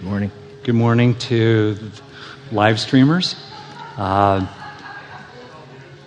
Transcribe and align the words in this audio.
Good 0.00 0.06
morning. 0.06 0.32
Good 0.62 0.74
morning 0.76 1.14
to 1.16 1.76
live 2.52 2.80
streamers. 2.80 3.36
Uh, 3.98 4.46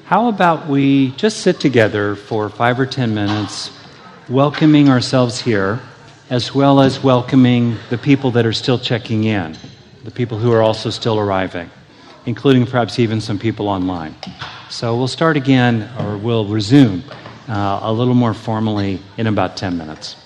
how 0.06 0.30
about 0.30 0.66
we 0.68 1.12
just 1.12 1.42
sit 1.42 1.60
together 1.60 2.16
for 2.16 2.50
five 2.50 2.80
or 2.80 2.88
ten 2.88 3.14
minutes, 3.14 3.70
welcoming 4.28 4.90
ourselves 4.90 5.40
here, 5.40 5.80
as 6.32 6.56
well 6.56 6.82
as 6.82 7.04
welcoming 7.04 7.78
the 7.92 8.00
people 8.00 8.32
that 8.32 8.48
are 8.48 8.52
still 8.52 8.80
checking 8.80 9.26
in, 9.26 9.56
the 10.06 10.12
people 10.12 10.40
who 10.40 10.52
are 10.52 10.64
also 10.64 10.90
still 10.90 11.20
arriving, 11.20 11.70
including 12.26 12.66
perhaps 12.66 12.98
even 12.98 13.22
some 13.22 13.38
people 13.38 13.70
online. 13.70 14.16
So 14.72 14.98
we'll 14.98 15.08
start 15.08 15.38
again, 15.38 15.88
or 16.00 16.18
we'll 16.18 16.48
resume 16.48 17.04
uh, 17.48 17.82
a 17.84 17.94
little 17.94 18.16
more 18.16 18.34
formally 18.34 19.00
in 19.18 19.28
about 19.28 19.56
10 19.56 19.78
minutes. 19.78 20.23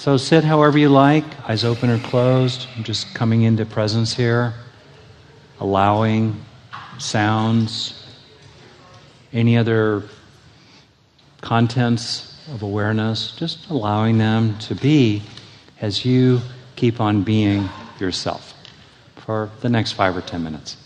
So 0.00 0.16
sit 0.16 0.44
however 0.44 0.78
you 0.78 0.88
like, 0.88 1.26
eyes 1.46 1.62
open 1.62 1.90
or 1.90 1.98
closed. 1.98 2.66
I'm 2.74 2.84
just 2.84 3.14
coming 3.14 3.42
into 3.42 3.66
presence 3.66 4.16
here, 4.16 4.54
allowing 5.58 6.42
sounds, 6.96 8.02
any 9.34 9.58
other 9.58 10.04
contents 11.42 12.42
of 12.50 12.62
awareness, 12.62 13.36
just 13.36 13.68
allowing 13.68 14.16
them 14.16 14.58
to 14.60 14.74
be 14.74 15.22
as 15.82 16.02
you 16.02 16.40
keep 16.76 16.98
on 16.98 17.22
being 17.22 17.68
yourself 17.98 18.54
for 19.16 19.50
the 19.60 19.68
next 19.68 19.92
five 19.92 20.16
or 20.16 20.22
ten 20.22 20.42
minutes. 20.42 20.78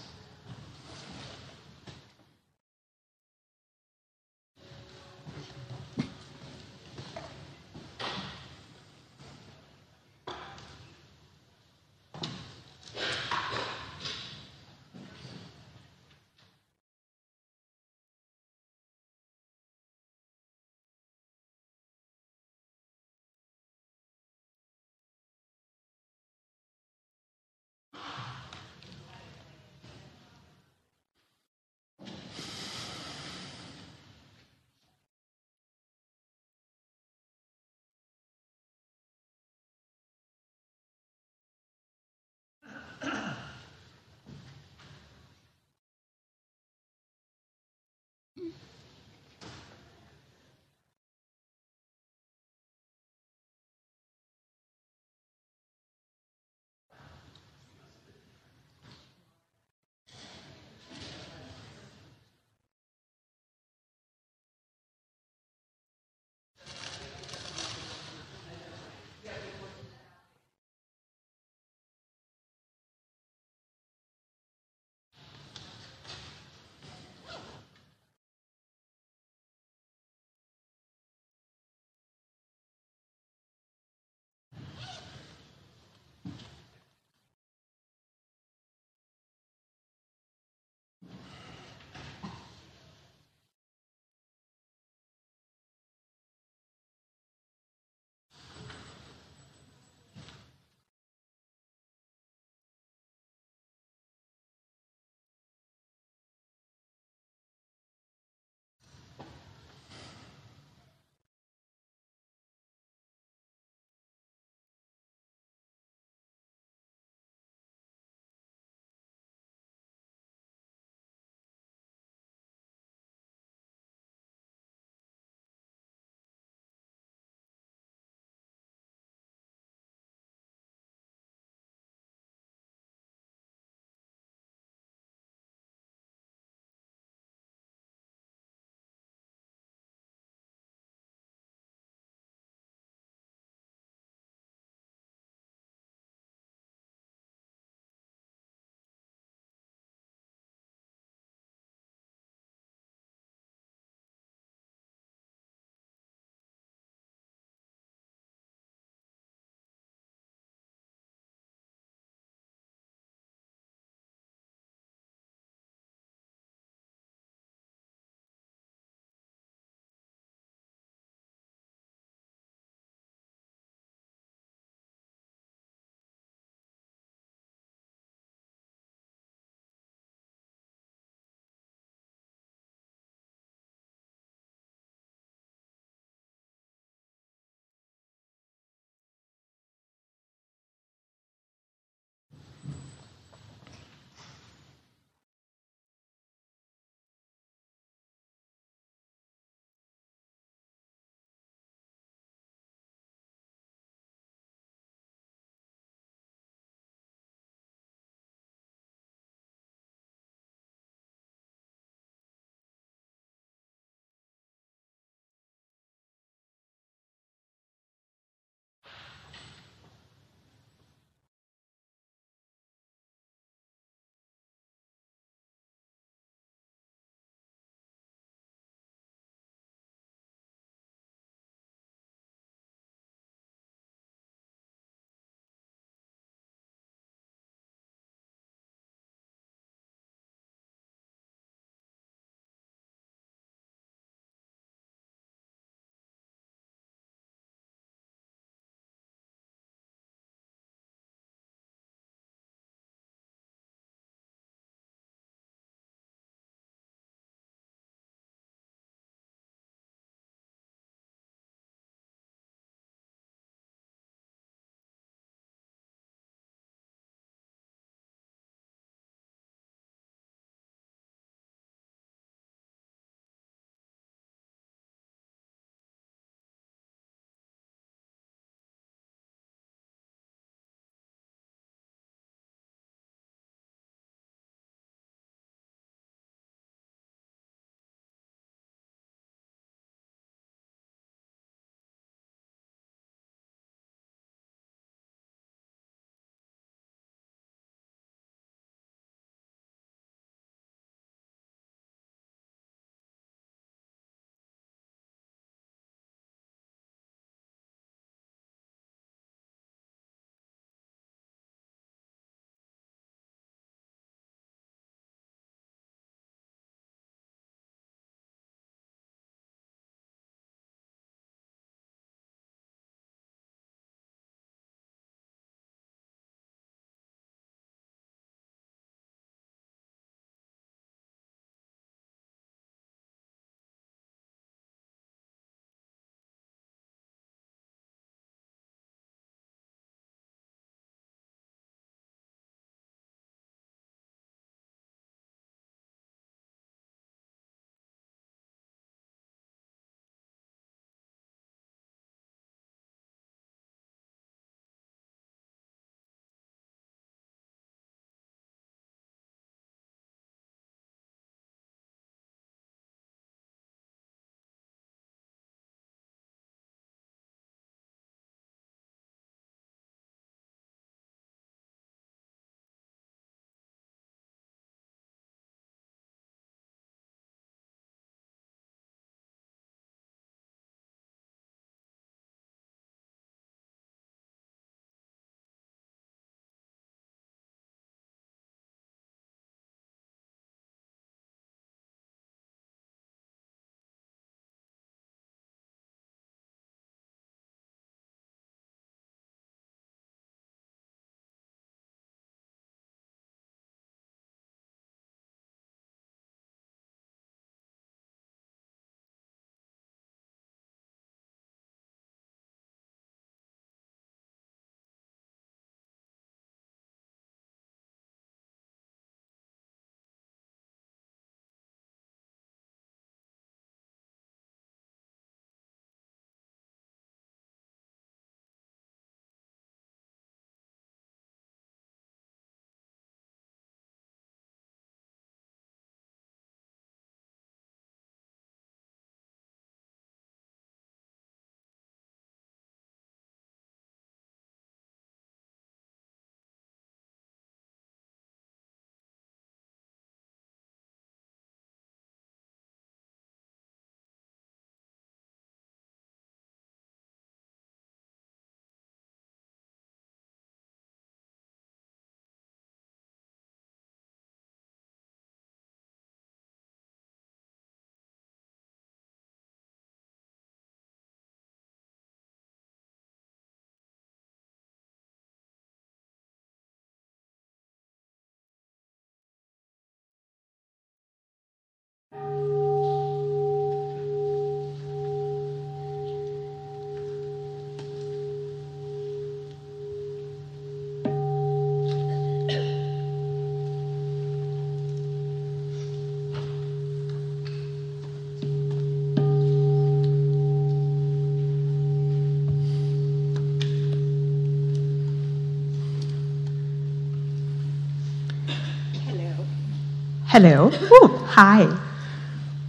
Hello. 510.34 510.66
Ooh, 510.66 511.16
hi. 511.26 511.72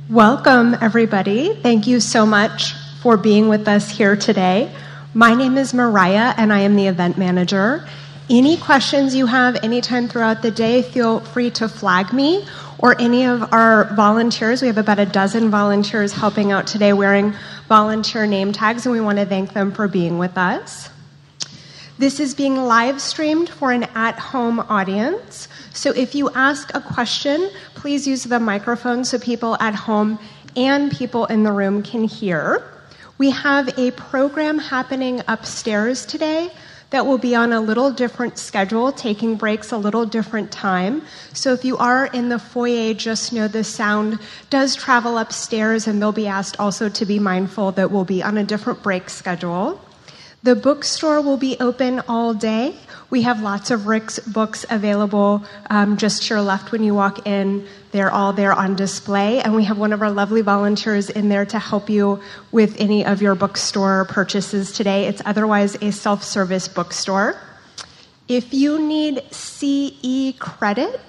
Welcome, 0.08 0.76
everybody. 0.82 1.56
Thank 1.56 1.88
you 1.88 2.00
so 2.00 2.24
much 2.24 2.76
for 3.02 3.18
being 3.18 3.50
with 3.50 3.68
us 3.68 3.90
here 3.90 4.16
today. 4.16 4.72
My 5.16 5.34
name 5.34 5.58
is 5.58 5.74
Mariah, 5.74 6.36
and 6.38 6.54
I 6.54 6.60
am 6.60 6.76
the 6.76 6.86
event 6.86 7.18
manager. 7.18 7.84
Any 8.30 8.58
questions 8.58 9.16
you 9.16 9.26
have 9.26 9.56
anytime 9.64 10.08
throughout 10.08 10.44
the 10.44 10.52
day, 10.52 10.84
feel 10.84 11.22
free 11.22 11.50
to 11.58 11.68
flag 11.68 12.14
me 12.14 12.46
or 12.78 13.02
any 13.02 13.26
of 13.26 13.52
our 13.52 13.92
volunteers. 13.96 14.62
We 14.62 14.68
have 14.68 14.78
about 14.78 15.00
a 15.00 15.08
dozen 15.08 15.50
volunteers 15.50 16.14
helping 16.14 16.52
out 16.52 16.68
today 16.68 16.94
wearing 16.94 17.34
volunteer 17.68 18.28
name 18.28 18.54
tags, 18.54 18.86
and 18.86 18.94
we 18.94 19.02
want 19.02 19.18
to 19.18 19.26
thank 19.26 19.54
them 19.54 19.72
for 19.72 19.88
being 19.88 20.20
with 20.20 20.38
us. 20.38 20.92
This 21.98 22.20
is 22.20 22.36
being 22.36 22.58
live 22.58 23.02
streamed 23.02 23.48
for 23.48 23.72
an 23.72 23.84
at 23.96 24.20
home 24.20 24.60
audience. 24.60 25.48
So 25.72 25.92
if 25.92 26.14
you 26.14 26.30
ask 26.32 26.70
a 26.76 26.82
question, 26.82 27.50
please 27.74 28.06
use 28.06 28.26
the 28.26 28.40
microphone 28.40 29.06
so 29.06 29.18
people 29.18 29.56
at 29.62 29.76
home 29.76 30.20
and 30.58 30.92
people 30.92 31.26
in 31.26 31.44
the 31.44 31.54
room 31.54 31.84
can 31.84 32.04
hear. 32.04 32.70
We 33.18 33.30
have 33.30 33.80
a 33.80 33.92
program 33.92 34.60
happening 34.60 35.22
upstairs 35.30 36.06
today 36.06 36.52
that 36.90 37.06
will 37.06 37.18
be 37.18 37.34
on 37.34 37.54
a 37.54 37.62
little 37.62 37.92
different 37.92 38.38
schedule, 38.38 38.92
taking 38.92 39.36
breaks 39.36 39.72
a 39.72 39.78
little 39.78 40.06
different 40.06 40.52
time. 40.52 41.02
So 41.32 41.54
if 41.54 41.64
you 41.64 41.78
are 41.78 42.08
in 42.08 42.28
the 42.28 42.40
foyer, 42.40 42.94
just 42.94 43.32
know 43.32 43.48
the 43.48 43.64
sound 43.64 44.20
does 44.50 44.76
travel 44.76 45.18
upstairs, 45.18 45.88
and 45.88 46.02
they'll 46.02 46.12
be 46.12 46.28
asked 46.28 46.60
also 46.60 46.90
to 46.90 47.06
be 47.06 47.20
mindful 47.20 47.72
that 47.74 47.90
we'll 47.90 48.04
be 48.04 48.22
on 48.22 48.38
a 48.38 48.44
different 48.44 48.84
break 48.84 49.10
schedule. 49.10 49.80
The 50.46 50.56
bookstore 50.56 51.22
will 51.22 51.38
be 51.38 51.58
open 51.60 52.04
all 52.08 52.36
day. 52.36 52.76
We 53.10 53.24
have 53.24 53.42
lots 53.42 53.72
of 53.72 53.88
Rick's 53.88 54.20
books 54.20 54.64
available 54.70 55.44
um, 55.72 55.98
just 55.98 56.22
to 56.22 56.36
your 56.36 56.44
left 56.44 56.72
when 56.72 56.84
you 56.84 56.94
walk 56.94 57.26
in. 57.26 57.66
They're 57.92 58.12
all 58.12 58.32
there 58.32 58.54
on 58.54 58.76
display, 58.76 59.42
and 59.42 59.56
we 59.56 59.64
have 59.64 59.80
one 59.80 59.92
of 59.92 60.04
our 60.04 60.12
lovely 60.12 60.44
volunteers 60.44 61.10
in 61.10 61.30
there 61.30 61.48
to 61.48 61.58
help 61.58 61.90
you 61.90 62.22
with 62.52 62.80
any 62.80 63.04
of 63.04 63.24
your 63.24 63.34
bookstore 63.34 64.06
purchases 64.06 64.72
today. 64.72 65.08
It's 65.08 65.24
otherwise 65.26 65.82
a 65.82 65.92
self 65.92 66.24
service 66.24 66.68
bookstore. 66.68 67.42
If 68.28 68.54
you 68.54 68.80
need 68.80 69.24
CE 69.32 70.36
credit, 70.38 71.02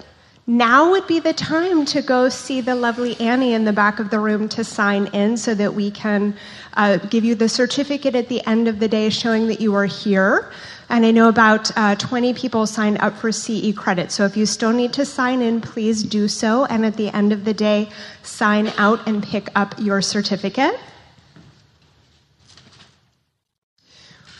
now 0.49 0.91
would 0.91 1.05
be 1.07 1.19
the 1.19 1.33
time 1.33 1.83
to 1.83 2.01
go 2.01 2.29
see 2.29 2.61
the 2.61 2.73
lovely 2.73 3.19
Annie 3.19 3.53
in 3.53 3.65
the 3.65 3.73
back 3.73 3.99
of 3.99 4.09
the 4.09 4.17
room 4.17 4.47
to 4.49 4.63
sign 4.63 5.07
in 5.07 5.35
so 5.35 5.53
that 5.53 5.73
we 5.73 5.91
can 5.91 6.33
uh, 6.75 6.95
give 6.97 7.25
you 7.25 7.35
the 7.35 7.49
certificate 7.49 8.15
at 8.15 8.29
the 8.29 8.45
end 8.47 8.69
of 8.69 8.79
the 8.79 8.87
day 8.87 9.09
showing 9.09 9.47
that 9.47 9.59
you 9.59 9.75
are 9.75 9.85
here. 9.85 10.49
And 10.87 11.05
I 11.05 11.11
know 11.11 11.27
about 11.27 11.69
uh, 11.77 11.95
20 11.95 12.33
people 12.33 12.65
signed 12.65 12.97
up 13.01 13.17
for 13.17 13.29
CE 13.29 13.73
credit. 13.75 14.09
So 14.09 14.23
if 14.23 14.37
you 14.37 14.45
still 14.45 14.71
need 14.71 14.93
to 14.93 15.05
sign 15.05 15.41
in, 15.41 15.59
please 15.59 16.01
do 16.01 16.29
so. 16.29 16.63
And 16.63 16.85
at 16.85 16.95
the 16.95 17.09
end 17.09 17.33
of 17.33 17.43
the 17.43 17.53
day, 17.53 17.89
sign 18.23 18.69
out 18.77 19.05
and 19.05 19.21
pick 19.21 19.49
up 19.53 19.75
your 19.77 20.01
certificate. 20.01 20.79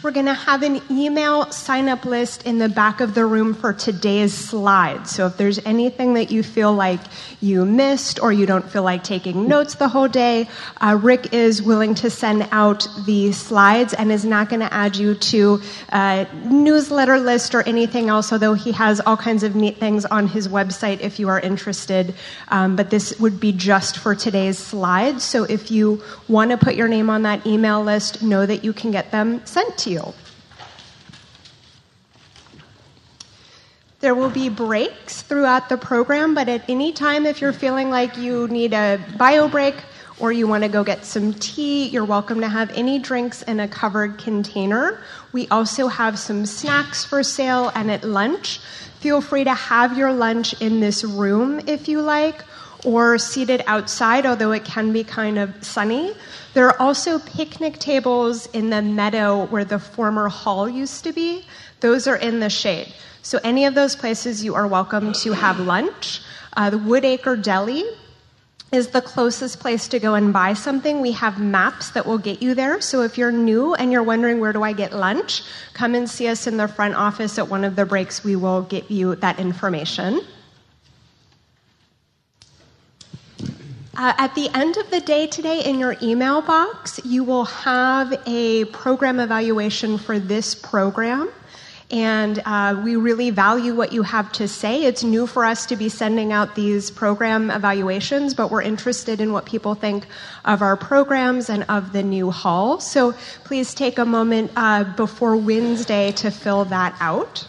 We're 0.07 0.13
going 0.13 0.27
to 0.27 0.33
have 0.33 0.63
an 0.63 0.81
email 0.89 1.51
sign 1.51 1.89
up 1.89 2.05
list 2.05 2.45
in 2.45 2.59
the 2.59 2.69
back 2.69 3.01
of 3.01 3.13
the 3.13 3.25
room 3.25 3.53
for 3.53 3.73
today's 3.73 4.33
slides. 4.33 5.11
So 5.11 5.25
if 5.25 5.35
there's 5.35 5.59
anything 5.65 6.13
that 6.13 6.31
you 6.31 6.43
feel 6.43 6.73
like 6.73 7.01
you 7.41 7.65
missed 7.65 8.17
or 8.21 8.31
you 8.31 8.45
don't 8.45 8.63
feel 8.63 8.83
like 8.83 9.03
taking 9.03 9.49
notes 9.49 9.75
the 9.75 9.89
whole 9.89 10.07
day, 10.07 10.47
uh, 10.77 10.97
Rick 11.03 11.33
is 11.33 11.61
willing 11.61 11.93
to 11.95 12.09
send 12.09 12.47
out 12.53 12.87
the 13.05 13.33
slides 13.33 13.93
and 13.93 14.09
is 14.09 14.23
not 14.23 14.47
going 14.47 14.61
to 14.61 14.73
add 14.73 14.95
you 14.95 15.13
to 15.13 15.61
a 15.89 16.25
newsletter 16.45 17.19
list 17.19 17.53
or 17.53 17.63
anything 17.63 18.07
else, 18.07 18.31
although 18.31 18.53
he 18.53 18.71
has 18.71 19.01
all 19.01 19.17
kinds 19.17 19.43
of 19.43 19.57
neat 19.57 19.75
things 19.75 20.05
on 20.05 20.25
his 20.25 20.47
website 20.47 21.01
if 21.01 21.19
you 21.19 21.27
are 21.27 21.41
interested. 21.41 22.15
Um, 22.47 22.77
but 22.77 22.91
this 22.91 23.19
would 23.19 23.41
be 23.41 23.51
just 23.51 23.97
for 23.97 24.15
today's 24.15 24.57
slides. 24.57 25.25
So 25.25 25.43
if 25.43 25.69
you 25.69 26.01
want 26.29 26.51
to 26.51 26.57
put 26.57 26.75
your 26.75 26.87
name 26.87 27.09
on 27.09 27.23
that 27.23 27.45
email 27.45 27.83
list, 27.83 28.23
know 28.23 28.45
that 28.45 28.63
you 28.63 28.71
can 28.71 28.91
get 28.91 29.11
them 29.11 29.45
sent 29.45 29.77
to 29.79 29.89
you. 29.89 29.96
There 33.99 34.13
will 34.13 34.29
be 34.29 34.47
breaks 34.47 35.23
throughout 35.23 35.69
the 35.69 35.77
program, 35.77 36.35
but 36.35 36.47
at 36.47 36.69
any 36.69 36.93
time, 36.93 37.25
if 37.25 37.41
you're 37.41 37.51
feeling 37.51 37.89
like 37.89 38.15
you 38.15 38.47
need 38.47 38.73
a 38.73 39.03
bio 39.17 39.47
break 39.47 39.75
or 40.19 40.31
you 40.31 40.47
want 40.47 40.63
to 40.63 40.69
go 40.69 40.83
get 40.83 41.03
some 41.03 41.33
tea, 41.33 41.87
you're 41.87 42.05
welcome 42.05 42.41
to 42.41 42.47
have 42.47 42.71
any 42.75 42.99
drinks 42.99 43.41
in 43.43 43.59
a 43.59 43.67
covered 43.67 44.17
container. 44.17 44.99
We 45.31 45.47
also 45.49 45.87
have 45.87 46.19
some 46.19 46.45
snacks 46.45 47.05
for 47.05 47.23
sale, 47.23 47.71
and 47.73 47.89
at 47.89 48.03
lunch, 48.03 48.59
feel 48.99 49.19
free 49.19 49.43
to 49.43 49.53
have 49.53 49.97
your 49.97 50.13
lunch 50.13 50.59
in 50.61 50.79
this 50.79 51.03
room 51.03 51.59
if 51.67 51.87
you 51.87 52.01
like, 52.01 52.43
or 52.85 53.17
seated 53.17 53.63
outside, 53.67 54.25
although 54.25 54.51
it 54.51 54.65
can 54.65 54.93
be 54.93 55.03
kind 55.03 55.37
of 55.37 55.63
sunny. 55.63 56.13
There 56.53 56.67
are 56.67 56.79
also 56.79 57.19
picnic 57.19 57.79
tables 57.79 58.47
in 58.47 58.69
the 58.69 58.81
meadow 58.81 59.45
where 59.45 59.65
the 59.65 59.79
former 59.79 60.29
hall 60.29 60.67
used 60.67 61.03
to 61.03 61.13
be. 61.13 61.45
Those 61.79 62.07
are 62.07 62.15
in 62.15 62.39
the 62.39 62.49
shade. 62.49 62.93
So, 63.21 63.39
any 63.43 63.65
of 63.65 63.75
those 63.75 63.95
places 63.95 64.43
you 64.43 64.55
are 64.55 64.67
welcome 64.67 65.13
to 65.13 65.33
have 65.33 65.59
lunch. 65.59 66.21
Uh, 66.55 66.69
the 66.69 66.77
Woodacre 66.77 67.41
Deli 67.41 67.83
is 68.71 68.87
the 68.87 69.01
closest 69.01 69.59
place 69.59 69.87
to 69.87 69.99
go 69.99 70.15
and 70.15 70.33
buy 70.33 70.53
something. 70.53 70.99
We 70.99 71.13
have 71.13 71.39
maps 71.39 71.91
that 71.91 72.05
will 72.05 72.17
get 72.17 72.41
you 72.41 72.53
there. 72.53 72.81
So 72.81 73.01
if 73.01 73.17
you're 73.17 73.31
new 73.31 73.73
and 73.75 73.91
you're 73.91 74.03
wondering 74.03 74.39
where 74.39 74.51
do 74.51 74.61
I 74.61 74.73
get 74.73 74.91
lunch, 74.91 75.41
come 75.73 75.95
and 75.95 76.09
see 76.09 76.27
us 76.27 76.47
in 76.47 76.57
the 76.57 76.67
front 76.67 76.95
office 76.95 77.39
at 77.39 77.47
one 77.47 77.63
of 77.63 77.75
the 77.75 77.85
breaks. 77.85 78.23
We 78.23 78.35
will 78.35 78.63
get 78.63 78.91
you 78.91 79.15
that 79.15 79.39
information. 79.39 80.21
Uh, 83.97 84.13
at 84.19 84.35
the 84.35 84.47
end 84.55 84.77
of 84.77 84.91
the 84.91 85.01
day 85.01 85.25
today, 85.25 85.63
in 85.65 85.79
your 85.79 85.95
email 86.03 86.39
box, 86.39 87.01
you 87.03 87.23
will 87.23 87.45
have 87.45 88.13
a 88.27 88.63
program 88.65 89.19
evaluation 89.19 89.97
for 89.97 90.19
this 90.19 90.53
program. 90.53 91.27
And 91.89 92.39
uh, 92.45 92.79
we 92.83 92.95
really 92.95 93.31
value 93.31 93.73
what 93.73 93.93
you 93.93 94.03
have 94.03 94.31
to 94.33 94.47
say. 94.47 94.83
It's 94.83 95.03
new 95.03 95.25
for 95.25 95.45
us 95.45 95.65
to 95.65 95.75
be 95.75 95.89
sending 95.89 96.31
out 96.31 96.53
these 96.53 96.91
program 96.91 97.49
evaluations, 97.49 98.35
but 98.35 98.51
we're 98.51 98.61
interested 98.61 99.19
in 99.19 99.33
what 99.33 99.47
people 99.47 99.73
think 99.73 100.05
of 100.45 100.61
our 100.61 100.77
programs 100.77 101.49
and 101.49 101.65
of 101.67 101.91
the 101.91 102.03
new 102.03 102.29
hall. 102.29 102.79
So 102.79 103.13
please 103.45 103.73
take 103.73 103.97
a 103.97 104.05
moment 104.05 104.51
uh, 104.55 104.83
before 104.95 105.35
Wednesday 105.35 106.11
to 106.11 106.29
fill 106.29 106.65
that 106.65 106.95
out. 106.99 107.47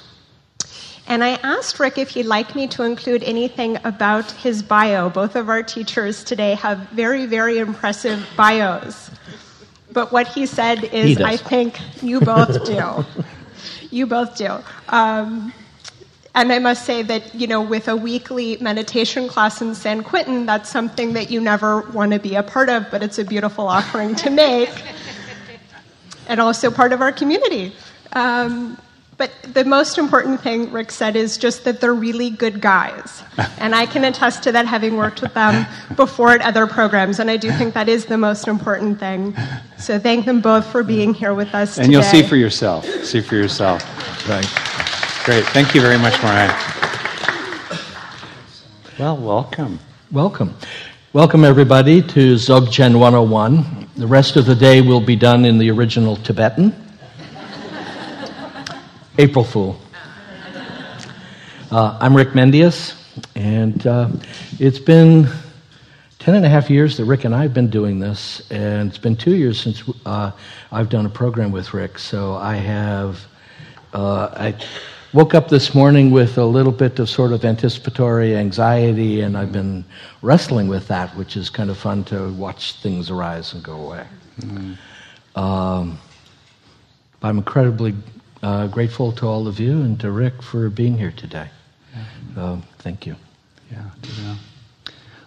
And 1.08 1.24
I 1.24 1.30
asked 1.42 1.80
Rick 1.80 1.96
if 1.96 2.10
he'd 2.10 2.26
like 2.26 2.54
me 2.54 2.68
to 2.68 2.82
include 2.82 3.24
anything 3.24 3.78
about 3.84 4.30
his 4.32 4.62
bio. 4.62 5.08
Both 5.08 5.36
of 5.36 5.48
our 5.48 5.62
teachers 5.62 6.22
today 6.22 6.54
have 6.56 6.78
very, 6.90 7.24
very 7.24 7.58
impressive 7.58 8.24
bios. 8.36 9.10
But 9.90 10.12
what 10.12 10.28
he 10.28 10.44
said 10.44 10.84
is, 10.84 11.16
He 11.16 11.24
I 11.24 11.38
think 11.38 11.80
you 12.02 12.20
both 12.20 12.62
do. 12.66 13.06
you 13.90 14.06
both 14.06 14.36
do. 14.36 14.58
Um, 14.90 15.54
and 16.34 16.52
I 16.52 16.58
must 16.58 16.84
say 16.84 17.02
that, 17.02 17.34
you 17.34 17.46
know, 17.46 17.62
with 17.62 17.88
a 17.88 17.96
weekly 17.96 18.58
meditation 18.60 19.28
class 19.28 19.62
in 19.62 19.74
San 19.74 20.04
Quentin, 20.04 20.44
that's 20.44 20.68
something 20.68 21.14
that 21.14 21.30
you 21.30 21.40
never 21.40 21.80
want 21.92 22.12
to 22.12 22.18
be 22.18 22.34
a 22.34 22.42
part 22.42 22.68
of, 22.68 22.86
but 22.90 23.02
it's 23.02 23.18
a 23.18 23.24
beautiful 23.24 23.66
offering 23.66 24.14
to 24.16 24.28
make. 24.28 24.68
and 26.28 26.38
also 26.38 26.70
part 26.70 26.92
of 26.92 27.00
our 27.00 27.12
community. 27.12 27.72
Um, 28.12 28.76
but 29.18 29.30
the 29.42 29.64
most 29.64 29.98
important 29.98 30.40
thing 30.40 30.70
Rick 30.70 30.92
said 30.92 31.16
is 31.16 31.36
just 31.36 31.64
that 31.64 31.80
they're 31.80 31.92
really 31.94 32.30
good 32.30 32.60
guys. 32.60 33.22
And 33.60 33.74
I 33.74 33.86
can 33.86 34.04
attest 34.04 34.44
to 34.44 34.52
that 34.52 34.66
having 34.66 34.96
worked 34.96 35.20
with 35.20 35.34
them 35.34 35.66
before 35.96 36.30
at 36.30 36.40
other 36.42 36.66
programs. 36.66 37.18
And 37.18 37.28
I 37.30 37.36
do 37.36 37.50
think 37.52 37.74
that 37.74 37.88
is 37.88 38.06
the 38.06 38.16
most 38.16 38.46
important 38.48 38.98
thing. 39.00 39.36
So 39.78 39.98
thank 39.98 40.24
them 40.26 40.40
both 40.40 40.64
for 40.66 40.82
being 40.84 41.12
here 41.12 41.34
with 41.34 41.54
us 41.54 41.76
And 41.76 41.86
today. 41.86 41.92
you'll 41.92 42.02
see 42.04 42.22
for 42.22 42.36
yourself. 42.36 42.84
See 43.04 43.20
for 43.20 43.34
yourself. 43.34 43.82
Right. 44.28 44.46
Great. 45.24 45.44
Thank 45.46 45.74
you 45.74 45.80
very 45.80 45.98
much, 45.98 46.20
Mariah. 46.22 46.54
Well, 48.98 49.16
welcome. 49.16 49.80
Welcome. 50.12 50.54
Welcome, 51.12 51.44
everybody, 51.44 52.00
to 52.02 52.34
Dzogchen 52.34 52.98
101. 52.98 53.88
The 53.96 54.06
rest 54.06 54.36
of 54.36 54.46
the 54.46 54.54
day 54.54 54.80
will 54.80 55.00
be 55.00 55.16
done 55.16 55.44
in 55.44 55.58
the 55.58 55.70
original 55.70 56.16
Tibetan. 56.16 56.72
April 59.20 59.42
Fool. 59.44 59.76
Uh, 61.72 61.98
I'm 62.00 62.16
Rick 62.16 62.28
Mendius, 62.28 62.94
and 63.34 63.84
uh, 63.84 64.08
it's 64.60 64.78
been 64.78 65.28
10 66.20 66.36
and 66.36 66.46
a 66.46 66.48
half 66.48 66.70
years 66.70 66.96
that 66.98 67.04
Rick 67.04 67.24
and 67.24 67.34
I 67.34 67.42
have 67.42 67.52
been 67.52 67.68
doing 67.68 67.98
this, 67.98 68.48
and 68.52 68.88
it's 68.88 68.96
been 68.96 69.16
two 69.16 69.34
years 69.34 69.60
since 69.60 69.82
uh, 70.06 70.30
I've 70.70 70.88
done 70.88 71.04
a 71.04 71.08
program 71.08 71.50
with 71.50 71.74
Rick. 71.74 71.98
So 71.98 72.36
I 72.36 72.54
have, 72.54 73.26
uh, 73.92 74.28
I 74.34 74.54
woke 75.12 75.34
up 75.34 75.48
this 75.48 75.74
morning 75.74 76.12
with 76.12 76.38
a 76.38 76.44
little 76.44 76.70
bit 76.70 77.00
of 77.00 77.10
sort 77.10 77.32
of 77.32 77.44
anticipatory 77.44 78.36
anxiety, 78.36 79.22
and 79.22 79.36
I've 79.36 79.50
been 79.50 79.84
wrestling 80.22 80.68
with 80.68 80.86
that, 80.86 81.10
which 81.16 81.36
is 81.36 81.50
kind 81.50 81.70
of 81.70 81.76
fun 81.76 82.04
to 82.04 82.32
watch 82.34 82.74
things 82.74 83.10
arise 83.10 83.52
and 83.52 83.64
go 83.64 83.80
away. 83.80 84.06
Um, 85.34 85.98
I'm 87.20 87.38
incredibly 87.38 87.96
uh, 88.42 88.66
grateful 88.68 89.12
to 89.12 89.26
all 89.26 89.48
of 89.48 89.58
you 89.58 89.72
and 89.82 89.98
to 90.00 90.10
Rick 90.10 90.42
for 90.42 90.68
being 90.70 90.96
here 90.96 91.12
today. 91.12 91.48
Uh, 92.36 92.58
thank 92.78 93.06
you. 93.06 93.16
Yeah. 93.70 93.82
yeah. 94.22 94.36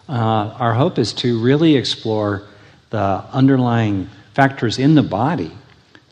uh, 0.07 0.55
our 0.59 0.73
hope 0.73 0.97
is 0.97 1.13
to 1.13 1.41
really 1.41 1.75
explore 1.75 2.43
the 2.89 3.23
underlying 3.31 4.09
factors 4.33 4.79
in 4.79 4.95
the 4.95 5.03
body 5.03 5.51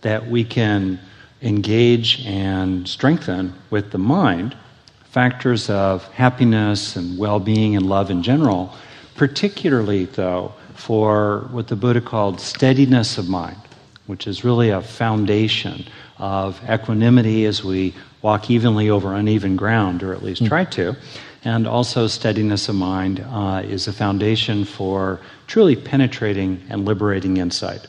that 0.02 0.28
we 0.28 0.44
can 0.44 1.00
engage 1.42 2.26
and 2.26 2.88
strengthen 2.88 3.54
with 3.70 3.92
the 3.92 3.98
mind, 3.98 4.56
factors 5.06 5.70
of 5.70 6.06
happiness 6.14 6.96
and 6.96 7.18
well 7.18 7.40
being 7.40 7.76
and 7.76 7.86
love 7.86 8.12
in 8.12 8.22
general, 8.22 8.74
particularly, 9.16 10.06
though, 10.06 10.54
for 10.76 11.48
what 11.52 11.68
the 11.68 11.76
Buddha 11.76 12.02
called 12.02 12.40
steadiness 12.40 13.18
of 13.18 13.28
mind, 13.28 13.58
which 14.08 14.28
is 14.28 14.44
really 14.44 14.70
a 14.70 14.82
foundation 14.82 15.86
of 16.20 16.62
equanimity 16.70 17.46
as 17.46 17.64
we 17.64 17.94
walk 18.22 18.50
evenly 18.50 18.90
over 18.90 19.14
uneven 19.14 19.56
ground, 19.56 20.04
or 20.04 20.14
at 20.14 20.22
least 20.22 20.46
try 20.46 20.66
to. 20.66 20.96
And 21.44 21.66
also, 21.66 22.08
steadiness 22.08 22.68
of 22.68 22.76
mind 22.76 23.26
uh, 23.26 23.64
is 23.64 23.88
a 23.88 23.94
foundation 23.94 24.66
for 24.66 25.22
truly 25.48 25.76
penetrating 25.76 26.62
and 26.70 26.84
liberating 26.84 27.38
insight. 27.38 27.88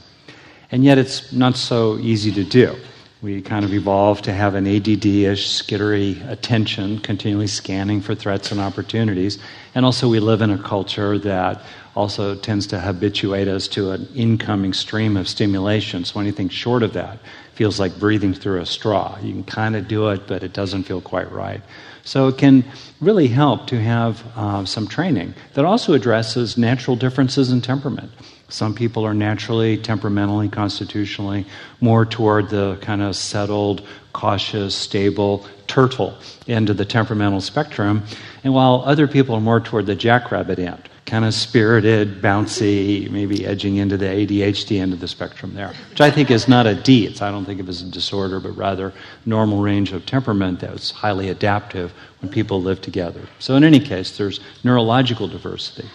And 0.70 0.84
yet, 0.84 0.98
it's 0.98 1.32
not 1.32 1.56
so 1.56 1.98
easy 1.98 2.30
to 2.32 2.44
do. 2.44 2.76
We 3.22 3.42
kind 3.42 3.64
of 3.64 3.74
evolved 3.74 4.24
to 4.24 4.32
have 4.32 4.54
an 4.54 4.66
ADD 4.66 5.04
ish, 5.04 5.48
skittery 5.48 6.26
attention, 6.30 7.00
continually 7.00 7.48
scanning 7.48 8.00
for 8.00 8.14
threats 8.14 8.52
and 8.52 8.60
opportunities. 8.60 9.38
And 9.74 9.84
also, 9.84 10.08
we 10.08 10.20
live 10.20 10.42
in 10.42 10.50
a 10.50 10.58
culture 10.58 11.18
that 11.18 11.60
also 11.96 12.36
tends 12.36 12.68
to 12.68 12.78
habituate 12.78 13.48
us 13.48 13.66
to 13.68 13.90
an 13.90 14.08
incoming 14.14 14.72
stream 14.72 15.16
of 15.16 15.28
stimulation. 15.28 16.04
So, 16.04 16.20
anything 16.20 16.48
short 16.48 16.84
of 16.84 16.92
that 16.92 17.18
feels 17.60 17.78
like 17.78 17.98
breathing 17.98 18.32
through 18.32 18.58
a 18.58 18.64
straw. 18.64 19.18
You 19.20 19.34
can 19.34 19.44
kind 19.44 19.76
of 19.76 19.86
do 19.86 20.08
it, 20.08 20.26
but 20.26 20.42
it 20.42 20.54
doesn't 20.54 20.84
feel 20.84 21.02
quite 21.02 21.30
right. 21.30 21.60
So, 22.04 22.28
it 22.28 22.38
can 22.38 22.64
really 23.02 23.26
help 23.26 23.66
to 23.66 23.78
have 23.78 24.24
uh, 24.34 24.64
some 24.64 24.88
training 24.88 25.34
that 25.52 25.66
also 25.66 25.92
addresses 25.92 26.56
natural 26.56 26.96
differences 26.96 27.52
in 27.52 27.60
temperament. 27.60 28.12
Some 28.48 28.74
people 28.74 29.04
are 29.04 29.12
naturally, 29.12 29.76
temperamentally, 29.76 30.48
constitutionally 30.48 31.44
more 31.82 32.06
toward 32.06 32.48
the 32.48 32.78
kind 32.80 33.02
of 33.02 33.14
settled, 33.14 33.86
cautious, 34.14 34.74
stable 34.74 35.46
turtle 35.66 36.16
end 36.48 36.70
of 36.70 36.78
the 36.78 36.86
temperamental 36.86 37.42
spectrum, 37.42 38.04
and 38.42 38.54
while 38.54 38.82
other 38.86 39.06
people 39.06 39.34
are 39.34 39.40
more 39.42 39.60
toward 39.60 39.84
the 39.84 39.94
jackrabbit 39.94 40.58
end, 40.58 40.88
kind 41.10 41.24
of 41.24 41.34
spirited, 41.34 42.22
bouncy, 42.22 43.10
maybe 43.10 43.44
edging 43.44 43.78
into 43.78 43.96
the 43.96 44.06
ADHD 44.06 44.80
end 44.80 44.92
of 44.92 45.00
the 45.00 45.08
spectrum 45.08 45.52
there, 45.54 45.72
which 45.90 46.00
I 46.00 46.08
think 46.08 46.30
is 46.30 46.46
not 46.46 46.68
a 46.68 46.74
D. 46.76 47.06
It's, 47.06 47.20
I 47.20 47.32
don't 47.32 47.44
think 47.44 47.58
of 47.58 47.66
it 47.66 47.70
as 47.70 47.82
a 47.82 47.90
disorder, 47.90 48.38
but 48.38 48.52
rather 48.52 48.92
normal 49.26 49.60
range 49.60 49.92
of 49.92 50.06
temperament 50.06 50.60
that's 50.60 50.92
highly 50.92 51.28
adaptive 51.28 51.92
when 52.20 52.30
people 52.30 52.62
live 52.62 52.80
together. 52.80 53.20
So 53.40 53.56
in 53.56 53.64
any 53.64 53.80
case, 53.80 54.16
there's 54.16 54.38
neurological 54.62 55.26
diversity, 55.26 55.88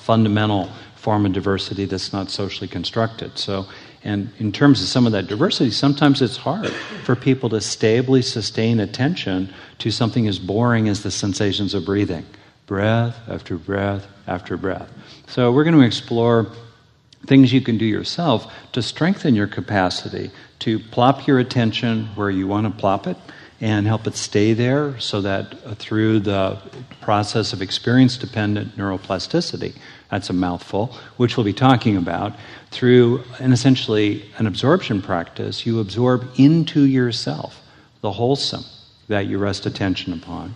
fundamental 0.00 0.68
form 0.96 1.26
of 1.26 1.32
diversity 1.32 1.84
that's 1.84 2.12
not 2.12 2.28
socially 2.28 2.66
constructed. 2.66 3.38
So, 3.38 3.66
and 4.02 4.32
in 4.40 4.50
terms 4.50 4.82
of 4.82 4.88
some 4.88 5.06
of 5.06 5.12
that 5.12 5.28
diversity, 5.28 5.70
sometimes 5.70 6.20
it's 6.20 6.36
hard 6.36 6.70
for 7.04 7.14
people 7.14 7.48
to 7.50 7.60
stably 7.60 8.20
sustain 8.20 8.80
attention 8.80 9.54
to 9.78 9.92
something 9.92 10.26
as 10.26 10.40
boring 10.40 10.88
as 10.88 11.04
the 11.04 11.12
sensations 11.12 11.72
of 11.72 11.84
breathing 11.84 12.26
breath 12.66 13.16
after 13.28 13.56
breath 13.56 14.06
after 14.26 14.56
breath. 14.56 14.90
So, 15.26 15.52
we're 15.52 15.64
going 15.64 15.78
to 15.78 15.86
explore 15.86 16.46
things 17.26 17.52
you 17.52 17.60
can 17.60 17.78
do 17.78 17.84
yourself 17.84 18.52
to 18.72 18.82
strengthen 18.82 19.34
your 19.34 19.46
capacity 19.46 20.30
to 20.60 20.78
plop 20.78 21.26
your 21.26 21.38
attention 21.38 22.06
where 22.14 22.30
you 22.30 22.46
want 22.46 22.66
to 22.66 22.80
plop 22.80 23.06
it 23.06 23.16
and 23.60 23.86
help 23.86 24.06
it 24.06 24.14
stay 24.14 24.52
there 24.52 24.98
so 25.00 25.20
that 25.22 25.78
through 25.78 26.20
the 26.20 26.58
process 27.00 27.52
of 27.52 27.62
experience 27.62 28.16
dependent 28.16 28.76
neuroplasticity, 28.76 29.74
that's 30.10 30.28
a 30.28 30.32
mouthful, 30.32 30.94
which 31.16 31.36
we'll 31.36 31.44
be 31.44 31.52
talking 31.52 31.96
about, 31.96 32.34
through 32.70 33.24
an 33.38 33.52
essentially 33.52 34.30
an 34.38 34.46
absorption 34.46 35.00
practice, 35.00 35.64
you 35.64 35.80
absorb 35.80 36.28
into 36.36 36.82
yourself 36.82 37.62
the 38.02 38.12
wholesome 38.12 38.64
that 39.08 39.26
you 39.26 39.38
rest 39.38 39.64
attention 39.64 40.12
upon. 40.12 40.54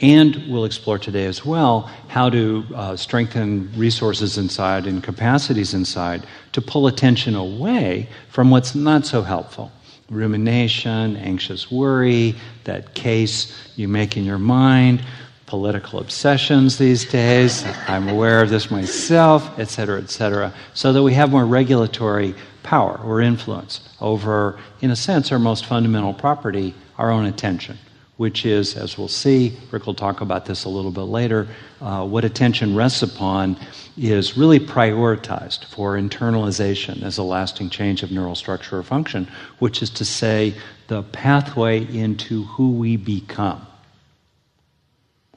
And 0.00 0.46
we'll 0.48 0.64
explore 0.64 0.98
today 0.98 1.26
as 1.26 1.44
well 1.44 1.90
how 2.08 2.30
to 2.30 2.64
uh, 2.74 2.96
strengthen 2.96 3.70
resources 3.76 4.38
inside 4.38 4.86
and 4.86 5.02
capacities 5.02 5.74
inside 5.74 6.26
to 6.52 6.62
pull 6.62 6.86
attention 6.86 7.34
away 7.34 8.08
from 8.30 8.50
what's 8.50 8.74
not 8.74 9.06
so 9.06 9.22
helpful 9.22 9.70
rumination, 10.08 11.16
anxious 11.16 11.70
worry, 11.70 12.34
that 12.64 12.94
case 12.94 13.56
you 13.76 13.86
make 13.86 14.16
in 14.16 14.24
your 14.24 14.38
mind, 14.38 15.00
political 15.46 16.00
obsessions 16.00 16.78
these 16.78 17.04
days. 17.04 17.64
I'm 17.86 18.08
aware 18.08 18.42
of 18.42 18.50
this 18.50 18.70
myself, 18.70 19.58
et 19.58 19.68
cetera, 19.68 20.00
et 20.00 20.10
cetera, 20.10 20.52
so 20.74 20.92
that 20.92 21.02
we 21.02 21.14
have 21.14 21.30
more 21.30 21.46
regulatory 21.46 22.34
power 22.64 23.00
or 23.04 23.20
influence 23.20 23.88
over, 24.00 24.58
in 24.80 24.90
a 24.90 24.96
sense, 24.96 25.30
our 25.30 25.38
most 25.38 25.66
fundamental 25.66 26.12
property, 26.12 26.74
our 26.98 27.10
own 27.10 27.26
attention, 27.26 27.78
which 28.20 28.44
is, 28.44 28.76
as 28.76 28.98
we'll 28.98 29.08
see, 29.08 29.56
Rick 29.70 29.86
will 29.86 29.94
talk 29.94 30.20
about 30.20 30.44
this 30.44 30.64
a 30.64 30.68
little 30.68 30.90
bit 30.90 31.08
later, 31.08 31.48
uh, 31.80 32.06
what 32.06 32.22
attention 32.22 32.76
rests 32.76 33.00
upon 33.00 33.56
is 33.96 34.36
really 34.36 34.60
prioritized 34.60 35.64
for 35.64 35.96
internalization 35.96 37.02
as 37.02 37.16
a 37.16 37.22
lasting 37.22 37.70
change 37.70 38.02
of 38.02 38.10
neural 38.12 38.34
structure 38.34 38.76
or 38.76 38.82
function, 38.82 39.26
which 39.58 39.80
is 39.80 39.88
to 39.88 40.04
say, 40.04 40.52
the 40.88 41.02
pathway 41.02 41.82
into 41.96 42.44
who 42.44 42.72
we 42.72 42.98
become 42.98 43.66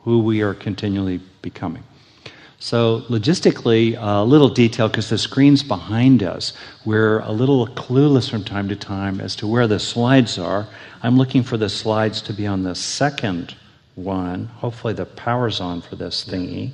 who 0.01 0.19
we 0.19 0.41
are 0.41 0.53
continually 0.53 1.21
becoming. 1.41 1.83
So, 2.63 3.01
logistically, 3.09 3.97
a 3.99 4.23
little 4.23 4.47
detail 4.47 4.87
because 4.87 5.09
the 5.09 5.17
screen's 5.17 5.61
behind 5.61 6.23
us. 6.23 6.53
We're 6.85 7.19
a 7.19 7.31
little 7.33 7.67
clueless 7.67 8.29
from 8.29 8.45
time 8.45 8.69
to 8.69 8.75
time 8.77 9.19
as 9.19 9.35
to 9.35 9.47
where 9.47 9.67
the 9.67 9.79
slides 9.79 10.39
are. 10.39 10.65
I'm 11.01 11.17
looking 11.17 11.43
for 11.43 11.57
the 11.57 11.67
slides 11.67 12.21
to 12.21 12.31
be 12.31 12.47
on 12.47 12.63
the 12.63 12.73
second 12.73 13.53
one. 13.95 14.45
Hopefully, 14.45 14.93
the 14.93 15.05
power's 15.05 15.59
on 15.59 15.81
for 15.81 15.97
this 15.97 16.23
thingy. 16.23 16.71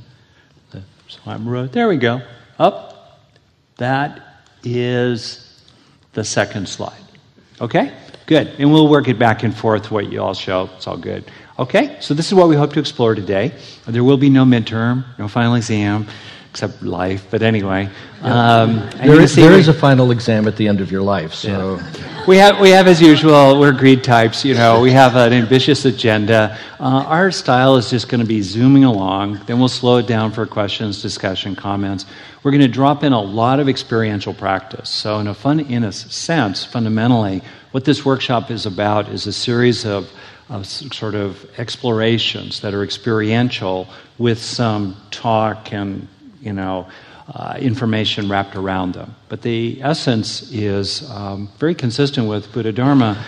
So 0.71 1.19
I'm 1.25 1.67
there 1.69 1.87
we 1.87 1.97
go. 1.97 2.21
Up. 2.59 3.23
That 3.77 4.43
is 4.63 5.59
the 6.13 6.23
second 6.23 6.69
slide. 6.69 7.01
Okay? 7.59 7.91
Good. 8.27 8.53
And 8.59 8.71
we'll 8.71 8.89
work 8.89 9.07
it 9.07 9.17
back 9.17 9.41
and 9.41 9.57
forth 9.57 9.89
what 9.89 10.11
you 10.11 10.21
all 10.21 10.35
show. 10.35 10.69
It's 10.75 10.85
all 10.85 10.97
good. 10.97 11.31
Okay, 11.59 11.97
so 11.99 12.13
this 12.13 12.27
is 12.27 12.33
what 12.33 12.47
we 12.47 12.55
hope 12.55 12.71
to 12.71 12.79
explore 12.79 13.15
today. 13.15 13.51
There 13.85 14.01
will 14.01 14.15
be 14.15 14.29
no 14.29 14.45
midterm, 14.45 15.03
no 15.17 15.27
final 15.27 15.55
exam, 15.55 16.07
except 16.51 16.81
life. 16.81 17.27
But 17.29 17.41
anyway, 17.41 17.89
um, 18.21 18.77
there, 18.95 19.19
is, 19.19 19.35
there 19.35 19.51
is 19.51 19.67
a 19.67 19.73
final 19.73 20.11
exam 20.11 20.47
at 20.47 20.55
the 20.55 20.69
end 20.69 20.79
of 20.79 20.89
your 20.89 21.01
life. 21.01 21.33
So 21.33 21.75
yeah. 21.75 22.25
we 22.25 22.37
have 22.37 22.61
we 22.61 22.69
have 22.69 22.87
as 22.87 23.01
usual. 23.01 23.59
We're 23.59 23.73
greed 23.73 24.05
types. 24.05 24.45
You 24.45 24.53
know, 24.53 24.79
we 24.79 24.91
have 24.91 25.17
an 25.17 25.33
ambitious 25.33 25.83
agenda. 25.83 26.57
Uh, 26.79 27.03
our 27.05 27.29
style 27.29 27.75
is 27.75 27.89
just 27.89 28.07
going 28.07 28.21
to 28.21 28.27
be 28.27 28.41
zooming 28.41 28.85
along. 28.85 29.41
Then 29.45 29.59
we'll 29.59 29.67
slow 29.67 29.97
it 29.97 30.07
down 30.07 30.31
for 30.31 30.45
questions, 30.45 31.01
discussion, 31.01 31.57
comments. 31.57 32.05
We're 32.41 32.51
going 32.51 32.61
to 32.61 32.69
drop 32.69 33.03
in 33.03 33.11
a 33.11 33.21
lot 33.21 33.59
of 33.59 33.67
experiential 33.67 34.33
practice. 34.33 34.89
So 34.89 35.19
in 35.19 35.27
a 35.27 35.33
fun, 35.33 35.59
in 35.59 35.83
a 35.83 35.91
sense, 35.91 36.63
fundamentally, 36.63 37.41
what 37.71 37.83
this 37.83 38.05
workshop 38.05 38.49
is 38.49 38.65
about 38.65 39.09
is 39.09 39.27
a 39.27 39.33
series 39.33 39.85
of 39.85 40.09
of 40.49 40.65
sort 40.65 41.15
of 41.15 41.45
explorations 41.57 42.61
that 42.61 42.73
are 42.73 42.83
experiential 42.83 43.87
with 44.17 44.39
some 44.39 44.95
talk 45.11 45.71
and 45.71 46.07
you 46.41 46.53
know 46.53 46.87
uh, 47.33 47.55
information 47.59 48.27
wrapped 48.27 48.55
around 48.55 48.93
them. 48.93 49.15
But 49.27 49.43
the 49.43 49.81
essence 49.83 50.51
is 50.51 51.09
um, 51.11 51.49
very 51.59 51.75
consistent 51.75 52.27
with 52.27 52.51
Buddha 52.51 52.71
Dharma. 52.71 53.23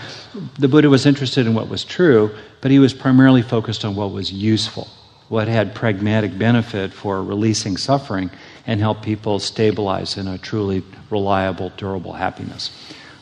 The 0.57 0.67
Buddha 0.67 0.89
was 0.89 1.05
interested 1.05 1.45
in 1.45 1.53
what 1.53 1.69
was 1.69 1.84
true, 1.84 2.31
but 2.62 2.71
he 2.71 2.79
was 2.79 2.93
primarily 2.93 3.43
focused 3.43 3.86
on 3.86 3.95
what 3.95 4.12
was 4.12 4.31
useful, 4.31 4.88
what 5.29 5.47
had 5.47 5.75
pragmatic 5.75 6.38
benefit 6.38 6.91
for 6.91 7.23
releasing 7.23 7.77
suffering 7.77 8.31
and 8.65 8.79
help 8.79 9.03
people 9.03 9.38
stabilize 9.39 10.17
in 10.17 10.27
a 10.27 10.38
truly 10.38 10.84
reliable, 11.12 11.69
durable 11.77 12.13
happiness. 12.13 12.71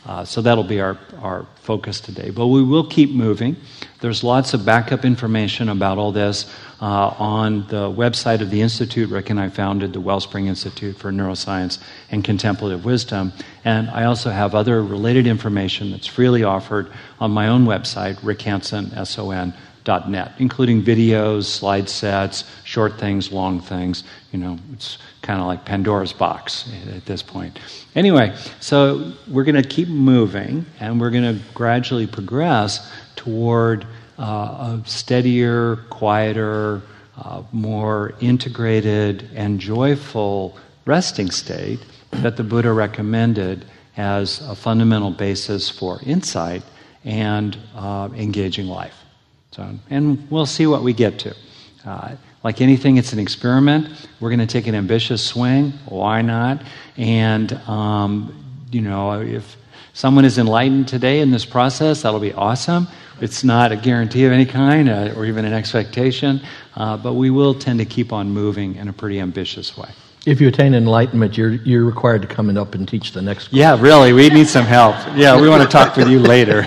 Uh, 0.06 0.24
so 0.24 0.40
that'll 0.40 0.64
be 0.64 0.80
our, 0.80 0.98
our 1.20 1.46
focus 1.56 2.00
today. 2.00 2.30
But 2.30 2.46
we 2.46 2.62
will 2.62 2.86
keep 2.86 3.10
moving. 3.10 3.56
There's 4.00 4.24
lots 4.24 4.54
of 4.54 4.64
backup 4.64 5.04
information 5.04 5.68
about 5.68 5.98
all 5.98 6.10
this 6.10 6.50
uh, 6.80 7.08
on 7.18 7.66
the 7.66 7.90
website 7.90 8.40
of 8.40 8.48
the 8.48 8.62
Institute. 8.62 9.10
Rick 9.10 9.28
and 9.28 9.38
I 9.38 9.50
founded 9.50 9.92
the 9.92 10.00
Wellspring 10.00 10.46
Institute 10.46 10.96
for 10.96 11.12
Neuroscience 11.12 11.78
and 12.10 12.24
Contemplative 12.24 12.86
Wisdom. 12.86 13.30
And 13.62 13.90
I 13.90 14.04
also 14.04 14.30
have 14.30 14.54
other 14.54 14.82
related 14.82 15.26
information 15.26 15.90
that's 15.90 16.06
freely 16.06 16.44
offered 16.44 16.90
on 17.20 17.30
my 17.30 17.48
own 17.48 17.66
website, 17.66 18.14
rickhanson.net, 18.20 20.32
including 20.38 20.82
videos, 20.82 21.44
slide 21.44 21.90
sets, 21.90 22.44
short 22.64 22.98
things, 22.98 23.30
long 23.30 23.60
things. 23.60 24.04
You 24.32 24.38
know, 24.38 24.58
it's 24.72 24.96
kind 25.20 25.42
of 25.42 25.46
like 25.46 25.66
Pandora's 25.66 26.14
box 26.14 26.72
at 26.94 27.04
this 27.04 27.22
point. 27.22 27.58
Anyway, 27.94 28.34
so 28.60 29.12
we're 29.28 29.44
going 29.44 29.62
to 29.62 29.68
keep 29.68 29.88
moving 29.88 30.64
and 30.78 30.98
we're 30.98 31.10
going 31.10 31.24
to 31.24 31.38
gradually 31.52 32.06
progress 32.06 32.90
toward 33.20 33.86
uh, 34.18 34.22
a 34.22 34.82
steadier, 34.86 35.76
quieter, 35.90 36.80
uh, 37.18 37.42
more 37.52 38.14
integrated 38.20 39.28
and 39.34 39.60
joyful 39.60 40.56
resting 40.86 41.30
state 41.30 41.80
that 42.12 42.38
the 42.38 42.42
Buddha 42.42 42.72
recommended 42.72 43.66
as 43.98 44.40
a 44.48 44.54
fundamental 44.54 45.10
basis 45.10 45.68
for 45.68 46.00
insight 46.02 46.62
and 47.04 47.58
uh, 47.76 48.08
engaging 48.14 48.66
life. 48.66 48.96
So, 49.50 49.68
and 49.90 50.30
we'll 50.30 50.46
see 50.46 50.66
what 50.66 50.82
we 50.82 50.94
get 50.94 51.18
to. 51.18 51.36
Uh, 51.84 52.16
like 52.42 52.62
anything, 52.62 52.96
it's 52.96 53.12
an 53.12 53.18
experiment. 53.18 54.08
We're 54.18 54.30
going 54.30 54.40
to 54.40 54.46
take 54.46 54.66
an 54.66 54.74
ambitious 54.74 55.22
swing. 55.22 55.72
Why 55.84 56.22
not? 56.22 56.62
And, 56.96 57.52
um, 57.68 58.64
you 58.70 58.80
know, 58.80 59.20
if 59.20 59.56
someone 59.92 60.24
is 60.24 60.38
enlightened 60.38 60.88
today 60.88 61.20
in 61.20 61.32
this 61.32 61.44
process, 61.44 62.00
that'll 62.00 62.18
be 62.18 62.32
awesome. 62.32 62.88
It's 63.20 63.44
not 63.44 63.72
a 63.72 63.76
guarantee 63.76 64.24
of 64.24 64.32
any 64.32 64.46
kind 64.46 64.88
uh, 64.88 65.14
or 65.16 65.26
even 65.26 65.44
an 65.44 65.52
expectation, 65.52 66.40
uh, 66.74 66.96
but 66.96 67.14
we 67.14 67.30
will 67.30 67.54
tend 67.54 67.78
to 67.80 67.84
keep 67.84 68.12
on 68.12 68.30
moving 68.30 68.76
in 68.76 68.88
a 68.88 68.92
pretty 68.92 69.20
ambitious 69.20 69.76
way. 69.76 69.90
If 70.26 70.40
you 70.40 70.48
attain 70.48 70.74
enlightenment, 70.74 71.38
you're, 71.38 71.52
you're 71.52 71.84
required 71.84 72.22
to 72.22 72.28
come 72.28 72.54
up 72.56 72.74
and 72.74 72.86
teach 72.86 73.12
the 73.12 73.22
next. 73.22 73.52
Yeah, 73.52 73.80
really, 73.80 74.12
we 74.12 74.28
need 74.28 74.48
some 74.48 74.66
help. 74.66 74.96
Yeah, 75.16 75.40
we 75.40 75.48
want 75.48 75.62
to 75.62 75.68
talk 75.68 75.96
with 75.96 76.08
you 76.08 76.18
later. 76.18 76.66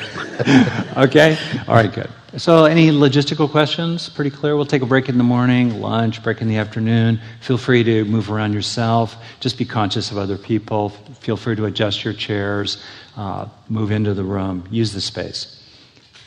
okay? 0.97 1.37
All 1.67 1.75
right, 1.75 1.91
good. 1.93 2.09
So, 2.37 2.65
any 2.65 2.89
logistical 2.89 3.47
questions? 3.47 4.09
Pretty 4.09 4.31
clear. 4.31 4.55
We'll 4.55 4.65
take 4.65 4.81
a 4.81 4.87
break 4.87 5.07
in 5.07 5.19
the 5.19 5.23
morning, 5.23 5.81
lunch, 5.81 6.23
break 6.23 6.41
in 6.41 6.47
the 6.47 6.57
afternoon. 6.57 7.21
Feel 7.41 7.59
free 7.59 7.83
to 7.83 8.05
move 8.05 8.31
around 8.31 8.53
yourself. 8.53 9.15
Just 9.39 9.59
be 9.59 9.65
conscious 9.65 10.09
of 10.09 10.17
other 10.17 10.39
people. 10.39 10.89
Feel 10.89 11.37
free 11.37 11.55
to 11.55 11.65
adjust 11.65 12.03
your 12.03 12.13
chairs, 12.13 12.83
uh, 13.17 13.47
move 13.69 13.91
into 13.91 14.15
the 14.15 14.23
room, 14.23 14.67
use 14.71 14.93
the 14.93 15.01
space. 15.01 15.62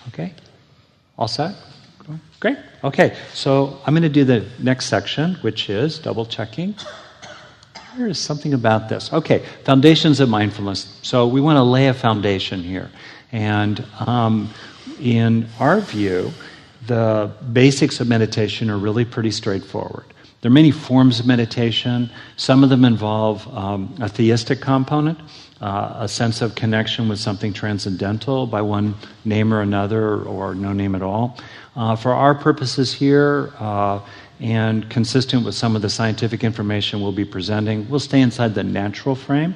Okay? 0.08 0.32
All 1.18 1.28
set? 1.28 1.54
Great. 2.38 2.58
Okay, 2.84 3.16
so 3.32 3.80
I'm 3.86 3.94
going 3.94 4.02
to 4.02 4.08
do 4.08 4.24
the 4.24 4.44
next 4.58 4.86
section, 4.86 5.34
which 5.36 5.70
is 5.70 5.98
double 5.98 6.26
checking. 6.26 6.74
There 7.96 8.06
is 8.06 8.18
something 8.18 8.52
about 8.52 8.88
this. 8.88 9.12
Okay, 9.12 9.38
foundations 9.64 10.20
of 10.20 10.28
mindfulness. 10.28 10.98
So 11.02 11.26
we 11.26 11.40
want 11.40 11.56
to 11.56 11.62
lay 11.62 11.88
a 11.88 11.94
foundation 11.94 12.62
here. 12.62 12.90
And 13.32 13.84
um, 14.06 14.50
in 15.00 15.48
our 15.58 15.80
view, 15.80 16.30
the 16.86 17.32
basics 17.52 18.00
of 18.00 18.06
meditation 18.06 18.70
are 18.70 18.78
really 18.78 19.04
pretty 19.04 19.30
straightforward. 19.30 20.04
There 20.46 20.52
are 20.52 20.62
many 20.62 20.70
forms 20.70 21.18
of 21.18 21.26
meditation. 21.26 22.08
Some 22.36 22.62
of 22.62 22.70
them 22.70 22.84
involve 22.84 23.52
um, 23.52 23.92
a 24.00 24.08
theistic 24.08 24.60
component, 24.60 25.18
uh, 25.60 25.96
a 25.96 26.06
sense 26.06 26.40
of 26.40 26.54
connection 26.54 27.08
with 27.08 27.18
something 27.18 27.52
transcendental 27.52 28.46
by 28.46 28.62
one 28.62 28.94
name 29.24 29.52
or 29.52 29.60
another, 29.60 30.20
or 30.22 30.54
no 30.54 30.72
name 30.72 30.94
at 30.94 31.02
all. 31.02 31.36
Uh, 31.74 31.96
for 31.96 32.12
our 32.12 32.32
purposes 32.32 32.92
here, 32.92 33.52
uh, 33.58 33.98
and 34.38 34.88
consistent 34.88 35.44
with 35.44 35.56
some 35.56 35.74
of 35.74 35.82
the 35.82 35.90
scientific 35.90 36.44
information 36.44 37.00
we'll 37.00 37.10
be 37.10 37.24
presenting, 37.24 37.90
we'll 37.90 37.98
stay 37.98 38.20
inside 38.20 38.54
the 38.54 38.62
natural 38.62 39.16
frame 39.16 39.52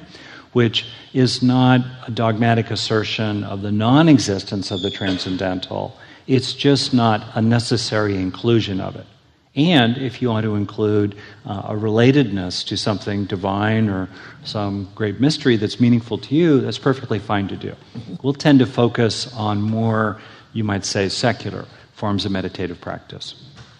which 0.51 0.87
is 1.13 1.41
not 1.41 1.79
a 2.05 2.11
dogmatic 2.11 2.69
assertion 2.69 3.45
of 3.45 3.61
the 3.61 3.71
non 3.71 4.09
existence 4.09 4.71
of 4.71 4.81
the 4.81 4.91
transcendental. 4.91 5.97
It's 6.27 6.51
just 6.51 6.93
not 6.93 7.25
a 7.35 7.41
necessary 7.41 8.17
inclusion 8.17 8.81
of 8.81 8.97
it. 8.97 9.05
And 9.55 9.97
if 9.97 10.21
you 10.21 10.29
want 10.29 10.45
to 10.45 10.55
include 10.55 11.15
uh, 11.45 11.63
a 11.65 11.73
relatedness 11.73 12.65
to 12.67 12.77
something 12.77 13.25
divine 13.25 13.89
or 13.89 14.07
some 14.45 14.89
great 14.95 15.19
mystery 15.19 15.57
that's 15.57 15.79
meaningful 15.79 16.17
to 16.19 16.35
you, 16.35 16.61
that's 16.61 16.77
perfectly 16.77 17.19
fine 17.19 17.49
to 17.49 17.57
do. 17.57 17.75
We'll 18.23 18.33
tend 18.33 18.59
to 18.59 18.65
focus 18.65 19.31
on 19.33 19.61
more, 19.61 20.21
you 20.53 20.63
might 20.63 20.85
say, 20.85 21.09
secular 21.09 21.65
forms 21.93 22.25
of 22.25 22.31
meditative 22.31 22.79
practice, 22.79 23.35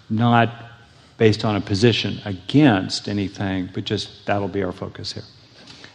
not 0.10 0.53
based 1.17 1.45
on 1.45 1.55
a 1.55 1.62
position 1.62 2.19
against 2.25 3.07
anything, 3.07 3.69
but 3.73 3.86
just 3.86 4.25
that'll 4.25 4.49
be 4.49 4.63
our 4.63 4.73
focus 4.73 5.13
here. 5.13 5.23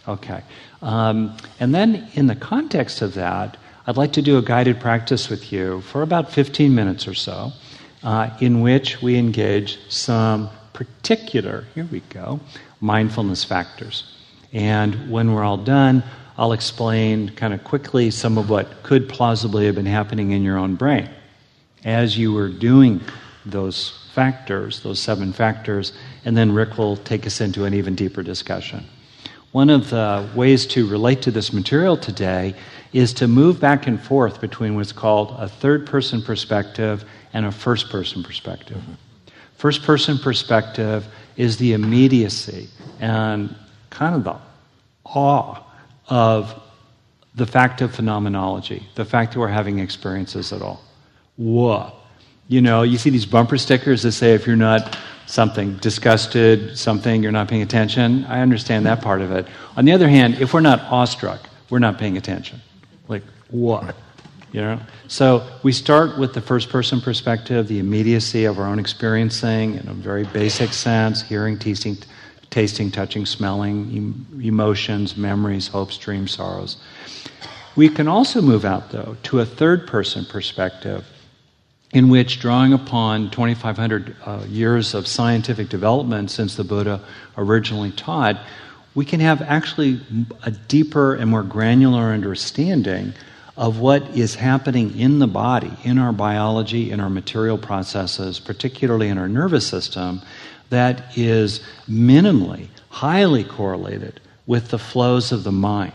Okay. 0.08 0.42
Um, 0.80 1.36
and 1.60 1.74
then, 1.74 2.08
in 2.14 2.28
the 2.28 2.36
context 2.36 3.02
of 3.02 3.14
that, 3.14 3.56
I'd 3.86 3.96
like 3.96 4.12
to 4.14 4.22
do 4.22 4.38
a 4.38 4.42
guided 4.42 4.80
practice 4.80 5.28
with 5.28 5.52
you 5.52 5.80
for 5.82 6.02
about 6.02 6.32
15 6.32 6.74
minutes 6.74 7.06
or 7.06 7.14
so, 7.14 7.52
uh, 8.02 8.30
in 8.40 8.60
which 8.60 9.02
we 9.02 9.16
engage 9.16 9.78
some 9.88 10.50
particular, 10.72 11.64
here 11.74 11.88
we 11.90 12.00
go, 12.10 12.40
mindfulness 12.80 13.44
factors. 13.44 14.14
And 14.52 15.10
when 15.10 15.32
we're 15.32 15.44
all 15.44 15.56
done, 15.56 16.02
I'll 16.38 16.52
explain 16.52 17.30
kind 17.30 17.54
of 17.54 17.64
quickly 17.64 18.10
some 18.10 18.36
of 18.36 18.50
what 18.50 18.82
could 18.82 19.08
plausibly 19.08 19.66
have 19.66 19.74
been 19.74 19.86
happening 19.86 20.32
in 20.32 20.42
your 20.42 20.58
own 20.58 20.74
brain 20.74 21.08
as 21.84 22.18
you 22.18 22.32
were 22.32 22.48
doing 22.48 23.00
those 23.46 24.10
factors, 24.12 24.80
those 24.80 24.98
seven 24.98 25.32
factors, 25.32 25.92
and 26.24 26.36
then 26.36 26.52
Rick 26.52 26.76
will 26.76 26.96
take 26.96 27.26
us 27.26 27.40
into 27.40 27.64
an 27.64 27.74
even 27.74 27.94
deeper 27.94 28.22
discussion. 28.22 28.84
One 29.52 29.70
of 29.70 29.90
the 29.90 30.28
ways 30.34 30.66
to 30.68 30.86
relate 30.86 31.22
to 31.22 31.30
this 31.30 31.52
material 31.52 31.96
today 31.96 32.54
is 32.92 33.14
to 33.14 33.28
move 33.28 33.60
back 33.60 33.86
and 33.86 34.00
forth 34.00 34.40
between 34.40 34.74
what's 34.74 34.92
called 34.92 35.34
a 35.38 35.48
third 35.48 35.86
person 35.86 36.20
perspective 36.20 37.04
and 37.36 37.44
a 37.44 37.52
first 37.52 37.90
person 37.90 38.22
perspective. 38.22 38.82
First 39.56 39.82
person 39.82 40.16
perspective 40.16 41.06
is 41.36 41.58
the 41.58 41.74
immediacy 41.74 42.68
and 42.98 43.54
kind 43.90 44.14
of 44.14 44.24
the 44.24 44.36
awe 45.04 45.62
of 46.08 46.62
the 47.34 47.44
fact 47.44 47.82
of 47.82 47.94
phenomenology, 47.94 48.88
the 48.94 49.04
fact 49.04 49.34
that 49.34 49.38
we're 49.38 49.48
having 49.48 49.80
experiences 49.80 50.50
at 50.50 50.62
all. 50.62 50.82
Whoa. 51.36 51.92
You 52.48 52.62
know, 52.62 52.84
you 52.84 52.96
see 52.96 53.10
these 53.10 53.26
bumper 53.26 53.58
stickers 53.58 54.02
that 54.04 54.12
say 54.12 54.32
if 54.32 54.46
you're 54.46 54.56
not 54.56 54.96
something, 55.26 55.76
disgusted, 55.76 56.78
something, 56.78 57.22
you're 57.22 57.32
not 57.32 57.48
paying 57.48 57.60
attention. 57.60 58.24
I 58.24 58.40
understand 58.40 58.86
that 58.86 59.02
part 59.02 59.20
of 59.20 59.30
it. 59.30 59.46
On 59.76 59.84
the 59.84 59.92
other 59.92 60.08
hand, 60.08 60.36
if 60.36 60.54
we're 60.54 60.60
not 60.60 60.80
awestruck, 60.84 61.50
we're 61.68 61.80
not 61.80 61.98
paying 61.98 62.16
attention. 62.16 62.62
Like, 63.08 63.24
what? 63.50 63.94
You 64.56 64.62
know? 64.62 64.80
So 65.06 65.46
we 65.62 65.70
start 65.70 66.16
with 66.18 66.32
the 66.32 66.40
first 66.40 66.70
person 66.70 66.98
perspective, 66.98 67.68
the 67.68 67.78
immediacy 67.78 68.46
of 68.46 68.58
our 68.58 68.66
own 68.66 68.78
experiencing 68.78 69.74
in 69.74 69.86
a 69.86 69.92
very 69.92 70.24
basic 70.24 70.72
sense 70.72 71.20
hearing, 71.20 71.58
tasting, 71.58 71.98
tasting 72.48 72.90
touching, 72.90 73.26
smelling, 73.26 74.24
emotions, 74.42 75.14
memories, 75.14 75.68
hopes, 75.68 75.98
dreams, 75.98 76.32
sorrows. 76.32 76.78
We 77.76 77.90
can 77.90 78.08
also 78.08 78.40
move 78.40 78.64
out, 78.64 78.92
though, 78.92 79.18
to 79.24 79.40
a 79.40 79.44
third 79.44 79.86
person 79.86 80.24
perspective 80.24 81.04
in 81.92 82.08
which, 82.08 82.40
drawing 82.40 82.72
upon 82.72 83.30
2,500 83.32 84.16
uh, 84.24 84.42
years 84.48 84.94
of 84.94 85.06
scientific 85.06 85.68
development 85.68 86.30
since 86.30 86.56
the 86.56 86.64
Buddha 86.64 87.04
originally 87.36 87.92
taught, 87.92 88.40
we 88.94 89.04
can 89.04 89.20
have 89.20 89.42
actually 89.42 90.00
a 90.44 90.50
deeper 90.50 91.14
and 91.14 91.30
more 91.30 91.42
granular 91.42 92.04
understanding 92.04 93.12
of 93.56 93.78
what 93.78 94.02
is 94.16 94.34
happening 94.34 94.98
in 94.98 95.18
the 95.18 95.26
body, 95.26 95.72
in 95.82 95.98
our 95.98 96.12
biology, 96.12 96.90
in 96.90 97.00
our 97.00 97.08
material 97.08 97.56
processes, 97.56 98.38
particularly 98.38 99.08
in 99.08 99.16
our 99.16 99.28
nervous 99.28 99.66
system, 99.66 100.20
that 100.68 101.16
is 101.16 101.60
minimally, 101.88 102.68
highly 102.90 103.44
correlated 103.44 104.20
with 104.46 104.68
the 104.68 104.78
flows 104.78 105.32
of 105.32 105.42
the 105.44 105.52
mind, 105.52 105.92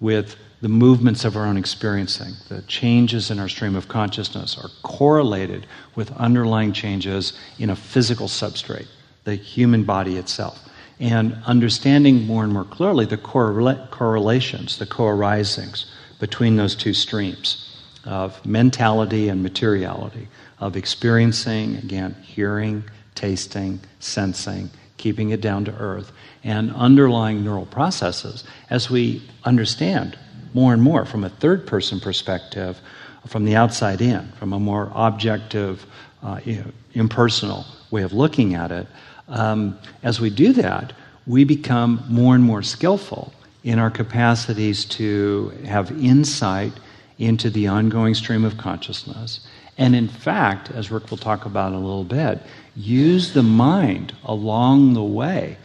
with 0.00 0.36
the 0.60 0.68
movements 0.68 1.24
of 1.24 1.36
our 1.36 1.46
own 1.46 1.56
experiencing, 1.56 2.32
the 2.48 2.62
changes 2.62 3.30
in 3.30 3.38
our 3.38 3.48
stream 3.48 3.74
of 3.74 3.88
consciousness 3.88 4.56
are 4.56 4.70
correlated 4.82 5.66
with 5.94 6.10
underlying 6.12 6.72
changes 6.72 7.34
in 7.58 7.68
a 7.68 7.76
physical 7.76 8.28
substrate, 8.28 8.86
the 9.24 9.34
human 9.34 9.84
body 9.84 10.16
itself. 10.16 10.58
And 10.98 11.36
understanding 11.44 12.26
more 12.26 12.44
and 12.44 12.52
more 12.52 12.64
clearly 12.64 13.04
the 13.04 13.18
correla- 13.18 13.90
correlations, 13.90 14.78
the 14.78 14.86
co 14.86 15.06
arisings 15.06 15.86
between 16.18 16.56
those 16.56 16.74
two 16.74 16.94
streams 16.94 17.76
of 18.04 18.44
mentality 18.44 19.28
and 19.28 19.42
materiality, 19.42 20.28
of 20.58 20.76
experiencing, 20.76 21.76
again, 21.76 22.14
hearing, 22.22 22.84
tasting, 23.14 23.80
sensing, 24.00 24.70
keeping 24.96 25.30
it 25.30 25.40
down 25.40 25.64
to 25.64 25.74
earth, 25.76 26.12
and 26.42 26.74
underlying 26.74 27.42
neural 27.42 27.66
processes 27.66 28.44
as 28.70 28.90
we 28.90 29.22
understand 29.44 30.18
more 30.52 30.72
and 30.72 30.82
more 30.82 31.04
from 31.04 31.24
a 31.24 31.28
third 31.28 31.66
person 31.66 31.98
perspective, 31.98 32.80
from 33.26 33.44
the 33.44 33.56
outside 33.56 34.00
in, 34.00 34.30
from 34.32 34.52
a 34.52 34.60
more 34.60 34.92
objective, 34.94 35.86
uh, 36.22 36.40
you 36.44 36.56
know, 36.56 36.70
impersonal 36.92 37.64
way 37.90 38.02
of 38.02 38.12
looking 38.12 38.54
at 38.54 38.70
it. 38.70 38.86
Um, 39.28 39.78
as 40.02 40.20
we 40.20 40.30
do 40.30 40.52
that, 40.54 40.92
we 41.26 41.44
become 41.44 42.04
more 42.08 42.34
and 42.34 42.44
more 42.44 42.62
skillful 42.62 43.32
in 43.64 43.78
our 43.78 43.90
capacities 43.90 44.84
to 44.84 45.52
have 45.64 45.90
insight 45.92 46.72
into 47.18 47.48
the 47.50 47.66
ongoing 47.66 48.14
stream 48.14 48.44
of 48.44 48.58
consciousness. 48.58 49.40
And 49.78 49.96
in 49.96 50.06
fact, 50.06 50.70
as 50.70 50.90
Rick 50.90 51.10
will 51.10 51.18
talk 51.18 51.46
about 51.46 51.72
in 51.72 51.78
a 51.78 51.80
little 51.80 52.04
bit, 52.04 52.40
use 52.76 53.32
the 53.32 53.42
mind 53.42 54.14
along 54.24 54.92
the 54.92 55.02
way 55.02 55.56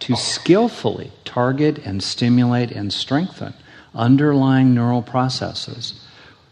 to 0.00 0.16
skillfully 0.16 1.12
target 1.24 1.78
and 1.78 2.02
stimulate 2.02 2.70
and 2.70 2.92
strengthen 2.92 3.52
underlying 3.94 4.72
neural 4.72 5.02
processes 5.02 6.04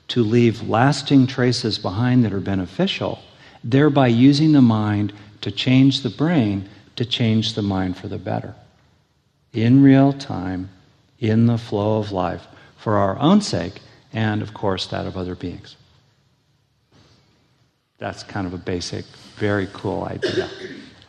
to 0.09 0.23
leave 0.23 0.69
lasting 0.69 1.27
traces 1.27 1.79
behind 1.79 2.25
that 2.25 2.33
are 2.33 2.41
beneficial, 2.41 3.21
thereby 3.63 4.09
using 4.09 4.53
the 4.53 4.63
mind 4.63 5.13
to 5.41 5.51
change 5.51 6.03
the 6.03 6.11
brain 6.11 6.69
to 6.97 7.05
change 7.05 7.55
the 7.55 7.63
mind 7.63 7.97
for 7.97 8.09
the 8.09 8.19
better. 8.19 8.55
In 9.53 9.83
real 9.83 10.13
time, 10.13 10.71
in 11.19 11.47
the 11.47 11.59
flow 11.59 11.99
of 11.99 12.13
life, 12.13 12.47
for 12.77 12.97
our 12.97 13.19
own 13.19 13.41
sake, 13.41 13.81
and 14.13 14.43
of 14.43 14.55
course 14.55 14.87
that 14.89 15.07
of 15.07 15.17
other 15.17 15.35
beings. 15.35 15.77
That's 17.99 18.23
kind 18.23 18.47
of 18.47 18.53
a 18.53 18.59
basic, 18.59 19.05
very 19.37 19.69
cool 19.73 20.05
idea. 20.05 20.51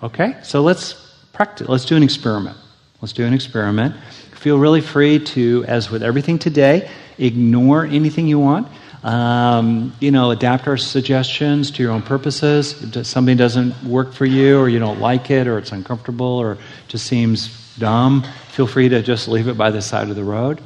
Okay, 0.01 0.37
so 0.43 0.61
let's 0.61 0.93
practice. 1.33 1.67
Let's 1.67 1.85
do 1.85 1.95
an 1.95 2.03
experiment. 2.03 2.57
Let's 3.01 3.13
do 3.13 3.25
an 3.25 3.33
experiment. 3.33 3.95
Feel 4.35 4.57
really 4.57 4.81
free 4.81 5.19
to, 5.19 5.65
as 5.67 5.89
with 5.89 6.01
everything 6.03 6.39
today, 6.39 6.89
ignore 7.17 7.85
anything 7.85 8.27
you 8.27 8.39
want. 8.39 8.67
Um, 9.03 9.93
you 9.99 10.11
know, 10.11 10.31
adapt 10.31 10.67
our 10.67 10.77
suggestions 10.77 11.71
to 11.71 11.83
your 11.83 11.91
own 11.91 12.01
purposes. 12.01 12.95
If 12.95 13.05
something 13.05 13.37
doesn't 13.37 13.83
work 13.83 14.13
for 14.13 14.25
you, 14.25 14.59
or 14.59 14.69
you 14.69 14.79
don't 14.79 14.99
like 14.99 15.29
it, 15.29 15.47
or 15.47 15.57
it's 15.57 15.71
uncomfortable, 15.71 16.25
or 16.25 16.57
just 16.87 17.05
seems 17.05 17.75
dumb, 17.77 18.25
feel 18.57 18.65
free 18.65 18.89
to 18.89 19.03
just 19.03 19.27
leave 19.27 19.47
it 19.47 19.55
by 19.55 19.69
the 19.69 19.83
side 19.83 20.09
of 20.09 20.15
the 20.15 20.23
road. 20.23 20.59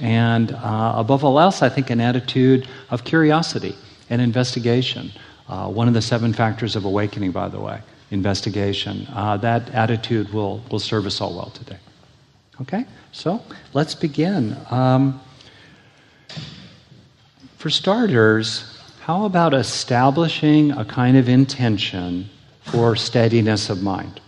And 0.00 0.52
uh, 0.52 0.92
above 0.96 1.24
all 1.24 1.40
else, 1.40 1.62
I 1.62 1.70
think 1.70 1.88
an 1.88 1.98
attitude 1.98 2.68
of 2.90 3.04
curiosity 3.04 3.74
and 4.10 4.20
investigation. 4.20 5.10
Uh, 5.48 5.66
one 5.70 5.88
of 5.88 5.94
the 5.94 6.02
seven 6.02 6.34
factors 6.34 6.76
of 6.76 6.84
awakening, 6.84 7.32
by 7.32 7.48
the 7.48 7.58
way, 7.58 7.80
investigation. 8.10 9.08
Uh, 9.14 9.38
that 9.38 9.70
attitude 9.70 10.30
will, 10.30 10.62
will 10.70 10.78
serve 10.78 11.06
us 11.06 11.22
all 11.22 11.34
well 11.34 11.48
today. 11.48 11.78
Okay? 12.60 12.84
So 13.12 13.42
let's 13.72 13.94
begin. 13.94 14.54
Um, 14.68 15.18
for 17.56 17.70
starters, 17.70 18.78
how 19.00 19.24
about 19.24 19.54
establishing 19.54 20.72
a 20.72 20.84
kind 20.84 21.16
of 21.16 21.30
intention 21.30 22.28
for 22.60 22.94
steadiness 22.94 23.70
of 23.70 23.82
mind? 23.82 24.20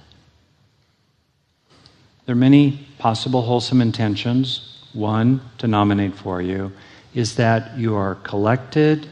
There 2.25 2.33
are 2.33 2.39
many 2.39 2.87
possible 3.01 3.43
wholesome 3.43 3.81
intentions. 3.81 4.85
One, 4.93 5.41
to 5.59 5.67
nominate 5.67 6.15
for 6.15 6.41
you, 6.43 6.73
is 7.15 7.37
that 7.37 7.77
you 7.77 7.97
are 7.97 8.15
collected 8.17 9.09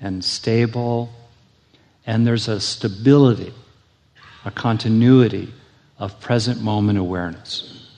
and 0.00 0.24
stable, 0.24 1.10
and 2.06 2.26
there's 2.26 2.48
a 2.48 2.60
stability, 2.60 3.52
a 4.44 4.50
continuity 4.50 5.52
of 5.98 6.18
present 6.20 6.62
moment 6.62 6.98
awareness. 6.98 7.90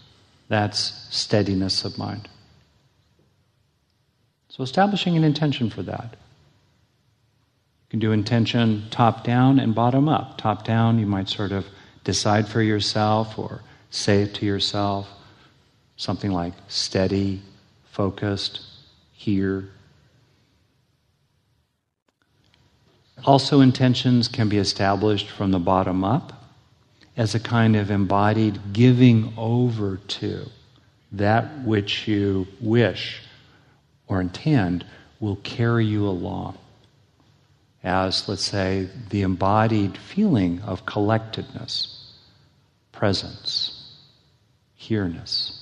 That's 0.48 1.06
steadiness 1.10 1.84
of 1.84 1.98
mind. 1.98 2.28
So, 4.48 4.62
establishing 4.64 5.16
an 5.16 5.24
intention 5.24 5.68
for 5.70 5.82
that. 5.82 6.16
You 7.82 7.90
can 7.90 7.98
do 8.00 8.12
intention 8.12 8.84
top 8.90 9.24
down 9.24 9.60
and 9.60 9.74
bottom 9.74 10.08
up. 10.08 10.38
Top 10.38 10.64
down, 10.64 10.98
you 10.98 11.06
might 11.06 11.28
sort 11.28 11.52
of 11.52 11.66
decide 12.02 12.48
for 12.48 12.62
yourself 12.62 13.38
or 13.38 13.60
say 13.90 14.22
it 14.22 14.34
to 14.34 14.46
yourself. 14.46 15.08
Something 15.98 16.30
like 16.30 16.54
steady, 16.68 17.42
focused, 17.90 18.62
here. 19.12 19.68
Also, 23.24 23.60
intentions 23.60 24.28
can 24.28 24.48
be 24.48 24.58
established 24.58 25.28
from 25.28 25.50
the 25.50 25.58
bottom 25.58 26.04
up 26.04 26.32
as 27.16 27.34
a 27.34 27.40
kind 27.40 27.74
of 27.74 27.90
embodied 27.90 28.72
giving 28.72 29.34
over 29.36 29.96
to 30.06 30.46
that 31.10 31.64
which 31.64 32.06
you 32.06 32.46
wish 32.60 33.20
or 34.06 34.20
intend 34.20 34.86
will 35.18 35.36
carry 35.36 35.84
you 35.84 36.06
along 36.06 36.56
as, 37.82 38.28
let's 38.28 38.44
say, 38.44 38.88
the 39.10 39.22
embodied 39.22 39.96
feeling 39.98 40.60
of 40.62 40.86
collectedness, 40.86 42.12
presence, 42.92 43.96
here-ness. 44.76 45.57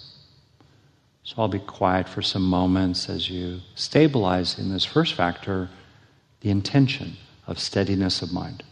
So 1.26 1.34
I'll 1.38 1.48
be 1.48 1.58
quiet 1.58 2.08
for 2.08 2.22
some 2.22 2.44
moments 2.44 3.08
as 3.08 3.28
you 3.28 3.60
stabilize 3.74 4.60
in 4.60 4.72
this 4.72 4.84
first 4.84 5.14
factor 5.14 5.68
the 6.40 6.50
intention 6.50 7.16
of 7.48 7.58
steadiness 7.58 8.22
of 8.22 8.32
mind. 8.32 8.62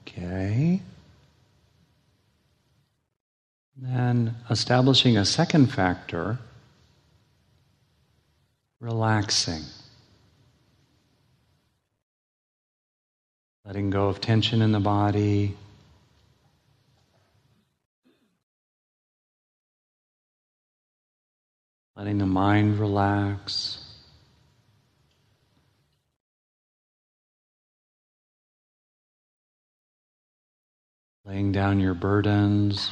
Okay. 0.00 0.80
Then 3.76 4.34
establishing 4.48 5.18
a 5.18 5.24
second 5.24 5.66
factor, 5.66 6.38
relaxing. 8.80 9.62
Letting 13.66 13.90
go 13.90 14.08
of 14.08 14.20
tension 14.20 14.62
in 14.62 14.72
the 14.72 14.80
body. 14.80 15.56
Letting 21.96 22.18
the 22.18 22.26
mind 22.26 22.78
relax. 22.78 23.85
Laying 31.26 31.50
down 31.50 31.80
your 31.80 31.94
burdens. 31.94 32.90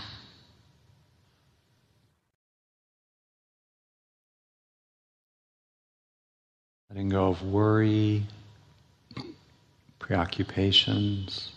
Letting 6.91 7.09
go 7.11 7.29
of 7.29 7.43
worry, 7.43 8.25
preoccupations. 10.01 11.53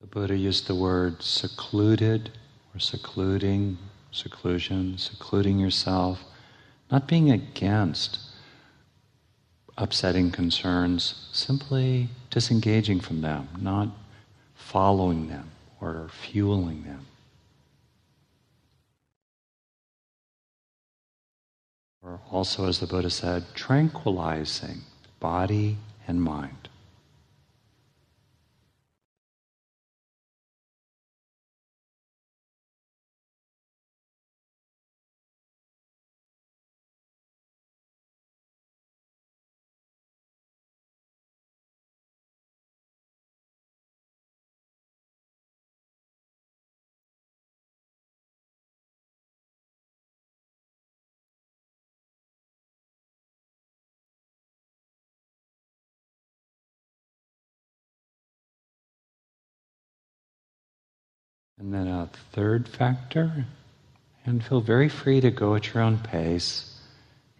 The 0.00 0.06
Buddha 0.06 0.36
used 0.36 0.66
the 0.66 0.74
word 0.74 1.22
secluded 1.22 2.30
or 2.78 2.80
secluding, 2.80 3.76
seclusion, 4.12 4.96
secluding 4.98 5.58
yourself, 5.58 6.22
not 6.92 7.08
being 7.08 7.28
against 7.28 8.20
upsetting 9.76 10.30
concerns, 10.30 11.28
simply 11.32 12.08
disengaging 12.30 13.00
from 13.00 13.20
them, 13.20 13.48
not 13.60 13.88
following 14.54 15.26
them 15.26 15.50
or 15.80 16.08
fueling 16.12 16.84
them. 16.84 17.04
Or 22.00 22.20
also, 22.30 22.68
as 22.68 22.78
the 22.78 22.86
Buddha 22.86 23.10
said, 23.10 23.44
tranquilizing 23.54 24.82
body 25.18 25.78
and 26.06 26.22
mind. 26.22 26.57
And 61.58 61.74
then 61.74 61.88
a 61.88 62.08
third 62.32 62.68
factor, 62.68 63.46
and 64.24 64.44
feel 64.44 64.60
very 64.60 64.88
free 64.88 65.20
to 65.20 65.30
go 65.30 65.56
at 65.56 65.74
your 65.74 65.82
own 65.82 65.98
pace, 65.98 66.78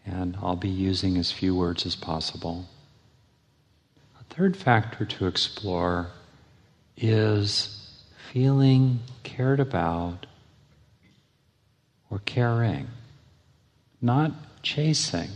and 0.04 0.36
I'll 0.42 0.56
be 0.56 0.68
using 0.68 1.16
as 1.16 1.30
few 1.30 1.54
words 1.54 1.86
as 1.86 1.94
possible. 1.94 2.66
A 4.20 4.34
third 4.34 4.56
factor 4.56 5.04
to 5.04 5.26
explore 5.26 6.08
is 6.96 8.02
feeling 8.32 8.98
cared 9.22 9.60
about 9.60 10.26
or 12.10 12.18
caring, 12.20 12.88
not 14.02 14.32
chasing 14.62 15.30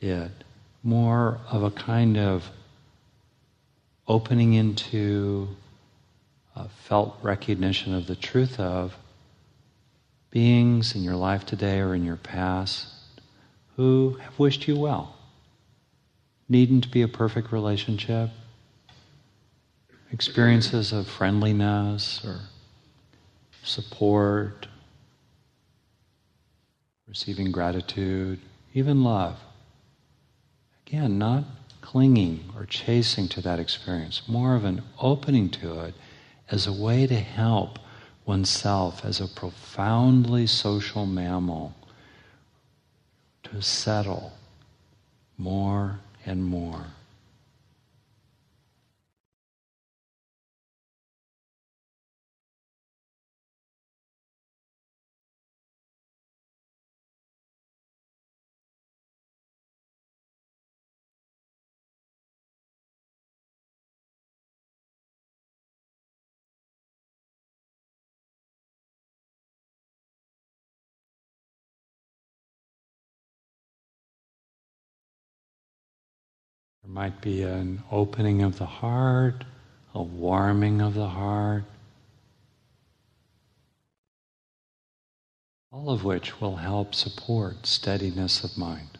it, 0.00 0.30
more 0.84 1.40
of 1.50 1.64
a 1.64 1.70
kind 1.70 2.16
of 2.16 2.50
opening 4.06 4.54
into 4.54 5.48
Uh, 6.58 6.66
felt 6.88 7.16
recognition 7.22 7.94
of 7.94 8.08
the 8.08 8.16
truth 8.16 8.58
of 8.58 8.96
beings 10.30 10.96
in 10.96 11.04
your 11.04 11.14
life 11.14 11.46
today 11.46 11.78
or 11.78 11.94
in 11.94 12.04
your 12.04 12.16
past 12.16 12.88
who 13.76 14.18
have 14.20 14.36
wished 14.40 14.66
you 14.66 14.76
well. 14.76 15.14
Needn't 16.48 16.90
be 16.90 17.02
a 17.02 17.06
perfect 17.06 17.52
relationship. 17.52 18.30
Experiences 20.10 20.92
of 20.92 21.06
friendliness 21.06 22.24
or 22.24 22.40
support, 23.62 24.66
receiving 27.06 27.52
gratitude, 27.52 28.40
even 28.74 29.04
love. 29.04 29.38
Again, 30.88 31.18
not 31.18 31.44
clinging 31.82 32.50
or 32.56 32.64
chasing 32.64 33.28
to 33.28 33.40
that 33.42 33.60
experience, 33.60 34.22
more 34.26 34.56
of 34.56 34.64
an 34.64 34.82
opening 34.98 35.50
to 35.50 35.78
it 35.82 35.94
as 36.50 36.66
a 36.66 36.72
way 36.72 37.06
to 37.06 37.16
help 37.16 37.78
oneself 38.24 39.04
as 39.04 39.20
a 39.20 39.26
profoundly 39.26 40.46
social 40.46 41.06
mammal 41.06 41.74
to 43.42 43.62
settle 43.62 44.32
more 45.38 45.98
and 46.26 46.44
more. 46.44 46.84
Might 76.98 77.20
be 77.20 77.44
an 77.44 77.80
opening 77.92 78.42
of 78.42 78.58
the 78.58 78.66
heart, 78.66 79.44
a 79.94 80.02
warming 80.02 80.80
of 80.80 80.94
the 80.94 81.06
heart, 81.06 81.62
all 85.70 85.90
of 85.90 86.02
which 86.02 86.40
will 86.40 86.56
help 86.56 86.96
support 86.96 87.64
steadiness 87.64 88.42
of 88.42 88.58
mind. 88.58 88.98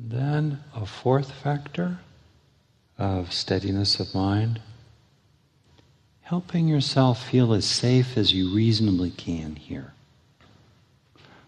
And 0.00 0.10
then 0.10 0.60
a 0.74 0.86
fourth 0.86 1.30
factor 1.30 1.98
of 2.96 3.32
steadiness 3.32 4.00
of 4.00 4.14
mind, 4.14 4.60
helping 6.22 6.68
yourself 6.68 7.28
feel 7.30 7.52
as 7.52 7.66
safe 7.66 8.16
as 8.16 8.32
you 8.32 8.54
reasonably 8.54 9.10
can 9.10 9.56
here. 9.56 9.92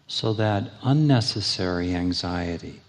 So 0.06 0.34
that 0.34 0.70
unnecessary 0.82 1.94
anxiety 1.94 2.82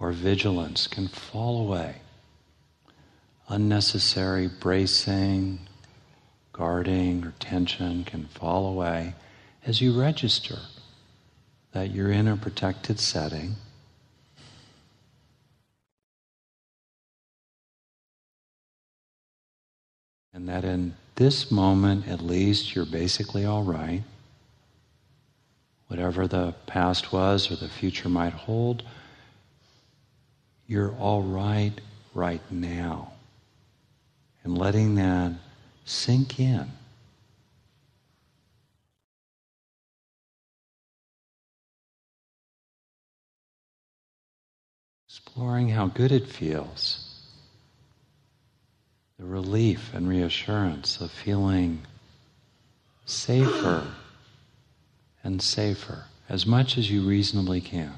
or 0.00 0.10
vigilance 0.10 0.88
can 0.88 1.06
fall 1.06 1.60
away. 1.60 1.96
Unnecessary 3.48 4.48
bracing, 4.48 5.60
guarding, 6.52 7.24
or 7.24 7.34
tension 7.38 8.02
can 8.02 8.26
fall 8.26 8.66
away 8.66 9.14
as 9.64 9.80
you 9.80 9.98
register 9.98 10.58
that 11.70 11.92
you're 11.92 12.10
in 12.10 12.26
a 12.26 12.36
protected 12.36 12.98
setting 12.98 13.54
And 20.34 20.48
that 20.48 20.64
in 20.64 20.94
this 21.16 21.50
moment, 21.50 22.08
at 22.08 22.22
least, 22.22 22.74
you're 22.74 22.86
basically 22.86 23.44
all 23.44 23.62
right. 23.62 24.02
Whatever 25.88 26.26
the 26.26 26.54
past 26.66 27.12
was 27.12 27.50
or 27.50 27.56
the 27.56 27.68
future 27.68 28.08
might 28.08 28.32
hold, 28.32 28.82
you're 30.66 30.94
all 30.94 31.22
right 31.22 31.78
right 32.14 32.40
now. 32.50 33.12
And 34.42 34.56
letting 34.56 34.94
that 34.94 35.32
sink 35.84 36.40
in. 36.40 36.66
Exploring 45.06 45.68
how 45.68 45.88
good 45.88 46.10
it 46.10 46.26
feels 46.26 47.11
the 49.22 49.28
relief 49.28 49.94
and 49.94 50.08
reassurance 50.08 51.00
of 51.00 51.08
feeling 51.08 51.80
safer 53.06 53.86
and 55.22 55.40
safer 55.40 56.06
as 56.28 56.44
much 56.44 56.76
as 56.76 56.90
you 56.90 57.02
reasonably 57.02 57.60
can. 57.60 57.92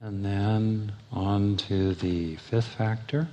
And 0.00 0.24
then 0.24 0.92
on 1.10 1.56
to 1.68 1.94
the 1.94 2.36
fifth 2.36 2.68
factor. 2.68 3.28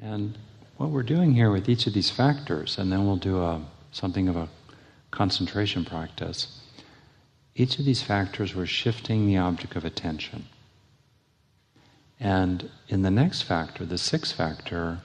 And 0.00 0.38
what 0.78 0.90
we're 0.90 1.02
doing 1.02 1.34
here 1.34 1.50
with 1.50 1.68
each 1.68 1.86
of 1.86 1.92
these 1.92 2.10
factors, 2.10 2.78
and 2.78 2.90
then 2.90 3.06
we'll 3.06 3.16
do 3.16 3.42
a, 3.42 3.62
something 3.92 4.28
of 4.28 4.36
a 4.36 4.48
concentration 5.10 5.84
practice. 5.84 6.60
Each 7.54 7.78
of 7.78 7.84
these 7.84 8.02
factors, 8.02 8.54
we're 8.54 8.66
shifting 8.66 9.26
the 9.26 9.36
object 9.36 9.76
of 9.76 9.84
attention. 9.84 10.46
And 12.18 12.70
in 12.88 13.02
the 13.02 13.10
next 13.10 13.42
factor, 13.42 13.84
the 13.84 13.98
sixth 13.98 14.34
factor, 14.34 15.00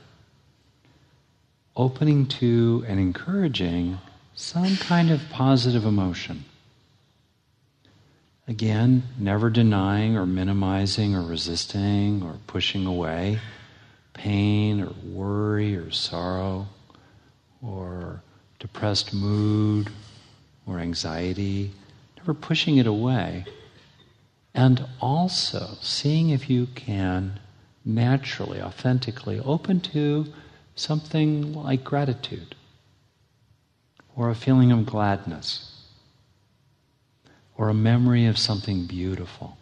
opening 1.75 2.25
to 2.25 2.85
and 2.87 2.99
encouraging 2.99 3.99
some 4.33 4.77
kind 4.77 5.11
of 5.11 5.21
positive 5.29 5.85
emotion. 5.85 6.45
Again, 8.49 9.03
never 9.19 9.51
denying 9.51 10.17
or 10.17 10.25
minimizing 10.25 11.13
or 11.13 11.21
resisting 11.21 12.23
or 12.23 12.39
pushing 12.47 12.87
away 12.87 13.39
pain 14.13 14.81
or 14.81 14.91
worry 15.03 15.75
or 15.75 15.91
sorrow 15.91 16.65
or 17.61 18.23
depressed 18.57 19.13
mood 19.13 19.91
or 20.65 20.79
anxiety, 20.79 21.73
never 22.17 22.33
pushing 22.33 22.77
it 22.77 22.87
away. 22.87 23.45
And 24.55 24.83
also 24.99 25.77
seeing 25.79 26.31
if 26.31 26.49
you 26.49 26.65
can 26.73 27.39
naturally, 27.85 28.59
authentically 28.59 29.39
open 29.41 29.79
to 29.79 30.25
something 30.73 31.53
like 31.53 31.83
gratitude 31.83 32.55
or 34.15 34.31
a 34.31 34.35
feeling 34.35 34.71
of 34.71 34.87
gladness 34.87 35.68
or 37.59 37.67
a 37.67 37.73
memory 37.73 38.25
of 38.25 38.37
something 38.37 38.85
beautiful. 38.85 39.57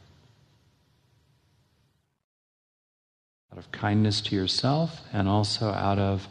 Out 3.52 3.58
of 3.58 3.72
kindness 3.72 4.22
to 4.22 4.36
yourself 4.36 5.02
and 5.12 5.28
also 5.28 5.72
out 5.72 5.98
of 5.98 6.28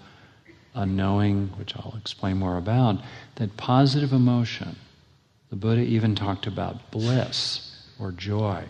a 0.75 0.87
knowing, 0.87 1.49
which 1.59 1.75
I'll 1.75 1.97
explain 1.99 2.37
more 2.37 2.57
about, 2.57 3.01
that 3.35 3.57
positive 3.57 4.13
emotion, 4.13 4.77
the 5.51 5.57
Buddha 5.57 5.81
even 5.81 6.15
talked 6.15 6.47
about 6.47 6.93
bliss 6.93 7.85
or 7.99 8.13
joy, 8.13 8.67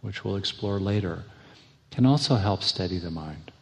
which 0.00 0.24
we'll 0.24 0.36
explore 0.36 0.80
later, 0.80 1.24
can 1.90 2.06
also 2.06 2.36
help 2.36 2.62
steady 2.62 2.98
the 2.98 3.10
mind. 3.10 3.52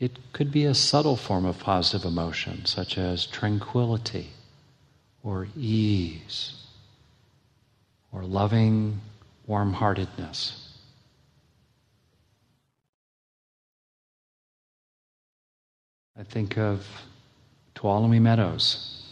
It 0.00 0.32
could 0.32 0.50
be 0.50 0.64
a 0.64 0.74
subtle 0.74 1.16
form 1.16 1.44
of 1.44 1.58
positive 1.58 2.06
emotion, 2.06 2.64
such 2.64 2.96
as 2.96 3.26
tranquility 3.26 4.30
or 5.22 5.48
ease 5.54 6.57
or 8.12 8.22
loving 8.22 9.00
warm 9.46 9.72
heartedness. 9.72 10.68
I 16.18 16.24
think 16.24 16.58
of 16.58 16.86
Tuolumne 17.74 18.20
Meadows. 18.20 19.04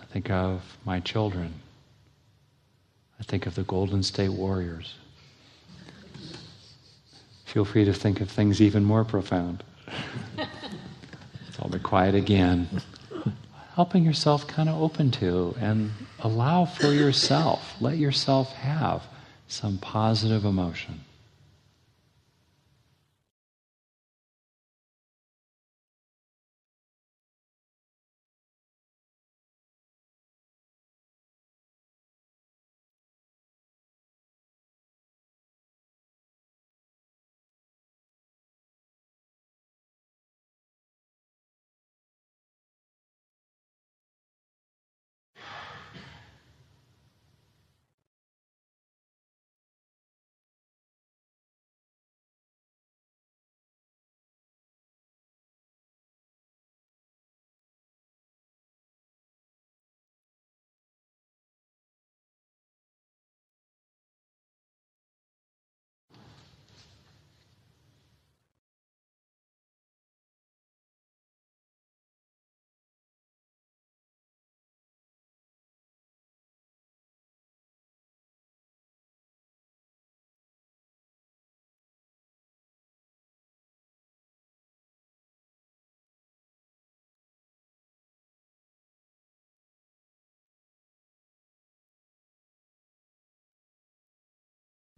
I 0.00 0.04
think 0.06 0.30
of 0.30 0.76
my 0.84 1.00
children. 1.00 1.52
I 3.18 3.24
think 3.24 3.46
of 3.46 3.54
the 3.54 3.64
Golden 3.64 4.02
State 4.02 4.28
Warriors. 4.30 4.94
Feel 7.44 7.64
free 7.64 7.84
to 7.84 7.92
think 7.92 8.20
of 8.20 8.30
things 8.30 8.60
even 8.60 8.84
more 8.84 9.04
profound. 9.04 9.64
I'll 11.62 11.68
be 11.68 11.78
quiet 11.78 12.14
again. 12.14 12.68
Helping 13.74 14.04
yourself 14.04 14.46
kind 14.46 14.68
of 14.68 14.80
open 14.80 15.10
to 15.12 15.54
and 15.60 15.92
allow 16.22 16.64
for 16.64 16.92
yourself, 16.92 17.76
let 17.80 17.98
yourself 17.98 18.52
have 18.54 19.02
some 19.48 19.78
positive 19.78 20.44
emotion. 20.44 21.00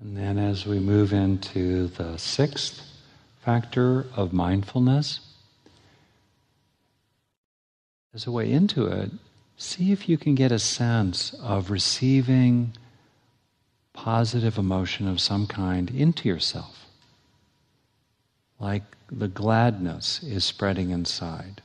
And 0.05 0.19
then 0.19 0.37
as 0.37 0.67
we 0.67 0.81
move 0.81 1.15
into 1.15 1.87
the 1.87 2.19
sixth 2.19 2.83
factor 3.41 4.07
of 4.15 4.35
mindfulness, 4.35 5.21
as 8.13 8.27
a 8.27 8.31
way 8.31 8.53
into 8.53 8.87
it, 8.87 9.11
see 9.57 9.93
if 9.93 10.07
you 10.07 10.19
can 10.19 10.35
get 10.35 10.53
a 10.53 10.59
sense 10.59 11.33
of 11.41 11.71
receiving 11.71 12.75
positive 13.95 14.59
emotion 14.59 15.09
of 15.09 15.23
some 15.23 15.47
kind 15.47 15.91
into 15.91 16.29
yourself. 16.29 16.85
Like 18.61 18.83
the 19.11 19.29
gladness 19.29 20.23
is 20.23 20.45
spreading 20.45 20.91
inside, 20.91 21.63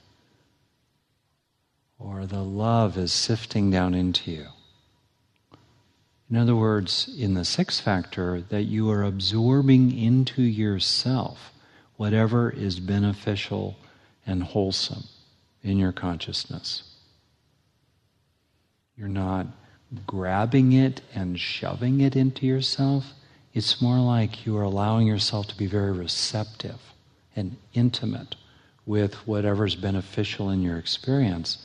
or 2.00 2.26
the 2.26 2.44
love 2.44 2.98
is 2.98 3.12
sifting 3.12 3.70
down 3.70 3.94
into 3.94 4.32
you. 4.32 4.46
In 6.30 6.38
other 6.38 6.56
words, 6.56 7.10
in 7.18 7.34
the 7.34 7.44
sixth 7.44 7.82
factor, 7.82 8.42
that 8.50 8.64
you 8.64 8.92
are 8.92 9.04
absorbing 9.04 9.98
into 9.98 10.44
yourself 10.44 11.52
whatever 11.98 12.52
is 12.52 12.80
beneficial 12.80 13.78
and 14.28 14.44
wholesome 14.44 15.06
in 15.64 15.78
your 15.78 15.92
consciousness. 15.92 16.84
You're 18.96 19.08
not 19.08 19.48
grabbing 20.06 20.74
it 20.74 21.02
and 21.16 21.40
shoving 21.40 22.02
it 22.02 22.16
into 22.16 22.46
yourself. 22.46 23.14
It's 23.54 23.82
more 23.82 24.00
like 24.00 24.46
you 24.46 24.56
are 24.58 24.64
allowing 24.64 25.08
yourself 25.08 25.48
to 25.48 25.58
be 25.58 25.66
very 25.66 25.92
receptive 25.92 26.80
and 27.36 27.58
intimate 27.74 28.36
with 28.86 29.16
whatever's 29.28 29.76
beneficial 29.76 30.52
in 30.52 30.62
your 30.62 30.78
experience, 30.78 31.58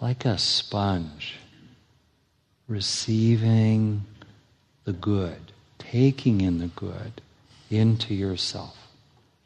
like 0.00 0.24
a 0.24 0.38
sponge 0.38 1.36
receiving 2.68 4.04
the 4.84 4.92
good, 4.92 5.52
taking 5.78 6.40
in 6.40 6.58
the 6.58 6.66
good 6.68 7.20
into 7.70 8.14
yourself, 8.14 8.76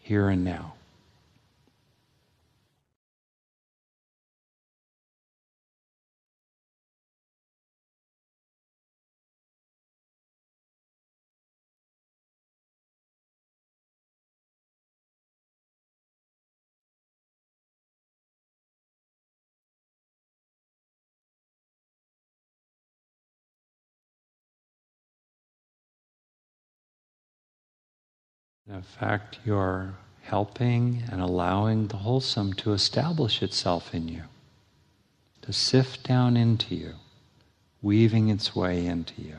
here 0.00 0.28
and 0.28 0.44
now. 0.44 0.74
In 28.80 28.84
fact, 28.84 29.40
you're 29.44 29.96
helping 30.22 31.02
and 31.12 31.20
allowing 31.20 31.88
the 31.88 31.98
wholesome 31.98 32.54
to 32.54 32.72
establish 32.72 33.42
itself 33.42 33.94
in 33.94 34.08
you, 34.08 34.22
to 35.42 35.52
sift 35.52 36.02
down 36.02 36.34
into 36.34 36.74
you, 36.74 36.94
weaving 37.82 38.30
its 38.30 38.56
way 38.56 38.86
into 38.86 39.20
you. 39.20 39.36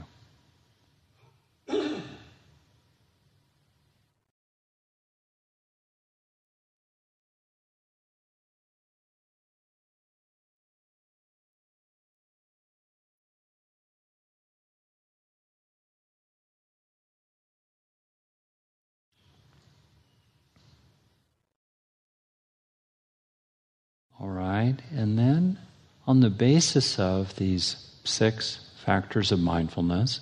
Right, 24.62 24.82
and 24.95 25.18
then 25.18 25.57
on 26.05 26.20
the 26.20 26.30
basis 26.30 26.99
of 26.99 27.36
these 27.36 27.97
six 28.03 28.72
factors 28.86 29.32
of 29.32 29.39
mindfulness, 29.39 30.20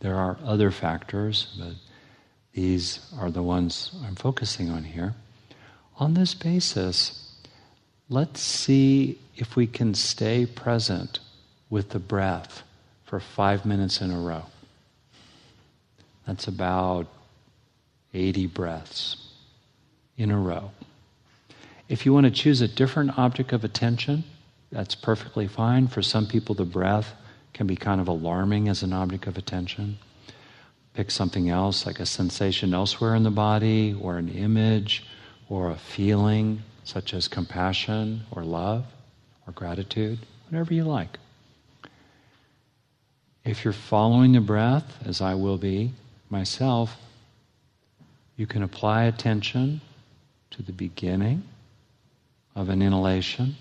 there 0.00 0.16
are 0.16 0.38
other 0.44 0.70
factors, 0.70 1.54
but 1.58 1.74
these 2.52 3.00
are 3.18 3.30
the 3.30 3.42
ones 3.42 3.90
I'm 4.06 4.14
focusing 4.14 4.70
on 4.70 4.84
here. 4.84 5.14
On 5.98 6.14
this 6.14 6.34
basis, 6.34 7.34
let's 8.08 8.40
see 8.40 9.18
if 9.36 9.56
we 9.56 9.66
can 9.66 9.94
stay 9.94 10.46
present 10.46 11.20
with 11.68 11.90
the 11.90 11.98
breath 11.98 12.62
for 13.04 13.20
five 13.20 13.64
minutes 13.66 14.00
in 14.00 14.10
a 14.10 14.20
row. 14.20 14.44
That's 16.26 16.48
about 16.48 17.06
80 18.14 18.46
breaths 18.46 19.16
in 20.16 20.30
a 20.30 20.38
row. 20.38 20.70
If 21.88 22.04
you 22.04 22.12
want 22.12 22.24
to 22.24 22.32
choose 22.32 22.60
a 22.60 22.68
different 22.68 23.16
object 23.16 23.52
of 23.52 23.62
attention, 23.62 24.24
that's 24.72 24.96
perfectly 24.96 25.46
fine. 25.46 25.86
For 25.86 26.02
some 26.02 26.26
people, 26.26 26.54
the 26.54 26.64
breath 26.64 27.14
can 27.52 27.66
be 27.66 27.76
kind 27.76 28.00
of 28.00 28.08
alarming 28.08 28.68
as 28.68 28.82
an 28.82 28.92
object 28.92 29.26
of 29.26 29.38
attention. 29.38 29.98
Pick 30.94 31.10
something 31.10 31.48
else, 31.48 31.86
like 31.86 32.00
a 32.00 32.06
sensation 32.06 32.74
elsewhere 32.74 33.14
in 33.14 33.22
the 33.22 33.30
body, 33.30 33.96
or 34.00 34.18
an 34.18 34.28
image, 34.28 35.06
or 35.48 35.70
a 35.70 35.76
feeling, 35.76 36.62
such 36.82 37.14
as 37.14 37.28
compassion, 37.28 38.22
or 38.32 38.42
love, 38.42 38.84
or 39.46 39.52
gratitude, 39.52 40.18
whatever 40.48 40.74
you 40.74 40.84
like. 40.84 41.18
If 43.44 43.64
you're 43.64 43.72
following 43.72 44.32
the 44.32 44.40
breath, 44.40 44.98
as 45.06 45.20
I 45.20 45.34
will 45.34 45.58
be 45.58 45.92
myself, 46.30 46.96
you 48.36 48.46
can 48.46 48.64
apply 48.64 49.04
attention 49.04 49.80
to 50.50 50.62
the 50.62 50.72
beginning 50.72 51.44
of 52.56 52.70
an 52.70 52.80
inhalation, 52.80 53.54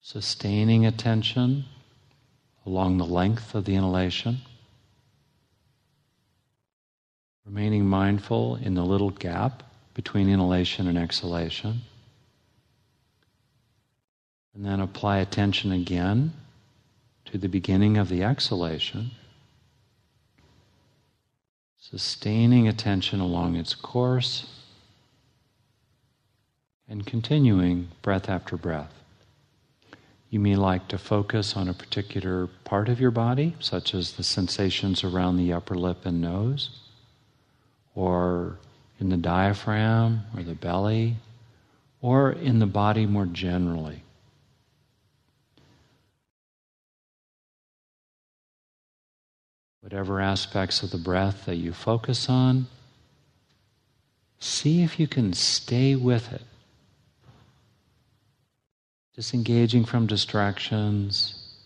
sustaining 0.00 0.86
attention 0.86 1.66
along 2.64 2.96
the 2.96 3.04
length 3.04 3.54
of 3.54 3.66
the 3.66 3.74
inhalation, 3.74 4.38
remaining 7.44 7.84
mindful 7.84 8.56
in 8.56 8.74
the 8.74 8.84
little 8.84 9.10
gap 9.10 9.62
between 9.92 10.26
inhalation 10.30 10.88
and 10.88 10.96
exhalation, 10.96 11.82
and 14.54 14.64
then 14.64 14.80
apply 14.80 15.18
attention 15.18 15.70
again 15.70 16.32
to 17.26 17.36
the 17.36 17.48
beginning 17.48 17.98
of 17.98 18.08
the 18.08 18.22
exhalation, 18.22 19.10
sustaining 21.78 22.66
attention 22.66 23.20
along 23.20 23.54
its 23.54 23.74
course 23.74 24.46
and 26.88 27.06
continuing 27.06 27.88
breath 28.02 28.28
after 28.28 28.56
breath. 28.56 28.92
You 30.30 30.40
may 30.40 30.56
like 30.56 30.88
to 30.88 30.98
focus 30.98 31.56
on 31.56 31.68
a 31.68 31.74
particular 31.74 32.48
part 32.64 32.88
of 32.88 33.00
your 33.00 33.10
body, 33.10 33.56
such 33.60 33.94
as 33.94 34.12
the 34.12 34.22
sensations 34.22 35.04
around 35.04 35.36
the 35.36 35.52
upper 35.52 35.74
lip 35.74 36.04
and 36.04 36.20
nose, 36.20 36.70
or 37.94 38.58
in 39.00 39.08
the 39.08 39.16
diaphragm 39.16 40.22
or 40.36 40.42
the 40.42 40.54
belly, 40.54 41.16
or 42.00 42.32
in 42.32 42.58
the 42.58 42.66
body 42.66 43.06
more 43.06 43.26
generally. 43.26 44.02
Whatever 49.80 50.20
aspects 50.20 50.82
of 50.82 50.90
the 50.90 50.98
breath 50.98 51.46
that 51.46 51.56
you 51.56 51.72
focus 51.72 52.28
on, 52.28 52.66
see 54.38 54.82
if 54.82 55.00
you 55.00 55.06
can 55.06 55.32
stay 55.32 55.94
with 55.96 56.32
it 56.32 56.42
disengaging 59.18 59.84
from 59.84 60.06
distractions, 60.06 61.56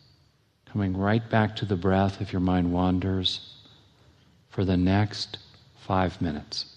coming 0.65 0.97
right 0.97 1.29
back 1.29 1.55
to 1.55 1.67
the 1.67 1.77
breath 1.77 2.23
if 2.23 2.33
your 2.33 2.41
mind 2.41 2.73
wanders 2.73 3.59
for 4.49 4.65
the 4.65 4.75
next 4.75 5.37
five 5.77 6.19
minutes. 6.23 6.72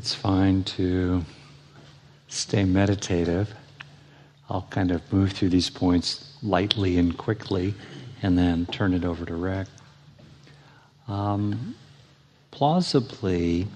It's 0.00 0.14
fine 0.14 0.64
to 0.64 1.22
stay 2.26 2.64
meditative. 2.64 3.52
I'll 4.48 4.66
kind 4.70 4.92
of 4.92 5.12
move 5.12 5.32
through 5.32 5.50
these 5.50 5.68
points 5.68 6.38
lightly 6.42 6.96
and 6.96 7.18
quickly 7.18 7.74
and 8.22 8.38
then 8.38 8.64
turn 8.64 8.94
it 8.94 9.04
over 9.04 9.26
to 9.26 9.34
Rick. 9.34 9.68
Um, 11.06 11.74
plausibly, 12.50 13.66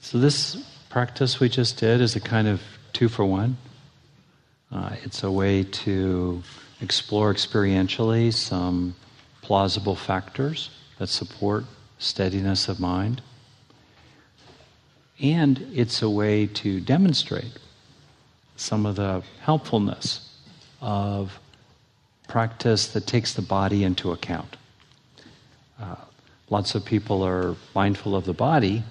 so 0.00 0.18
this 0.18 0.56
practice 0.88 1.38
we 1.38 1.48
just 1.48 1.78
did 1.78 2.00
is 2.00 2.16
a 2.16 2.20
kind 2.20 2.48
of 2.48 2.60
two 2.92 3.08
for 3.08 3.24
one. 3.24 3.58
Uh, 4.72 4.96
it's 5.04 5.22
a 5.22 5.30
way 5.30 5.62
to 5.62 6.42
explore 6.80 7.32
experientially 7.32 8.32
some 8.34 8.96
plausible 9.42 9.94
factors 9.94 10.70
that 10.98 11.06
support 11.06 11.66
steadiness 11.98 12.68
of 12.68 12.80
mind. 12.80 13.22
And 15.20 15.66
it's 15.72 16.02
a 16.02 16.10
way 16.10 16.46
to 16.46 16.80
demonstrate 16.80 17.58
some 18.56 18.84
of 18.84 18.96
the 18.96 19.22
helpfulness 19.40 20.30
of 20.80 21.38
practice 22.28 22.88
that 22.88 23.06
takes 23.06 23.32
the 23.32 23.42
body 23.42 23.84
into 23.84 24.12
account. 24.12 24.56
Uh, 25.80 25.96
lots 26.50 26.74
of 26.74 26.84
people 26.84 27.22
are 27.22 27.56
mindful 27.74 28.14
of 28.14 28.24
the 28.24 28.34
body, 28.34 28.82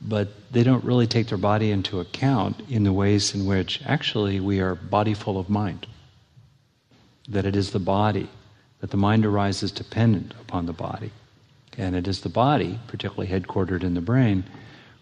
but 0.00 0.28
they 0.52 0.62
don't 0.62 0.84
really 0.84 1.06
take 1.06 1.28
their 1.28 1.38
body 1.38 1.70
into 1.70 2.00
account 2.00 2.60
in 2.68 2.84
the 2.84 2.92
ways 2.92 3.34
in 3.34 3.46
which 3.46 3.80
actually 3.84 4.40
we 4.40 4.60
are 4.60 4.74
body 4.74 5.14
full 5.14 5.38
of 5.38 5.48
mind. 5.48 5.86
That 7.28 7.44
it 7.44 7.56
is 7.56 7.72
the 7.72 7.78
body, 7.78 8.28
that 8.80 8.90
the 8.90 8.96
mind 8.96 9.26
arises 9.26 9.70
dependent 9.70 10.32
upon 10.40 10.66
the 10.66 10.72
body. 10.72 11.10
And 11.76 11.94
it 11.94 12.08
is 12.08 12.22
the 12.22 12.28
body, 12.28 12.78
particularly 12.88 13.30
headquartered 13.30 13.82
in 13.82 13.94
the 13.94 14.00
brain, 14.00 14.44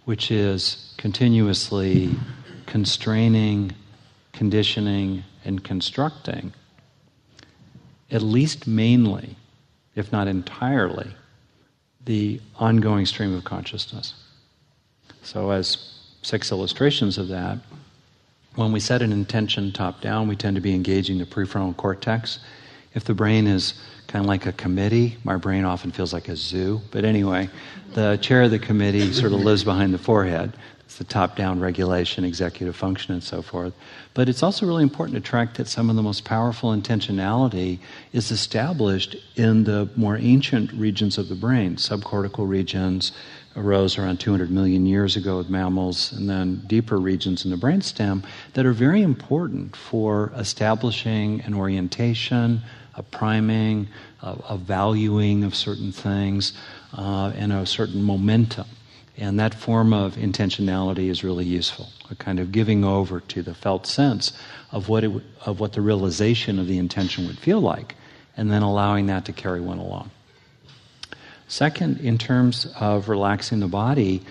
which 0.06 0.30
is 0.30 0.94
continuously 0.96 2.14
constraining, 2.64 3.72
conditioning, 4.32 5.24
and 5.44 5.62
constructing, 5.62 6.52
at 8.10 8.22
least 8.22 8.68
mainly, 8.68 9.36
if 9.96 10.12
not 10.12 10.28
entirely, 10.28 11.10
the 12.04 12.40
ongoing 12.54 13.04
stream 13.04 13.34
of 13.34 13.42
consciousness. 13.42 14.14
So, 15.22 15.50
as 15.50 15.92
six 16.22 16.52
illustrations 16.52 17.18
of 17.18 17.26
that, 17.28 17.58
when 18.54 18.70
we 18.70 18.78
set 18.78 19.02
an 19.02 19.12
intention 19.12 19.72
top 19.72 20.00
down, 20.00 20.28
we 20.28 20.36
tend 20.36 20.54
to 20.54 20.62
be 20.62 20.72
engaging 20.72 21.18
the 21.18 21.26
prefrontal 21.26 21.76
cortex. 21.76 22.38
If 22.94 23.04
the 23.04 23.14
brain 23.14 23.48
is 23.48 23.74
kind 24.06 24.24
of 24.24 24.28
like 24.28 24.46
a 24.46 24.52
committee, 24.52 25.16
my 25.24 25.36
brain 25.36 25.64
often 25.64 25.90
feels 25.90 26.12
like 26.12 26.28
a 26.28 26.36
zoo. 26.36 26.80
But 26.90 27.04
anyway, 27.04 27.50
the 27.94 28.16
chair 28.18 28.42
of 28.42 28.50
the 28.50 28.58
committee 28.58 29.12
sort 29.12 29.32
of 29.32 29.40
lives 29.40 29.64
behind 29.64 29.92
the 29.92 29.98
forehead. 29.98 30.52
It's 30.84 30.98
the 30.98 31.04
top 31.04 31.34
down 31.34 31.58
regulation, 31.58 32.24
executive 32.24 32.76
function, 32.76 33.12
and 33.12 33.22
so 33.22 33.42
forth. 33.42 33.74
But 34.14 34.28
it's 34.28 34.44
also 34.44 34.66
really 34.66 34.84
important 34.84 35.16
to 35.16 35.20
track 35.20 35.54
that 35.54 35.66
some 35.66 35.90
of 35.90 35.96
the 35.96 36.02
most 36.02 36.24
powerful 36.24 36.70
intentionality 36.70 37.80
is 38.12 38.30
established 38.30 39.16
in 39.34 39.64
the 39.64 39.88
more 39.96 40.16
ancient 40.16 40.72
regions 40.72 41.18
of 41.18 41.28
the 41.28 41.34
brain, 41.34 41.74
subcortical 41.74 42.48
regions, 42.48 43.10
arose 43.56 43.98
around 43.98 44.20
200 44.20 44.50
million 44.50 44.86
years 44.86 45.16
ago 45.16 45.38
with 45.38 45.48
mammals, 45.48 46.12
and 46.12 46.28
then 46.30 46.62
deeper 46.66 46.98
regions 46.98 47.44
in 47.44 47.50
the 47.50 47.56
brainstem 47.56 48.22
that 48.52 48.66
are 48.66 48.72
very 48.72 49.02
important 49.02 49.74
for 49.74 50.30
establishing 50.36 51.40
an 51.40 51.54
orientation, 51.54 52.60
a 52.96 53.02
priming, 53.02 53.88
a, 54.22 54.36
a 54.50 54.56
valuing 54.56 55.44
of 55.44 55.54
certain 55.54 55.92
things, 55.92 56.52
uh, 56.96 57.32
and 57.36 57.52
a 57.52 57.66
certain 57.66 58.02
momentum. 58.02 58.66
And 59.18 59.38
that 59.40 59.54
form 59.54 59.92
of 59.92 60.16
intentionality 60.16 61.08
is 61.08 61.24
really 61.24 61.44
useful, 61.44 61.88
a 62.10 62.14
kind 62.14 62.38
of 62.38 62.52
giving 62.52 62.84
over 62.84 63.20
to 63.20 63.42
the 63.42 63.54
felt 63.54 63.86
sense 63.86 64.32
of 64.72 64.88
what, 64.88 65.04
it, 65.04 65.22
of 65.46 65.58
what 65.58 65.72
the 65.72 65.80
realization 65.80 66.58
of 66.58 66.66
the 66.66 66.78
intention 66.78 67.26
would 67.26 67.38
feel 67.38 67.60
like, 67.60 67.94
and 68.36 68.50
then 68.50 68.62
allowing 68.62 69.06
that 69.06 69.24
to 69.24 69.32
carry 69.32 69.60
one 69.60 69.78
along. 69.78 70.10
Second, 71.48 72.00
in 72.00 72.18
terms 72.18 72.66
of 72.78 73.08
relaxing 73.08 73.60
the 73.60 73.68
body, 73.68 74.22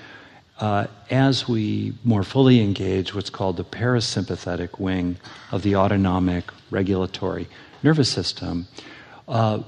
uh, 0.59 0.87
as 1.09 1.47
we 1.47 1.93
more 2.03 2.23
fully 2.23 2.61
engage 2.61 3.13
what's 3.13 3.29
called 3.29 3.57
the 3.57 3.63
parasympathetic 3.63 4.79
wing 4.79 5.17
of 5.51 5.63
the 5.63 5.75
autonomic 5.75 6.45
regulatory 6.69 7.47
nervous 7.83 8.09
system, 8.09 8.67
uh, 9.27 9.59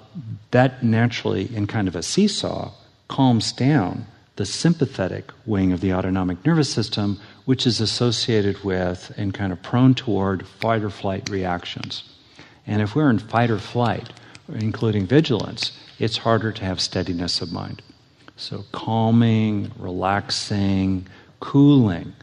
that 0.51 0.84
naturally, 0.84 1.53
in 1.55 1.68
kind 1.68 1.88
of 1.88 1.95
a 1.95 2.03
seesaw, 2.03 2.72
calms 3.08 3.51
down 3.51 4.05
the 4.36 4.45
sympathetic 4.45 5.32
wing 5.45 5.72
of 5.72 5.82
the 5.82 5.93
autonomic 5.93 6.45
nervous 6.45 6.72
system, 6.72 7.20
which 7.45 7.66
is 7.66 7.82
associated 7.82 8.64
with 8.64 9.12
and 9.18 9.34
kind 9.34 9.51
of 9.51 9.62
prone 9.64 9.95
toward 9.95 10.45
fight 10.45 10.84
or 10.84 10.89
flight 10.89 11.28
reactions. 11.30 12.03
And 12.68 12.82
if 12.82 12.95
we're 12.95 13.10
in 13.10 13.20
fight 13.20 13.49
or 13.49 13.58
flight, 13.58 14.12
including 14.53 15.08
vigilance, 15.08 15.72
it's 15.97 16.18
harder 16.18 16.51
to 16.51 16.64
have 16.64 16.80
steadiness 16.80 17.41
of 17.41 17.51
mind. 17.51 17.82
So, 18.36 18.66
calming, 18.72 19.72
relaxing, 19.80 21.08
cooling 21.39 22.14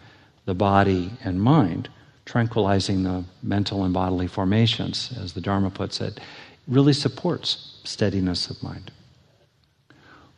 the 0.45 0.55
body 0.55 1.11
and 1.25 1.41
mind, 1.41 1.89
tranquilizing 2.25 3.03
the 3.03 3.25
mental 3.43 3.85
and 3.85 3.93
bodily 3.93 4.27
formations, 4.27 5.13
as 5.21 5.33
the 5.33 5.41
Dharma 5.41 5.71
puts 5.71 6.01
it, 6.01 6.21
really 6.67 6.93
supports 6.93 7.81
steadiness 7.85 8.49
of 8.51 8.63
mind. 8.63 8.91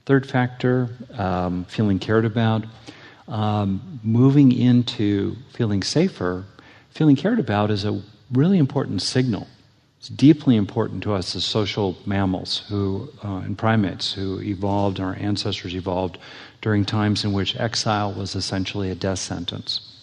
Third 0.05 0.27
factor, 0.27 0.91
um, 1.17 1.65
feeling 1.65 1.99
cared 1.99 2.25
about. 2.25 2.65
Um, 3.29 4.01
moving 4.05 4.53
into 4.53 5.37
feeling 5.53 5.83
safer, 5.83 6.45
feeling 6.91 7.17
cared 7.17 7.41
about 7.41 7.71
is 7.71 7.85
a 7.85 8.01
really 8.31 8.59
important 8.59 9.03
signal 9.03 9.49
it's 10.07 10.15
deeply 10.15 10.55
important 10.55 11.03
to 11.03 11.15
us 11.15 11.35
as 11.35 11.45
social 11.45 11.97
mammals 12.07 12.59
who, 12.69 13.09
uh, 13.25 13.39
and 13.39 13.59
primates 13.59 14.13
who 14.13 14.41
evolved, 14.41 15.01
and 15.01 15.09
our 15.09 15.17
ancestors 15.17 15.75
evolved 15.75 16.19
during 16.61 16.85
times 16.85 17.25
in 17.25 17.33
which 17.33 17.57
exile 17.57 18.13
was 18.13 18.37
essentially 18.37 18.89
a 18.89 18.95
death 18.95 19.19
sentence. 19.19 19.96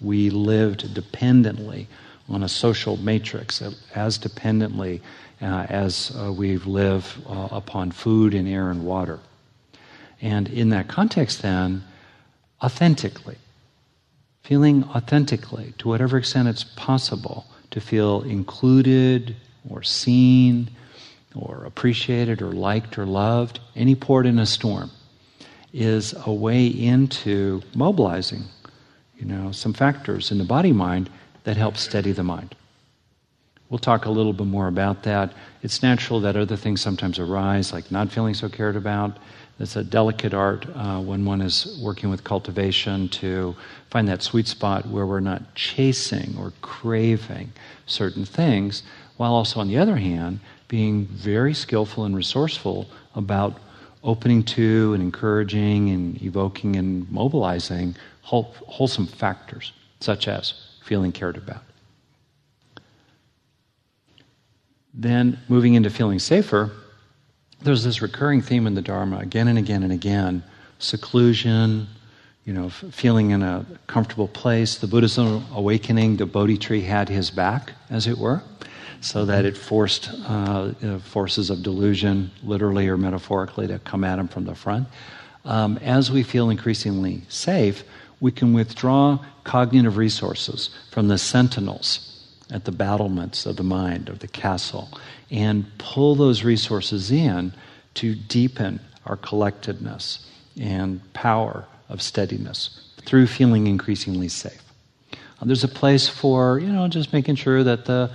We 0.00 0.30
lived 0.30 0.94
dependently 0.94 1.88
on 2.28 2.42
a 2.42 2.48
social 2.48 2.96
matrix, 2.96 3.62
as 3.94 4.18
dependently 4.18 5.00
uh, 5.40 5.66
as 5.68 6.12
uh, 6.16 6.32
we 6.32 6.58
live 6.58 7.18
uh, 7.28 7.48
upon 7.50 7.90
food 7.90 8.34
and 8.34 8.46
air 8.46 8.70
and 8.70 8.84
water. 8.84 9.20
And 10.20 10.48
in 10.48 10.70
that 10.70 10.88
context, 10.88 11.42
then, 11.42 11.84
authentically, 12.62 13.36
feeling 14.42 14.84
authentically, 14.84 15.74
to 15.78 15.88
whatever 15.88 16.18
extent 16.18 16.48
it's 16.48 16.64
possible, 16.64 17.46
to 17.70 17.80
feel 17.80 18.22
included, 18.22 19.36
or 19.68 19.82
seen 19.82 20.70
or 21.34 21.64
appreciated 21.64 22.42
or 22.42 22.52
liked 22.52 22.98
or 22.98 23.06
loved, 23.06 23.60
any 23.76 23.94
port 23.94 24.26
in 24.26 24.38
a 24.38 24.46
storm, 24.46 24.90
is 25.72 26.14
a 26.26 26.32
way 26.32 26.66
into 26.66 27.62
mobilizing, 27.74 28.44
you 29.18 29.26
know, 29.26 29.52
some 29.52 29.72
factors 29.72 30.30
in 30.30 30.38
the 30.38 30.44
body 30.44 30.72
mind 30.72 31.10
that 31.44 31.56
help 31.56 31.76
steady 31.76 32.12
the 32.12 32.22
mind. 32.22 32.54
We'll 33.68 33.78
talk 33.78 34.06
a 34.06 34.10
little 34.10 34.32
bit 34.32 34.46
more 34.46 34.68
about 34.68 35.02
that. 35.02 35.34
It's 35.62 35.82
natural 35.82 36.20
that 36.20 36.36
other 36.36 36.56
things 36.56 36.80
sometimes 36.80 37.18
arise, 37.18 37.72
like 37.72 37.90
not 37.90 38.10
feeling 38.10 38.32
so 38.34 38.48
cared 38.48 38.76
about. 38.76 39.18
It's 39.60 39.76
a 39.76 39.84
delicate 39.84 40.32
art 40.32 40.66
uh, 40.74 41.00
when 41.00 41.24
one 41.24 41.42
is 41.42 41.78
working 41.82 42.08
with 42.10 42.22
cultivation 42.24 43.08
to 43.08 43.56
find 43.90 44.08
that 44.08 44.22
sweet 44.22 44.46
spot 44.46 44.86
where 44.86 45.04
we're 45.04 45.20
not 45.20 45.54
chasing 45.54 46.36
or 46.38 46.52
craving 46.62 47.52
certain 47.86 48.24
things, 48.24 48.84
while 49.16 49.34
also, 49.34 49.58
on 49.58 49.68
the 49.68 49.76
other 49.76 49.96
hand, 49.96 50.38
being 50.68 51.06
very 51.06 51.52
skillful 51.52 52.04
and 52.04 52.16
resourceful 52.16 52.86
about 53.16 53.58
opening 54.02 54.42
to 54.42 54.94
and 54.94 55.02
encouraging 55.02 55.90
and 55.90 56.22
evoking 56.22 56.76
and 56.76 57.10
mobilizing 57.10 57.94
wholesome 58.22 59.06
factors, 59.06 59.72
such 60.00 60.28
as 60.28 60.54
feeling 60.84 61.12
cared 61.12 61.36
about. 61.36 61.62
Then, 64.94 65.38
moving 65.48 65.74
into 65.74 65.90
feeling 65.90 66.18
safer, 66.18 66.72
there's 67.62 67.84
this 67.84 68.02
recurring 68.02 68.40
theme 68.42 68.66
in 68.66 68.74
the 68.74 68.82
Dharma 68.82 69.18
again 69.18 69.48
and 69.48 69.58
again 69.58 69.82
and 69.82 69.92
again 69.92 70.42
seclusion, 70.78 71.88
you 72.48 72.54
know, 72.54 72.70
feeling 72.70 73.32
in 73.32 73.42
a 73.42 73.66
comfortable 73.88 74.26
place. 74.26 74.78
The 74.78 74.86
Buddhism 74.86 75.44
awakening, 75.52 76.16
the 76.16 76.24
Bodhi 76.24 76.56
tree 76.56 76.80
had 76.80 77.10
his 77.10 77.30
back, 77.30 77.72
as 77.90 78.06
it 78.06 78.16
were 78.16 78.42
so 79.02 79.26
that 79.26 79.44
it 79.44 79.54
forced 79.54 80.10
uh, 80.26 80.72
forces 81.00 81.50
of 81.50 81.62
delusion, 81.62 82.30
literally 82.42 82.88
or 82.88 82.96
metaphorically, 82.96 83.66
to 83.66 83.78
come 83.80 84.02
at 84.02 84.18
him 84.18 84.28
from 84.28 84.46
the 84.46 84.54
front. 84.54 84.88
Um, 85.44 85.76
as 85.82 86.10
we 86.10 86.22
feel 86.22 86.48
increasingly 86.48 87.20
safe, 87.28 87.84
we 88.18 88.32
can 88.32 88.54
withdraw 88.54 89.18
cognitive 89.44 89.98
resources 89.98 90.70
from 90.90 91.08
the 91.08 91.18
sentinels 91.18 92.26
at 92.50 92.64
the 92.64 92.72
battlements 92.72 93.44
of 93.44 93.56
the 93.56 93.62
mind, 93.62 94.08
of 94.08 94.20
the 94.20 94.26
castle, 94.26 94.88
and 95.30 95.66
pull 95.76 96.14
those 96.14 96.44
resources 96.44 97.10
in 97.10 97.52
to 97.92 98.14
deepen 98.14 98.80
our 99.04 99.18
collectedness 99.18 100.26
and 100.56 101.12
power 101.12 101.66
of 101.88 102.02
steadiness 102.02 102.92
through 103.04 103.26
feeling 103.26 103.66
increasingly 103.66 104.28
safe. 104.28 104.62
Uh, 105.12 105.44
there's 105.44 105.64
a 105.64 105.68
place 105.68 106.08
for, 106.08 106.58
you 106.58 106.68
know, 106.68 106.88
just 106.88 107.12
making 107.12 107.36
sure 107.36 107.62
that 107.62 107.84
the 107.84 108.10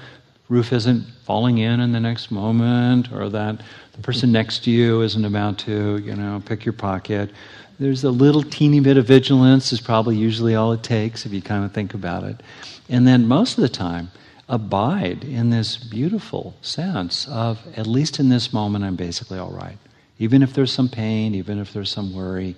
roof 0.49 0.73
isn't 0.73 1.05
falling 1.23 1.57
in 1.57 1.79
in 1.79 1.91
the 1.91 1.99
next 1.99 2.29
moment 2.29 3.11
or 3.11 3.29
that 3.29 3.61
the 3.93 4.01
person 4.01 4.31
next 4.31 4.63
to 4.63 4.71
you 4.71 5.01
isn't 5.01 5.25
about 5.25 5.57
to, 5.57 5.97
you 5.97 6.15
know, 6.15 6.41
pick 6.45 6.65
your 6.65 6.73
pocket. 6.73 7.31
There's 7.79 8.03
a 8.03 8.11
little 8.11 8.43
teeny 8.43 8.79
bit 8.79 8.97
of 8.97 9.07
vigilance 9.07 9.73
is 9.73 9.81
probably 9.81 10.15
usually 10.15 10.55
all 10.55 10.73
it 10.73 10.83
takes 10.83 11.25
if 11.25 11.33
you 11.33 11.41
kind 11.41 11.65
of 11.65 11.71
think 11.71 11.93
about 11.93 12.23
it. 12.23 12.41
And 12.89 13.07
then 13.07 13.25
most 13.27 13.57
of 13.57 13.61
the 13.61 13.69
time, 13.69 14.11
abide 14.49 15.23
in 15.23 15.49
this 15.49 15.77
beautiful 15.77 16.55
sense 16.61 17.27
of, 17.29 17.59
at 17.75 17.87
least 17.87 18.19
in 18.19 18.29
this 18.29 18.53
moment, 18.53 18.83
I'm 18.83 18.95
basically 18.95 19.39
all 19.39 19.51
right. 19.51 19.77
Even 20.19 20.43
if 20.43 20.53
there's 20.53 20.71
some 20.71 20.89
pain, 20.89 21.33
even 21.33 21.59
if 21.59 21.73
there's 21.73 21.89
some 21.89 22.13
worry, 22.13 22.55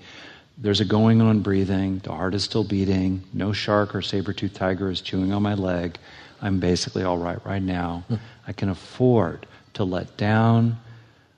there's 0.57 0.79
a 0.79 0.85
going 0.85 1.21
on 1.21 1.41
breathing, 1.41 1.99
the 1.99 2.11
heart 2.11 2.33
is 2.33 2.43
still 2.43 2.63
beating, 2.63 3.23
no 3.33 3.51
shark 3.51 3.93
or 3.93 4.01
saber-toothed 4.01 4.55
tiger 4.55 4.89
is 4.89 5.01
chewing 5.01 5.33
on 5.33 5.43
my 5.43 5.53
leg. 5.53 5.97
I'm 6.41 6.59
basically 6.59 7.03
all 7.03 7.17
right 7.17 7.43
right 7.45 7.61
now. 7.61 8.03
Hmm. 8.07 8.15
I 8.47 8.53
can 8.53 8.69
afford 8.69 9.47
to 9.73 9.83
let 9.83 10.15
down, 10.17 10.77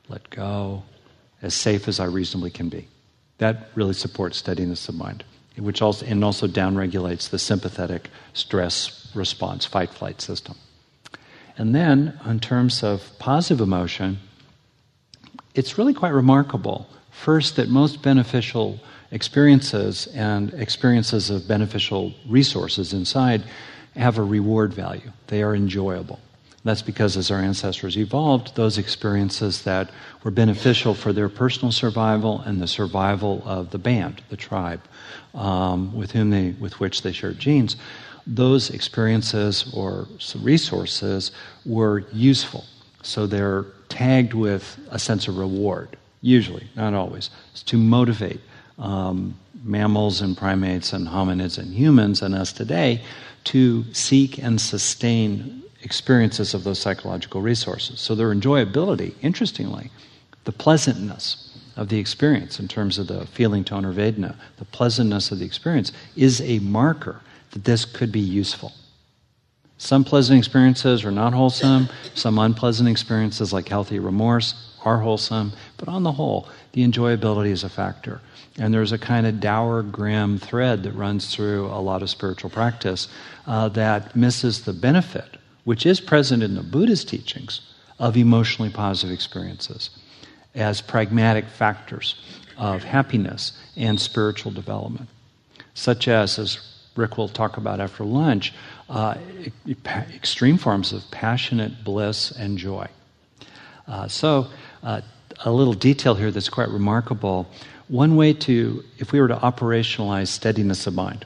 let 0.08 0.30
go, 0.30 0.84
as 1.42 1.54
safe 1.54 1.88
as 1.88 2.00
I 2.00 2.06
reasonably 2.06 2.52
can 2.52 2.70
be. 2.70 2.88
That 3.40 3.70
really 3.76 3.94
supports 3.94 4.38
steadiness 4.38 4.90
of 4.90 4.96
mind, 4.96 5.24
which 5.58 5.82
also 5.82 6.06
and 6.06 6.24
also 6.24 6.48
downregulates 6.48 7.30
the 7.30 7.40
sympathetic 7.40 8.10
stress 8.34 9.12
response, 9.16 9.66
fight 9.66 9.90
flight 9.90 10.22
system. 10.22 10.56
And 11.58 11.74
then, 11.74 12.20
in 12.26 12.40
terms 12.40 12.84
of 12.84 13.18
positive 13.18 13.62
emotion, 13.62 14.20
it's 15.56 15.78
really 15.78 15.94
quite 15.94 16.14
remarkable. 16.14 16.88
First, 17.10 17.56
that 17.56 17.68
most 17.68 18.04
beneficial 18.04 18.80
experiences 19.12 20.08
and 20.08 20.54
experiences 20.54 21.30
of 21.30 21.48
beneficial 21.48 22.14
resources 22.28 22.94
inside 22.94 23.44
have 23.96 24.18
a 24.18 24.24
reward 24.24 24.74
value. 24.74 25.12
They 25.28 25.44
are 25.44 25.56
enjoyable. 25.56 26.20
That's 26.64 26.82
because 26.82 27.16
as 27.16 27.32
our 27.32 27.40
ancestors 27.40 27.98
evolved, 27.98 28.56
those 28.56 28.78
experiences 28.78 29.62
that 29.64 29.90
were 30.24 30.32
beneficial 30.32 30.94
for 30.94 31.14
their 31.14 31.30
personal 31.30 31.72
survival 31.72 32.42
and 32.42 32.62
the 32.62 32.68
survival 32.68 33.42
of 33.46 33.72
the 33.72 33.78
band, 33.78 34.22
the 34.30 34.36
tribe, 34.36 34.82
um, 35.34 35.96
with 35.96 36.12
whom 36.12 36.30
they, 36.30 36.52
with 36.60 36.80
which 36.80 37.04
they 37.04 37.14
shared 37.14 37.40
genes, 37.40 37.78
those 38.26 38.70
experiences 38.70 39.72
or 39.74 40.08
resources 40.42 41.32
were 41.66 42.00
useful. 42.12 42.66
So 43.02 43.26
they're 43.26 43.66
tagged 43.88 44.34
with 44.34 44.78
a 44.92 45.00
sense 45.00 45.30
of 45.30 45.38
reward, 45.38 45.96
usually, 46.20 46.68
not 46.76 46.94
always, 46.94 47.30
to 47.68 47.78
motivate 47.78 48.42
um, 48.78 49.38
mammals 49.64 50.22
and 50.22 50.38
primates 50.38 50.94
and 50.94 51.08
hominids 51.08 51.58
and 51.58 51.74
humans 51.74 52.22
and 52.22 52.36
us 52.36 52.54
today 52.54 53.02
to 53.46 53.84
seek 53.94 54.38
and 54.38 54.60
sustain 54.60 55.64
experiences 55.84 56.54
of 56.54 56.64
those 56.64 56.80
psychological 56.80 57.42
resources. 57.42 58.00
So 58.00 58.16
their 58.16 58.34
enjoyability, 58.34 59.14
interestingly, 59.22 59.90
the 60.44 60.52
pleasantness 60.52 61.58
of 61.76 61.90
the 61.90 62.00
experience 62.00 62.60
in 62.60 62.68
terms 62.68 62.98
of 62.98 63.08
the 63.08 63.26
feeling 63.28 63.64
tone 63.64 63.86
or 63.86 63.94
Vedana, 63.94 64.36
the 64.58 64.66
pleasantness 64.66 65.32
of 65.32 65.40
the 65.40 65.46
experience 65.46 65.92
is 66.16 66.42
a 66.42 66.60
marker 66.60 67.22
that 67.52 67.64
this 67.64 67.86
could 67.86 68.12
be 68.12 68.20
useful. 68.20 68.74
Some 69.78 70.04
pleasant 70.04 70.40
experiences 70.40 71.06
are 71.06 71.12
not 71.12 71.34
wholesome, 71.34 71.88
some 72.16 72.40
unpleasant 72.40 72.90
experiences, 72.90 73.54
like 73.54 73.70
healthy 73.70 74.00
remorse, 74.00 74.56
are 74.84 75.00
wholesome, 75.00 75.54
but 75.78 75.88
on 75.88 76.02
the 76.04 76.12
whole, 76.12 76.48
the 76.72 76.84
enjoyability 76.84 77.52
is 77.52 77.64
a 77.64 77.70
factor. 77.70 78.22
And 78.58 78.74
there's 78.74 78.92
a 78.92 78.98
kind 78.98 79.28
of 79.28 79.40
dour, 79.40 79.84
grim 79.84 80.40
thread 80.40 80.84
that 80.84 80.94
runs 80.94 81.34
through 81.34 81.68
a 81.68 81.80
lot 81.80 82.02
of 82.02 82.10
spiritual 82.10 82.50
practice 82.50 83.08
uh, 83.46 83.70
that 83.70 84.16
misses 84.16 84.66
the 84.66 84.74
benefit, 84.74 85.38
which 85.64 85.86
is 85.86 86.02
present 86.02 86.42
in 86.42 86.56
the 86.56 86.64
Buddha's 86.64 87.06
teachings, 87.06 87.62
of 88.00 88.18
emotionally 88.18 88.72
positive 88.72 89.14
experiences 89.14 89.90
as 90.56 90.82
pragmatic 90.82 91.46
factors 91.46 92.16
of 92.58 92.84
happiness 92.84 93.52
and 93.76 94.00
spiritual 94.00 94.52
development, 94.52 95.08
such 95.74 96.08
as, 96.08 96.40
as 96.40 96.58
Rick 96.96 97.18
will 97.18 97.30
talk 97.30 97.58
about 97.58 97.80
after 97.80 98.04
lunch, 98.04 98.54
uh, 98.90 99.16
extreme 100.14 100.58
forms 100.58 100.94
of 100.94 101.10
passionate 101.12 101.84
bliss 101.84 102.32
and 102.32 102.58
joy. 102.58 102.88
Uh, 103.88 104.08
so, 104.08 104.48
uh, 104.84 105.02
a 105.46 105.52
little 105.52 105.74
detail 105.74 106.16
here 106.16 106.32
that's 106.32 106.50
quite 106.50 106.70
remarkable. 106.70 107.48
One 107.88 108.16
way 108.16 108.34
to, 108.34 108.84
if 108.98 109.12
we 109.12 109.22
were 109.22 109.30
to 109.30 109.38
operationalize 109.38 110.28
steadiness 110.28 110.88
of 110.88 110.94
mind, 110.94 111.26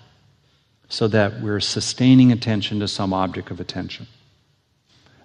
so 0.90 1.08
that 1.08 1.42
we're 1.42 1.62
sustaining 1.62 2.32
attention 2.32 2.80
to 2.82 2.88
some 2.88 3.14
object 3.14 3.50
of 3.50 3.60
attention. 3.60 4.08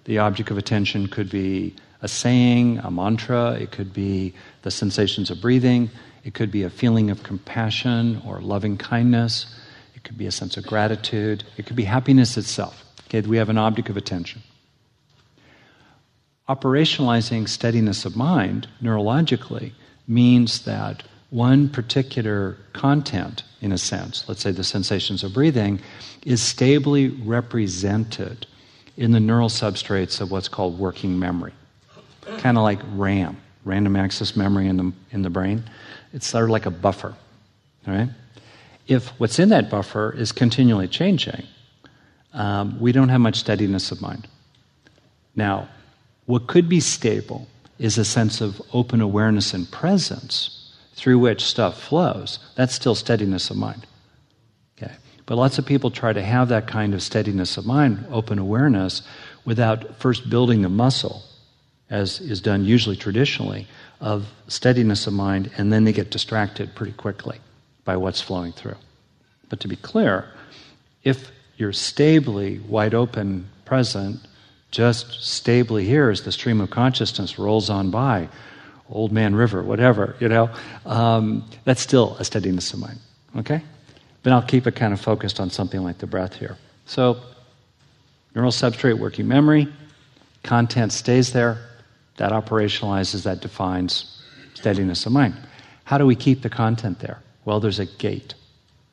The 0.05 0.17
object 0.19 0.49
of 0.49 0.57
attention 0.57 1.07
could 1.07 1.29
be 1.29 1.75
a 2.01 2.07
saying, 2.07 2.79
a 2.79 2.89
mantra, 2.89 3.51
it 3.51 3.71
could 3.71 3.93
be 3.93 4.33
the 4.61 4.71
sensations 4.71 5.29
of 5.29 5.41
breathing, 5.41 5.89
it 6.23 6.33
could 6.33 6.51
be 6.51 6.63
a 6.63 6.69
feeling 6.69 7.09
of 7.09 7.23
compassion 7.23 8.21
or 8.25 8.39
loving 8.39 8.77
kindness, 8.77 9.45
it 9.93 10.03
could 10.03 10.17
be 10.17 10.25
a 10.25 10.31
sense 10.31 10.57
of 10.57 10.65
gratitude, 10.65 11.43
it 11.57 11.65
could 11.65 11.75
be 11.75 11.83
happiness 11.83 12.37
itself. 12.37 12.83
Okay, 13.07 13.21
we 13.21 13.37
have 13.37 13.49
an 13.49 13.57
object 13.57 13.89
of 13.89 13.97
attention. 13.97 14.41
Operationalizing 16.47 17.47
steadiness 17.47 18.05
of 18.05 18.15
mind 18.15 18.67
neurologically 18.81 19.73
means 20.07 20.63
that 20.63 21.03
one 21.29 21.69
particular 21.69 22.57
content, 22.73 23.43
in 23.61 23.71
a 23.71 23.77
sense, 23.77 24.27
let's 24.27 24.41
say 24.41 24.51
the 24.51 24.63
sensations 24.63 25.23
of 25.23 25.33
breathing, 25.33 25.79
is 26.25 26.41
stably 26.41 27.09
represented 27.09 28.47
in 28.95 29.11
the 29.11 29.19
neural 29.19 29.49
substrates 29.49 30.21
of 30.21 30.31
what's 30.31 30.47
called 30.47 30.79
working 30.79 31.19
memory. 31.19 31.53
Kind 32.37 32.57
of 32.57 32.63
like 32.63 32.79
RAM, 32.93 33.37
random 33.65 33.95
access 33.95 34.35
memory 34.35 34.67
in 34.67 34.77
the, 34.77 34.91
in 35.11 35.21
the 35.21 35.29
brain. 35.29 35.63
It's 36.13 36.27
sort 36.27 36.45
of 36.45 36.49
like 36.49 36.65
a 36.65 36.71
buffer. 36.71 37.15
All 37.87 37.93
right? 37.93 38.09
If 38.87 39.07
what's 39.19 39.37
in 39.39 39.49
that 39.49 39.69
buffer 39.69 40.13
is 40.13 40.31
continually 40.31 40.87
changing, 40.87 41.43
um, 42.33 42.79
we 42.79 42.91
don't 42.91 43.09
have 43.09 43.21
much 43.21 43.37
steadiness 43.37 43.91
of 43.91 44.01
mind. 44.01 44.27
Now, 45.35 45.67
what 46.25 46.47
could 46.47 46.69
be 46.69 46.79
stable 46.79 47.47
is 47.79 47.97
a 47.97 48.05
sense 48.05 48.41
of 48.41 48.61
open 48.73 49.01
awareness 49.01 49.53
and 49.53 49.69
presence 49.69 50.56
through 50.97 51.19
which 51.19 51.45
stuff 51.45 51.79
flows. 51.79 52.39
That's 52.55 52.73
still 52.73 52.95
steadiness 52.95 53.49
of 53.49 53.55
mind. 53.55 53.85
Okay. 54.77 54.93
But 55.27 55.37
lots 55.37 55.59
of 55.59 55.65
people 55.65 55.91
try 55.91 56.11
to 56.11 56.23
have 56.23 56.49
that 56.49 56.67
kind 56.67 56.93
of 56.93 57.03
steadiness 57.03 57.55
of 57.55 57.65
mind, 57.65 58.05
open 58.09 58.39
awareness, 58.39 59.03
without 59.45 59.95
first 59.97 60.29
building 60.29 60.63
the 60.63 60.69
muscle, 60.69 61.23
as 61.89 62.19
is 62.19 62.41
done 62.41 62.65
usually 62.65 62.95
traditionally, 62.95 63.67
of 64.01 64.27
steadiness 64.47 65.05
of 65.07 65.13
mind, 65.13 65.51
and 65.57 65.71
then 65.71 65.83
they 65.83 65.93
get 65.93 66.09
distracted 66.09 66.73
pretty 66.75 66.93
quickly 66.93 67.39
by 67.85 67.95
what's 67.95 68.19
flowing 68.19 68.51
through. 68.51 68.75
But 69.49 69.59
to 69.61 69.67
be 69.67 69.75
clear, 69.75 70.25
if 71.03 71.31
you're 71.57 71.73
stably 71.73 72.59
wide 72.59 72.95
open 72.95 73.47
present, 73.65 74.19
just 74.71 75.23
stably 75.23 75.85
here 75.85 76.09
as 76.09 76.23
the 76.23 76.31
stream 76.31 76.59
of 76.59 76.71
consciousness 76.71 77.39
rolls 77.39 77.69
on 77.69 77.91
by, 77.91 78.29
Old 78.89 79.11
Man 79.11 79.35
River, 79.35 79.63
whatever, 79.63 80.15
you 80.19 80.29
know, 80.29 80.49
um, 80.85 81.43
that's 81.65 81.81
still 81.81 82.15
a 82.19 82.25
steadiness 82.25 82.73
of 82.73 82.79
mind, 82.79 82.99
okay? 83.35 83.61
But 84.23 84.33
I'll 84.33 84.41
keep 84.41 84.67
it 84.67 84.75
kind 84.75 84.93
of 84.93 85.01
focused 85.01 85.39
on 85.39 85.49
something 85.49 85.83
like 85.83 85.97
the 85.97 86.07
breath 86.07 86.35
here. 86.35 86.57
So, 86.85 87.17
neural 88.33 88.51
substrate 88.51 88.97
working 88.97 89.27
memory, 89.27 89.67
content 90.43 90.93
stays 90.93 91.33
there, 91.33 91.57
that 92.17 92.31
operationalizes, 92.31 93.23
that 93.23 93.41
defines 93.41 94.23
steadiness 94.53 95.05
of 95.05 95.11
mind. 95.11 95.35
How 95.83 95.97
do 95.97 96.05
we 96.05 96.15
keep 96.15 96.41
the 96.41 96.49
content 96.49 96.99
there? 96.99 97.21
Well, 97.45 97.59
there's 97.59 97.79
a 97.79 97.85
gate 97.85 98.33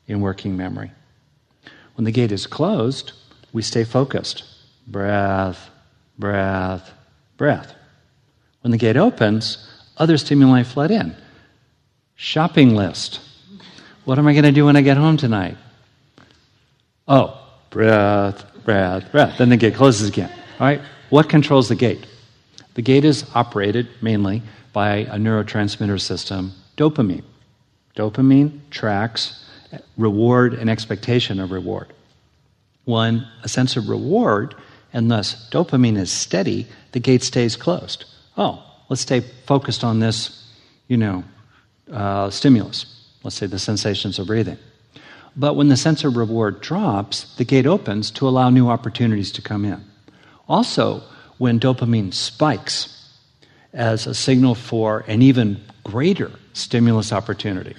in 0.07 0.21
working 0.21 0.57
memory. 0.57 0.91
When 1.97 2.05
the 2.05 2.13
gate 2.13 2.33
is 2.33 2.47
closed, 2.47 3.13
we 3.53 3.63
stay 3.63 3.85
focused 3.85 4.45
breath, 4.87 5.71
breath, 6.19 6.91
breath. 7.37 7.75
When 8.61 8.71
the 8.71 8.77
gate 8.77 8.97
opens, 8.97 9.69
other 9.97 10.17
stimuli 10.17 10.63
flood 10.63 10.91
in. 10.91 11.17
Shopping 12.17 12.75
list. 12.75 13.21
What 14.05 14.19
am 14.19 14.27
I 14.27 14.33
going 14.33 14.45
to 14.45 14.53
do 14.53 14.67
when 14.67 14.77
I 14.77 14.83
get 14.83 14.97
home 14.97 15.17
tonight? 15.17 15.57
Oh, 17.09 17.41
breath, 17.71 18.45
breath, 18.65 19.11
breath. 19.11 19.39
Then 19.39 19.49
the 19.49 19.57
gate 19.57 19.75
closes 19.75 20.09
again. 20.09 20.31
All 20.61 20.67
right? 20.67 20.81
What 21.11 21.29
controls 21.29 21.69
the 21.69 21.75
gate? 21.75 22.07
The 22.75 22.83
gate 22.83 23.05
is 23.05 23.25
operated 23.35 23.89
mainly 24.03 24.43
by 24.73 24.97
a 24.97 25.17
neurotransmitter 25.17 26.01
system, 26.01 26.53
dopamine. 26.77 27.25
Dopamine 27.97 28.61
tracks 28.71 29.45
reward 29.97 30.55
and 30.55 30.69
expectation 30.69 31.41
of 31.41 31.51
reward. 31.53 31.93
When 32.85 33.27
a 33.43 33.49
sense 33.49 33.77
of 33.77 33.89
reward 33.89 34.55
and 34.93 35.11
thus 35.11 35.49
dopamine 35.51 35.97
is 35.97 36.11
steady, 36.11 36.67
the 36.93 37.01
gate 37.01 37.23
stays 37.23 37.57
closed. 37.57 38.05
Oh, 38.37 38.63
let's 38.89 39.03
stay 39.03 39.21
focused 39.21 39.85
on 39.85 40.01
this, 40.01 40.45
you 40.89 40.97
know, 40.97 41.25
uh, 41.91 42.31
stimulus. 42.31 42.87
let's 43.23 43.37
say 43.37 43.47
the 43.47 43.59
sensations 43.59 44.19
of 44.19 44.27
breathing. 44.27 44.59
But 45.37 45.55
when 45.55 45.69
the 45.69 45.77
sense 45.77 46.05
of 46.05 46.17
reward 46.17 46.61
drops, 46.61 47.35
the 47.37 47.45
gate 47.45 47.67
opens 47.67 48.11
to 48.13 48.29
allow 48.29 48.51
new 48.51 48.69
opportunities 48.69 49.33
to 49.33 49.43
come 49.43 49.65
in. 49.65 49.85
Also, 50.49 51.03
when 51.39 51.59
dopamine 51.59 52.15
spikes 52.15 52.91
as 53.73 54.07
a 54.07 54.15
signal 54.15 54.55
for 54.55 55.05
an 55.09 55.23
even 55.23 55.61
greater 55.83 56.31
stimulus 56.53 57.13
opportunity, 57.13 57.75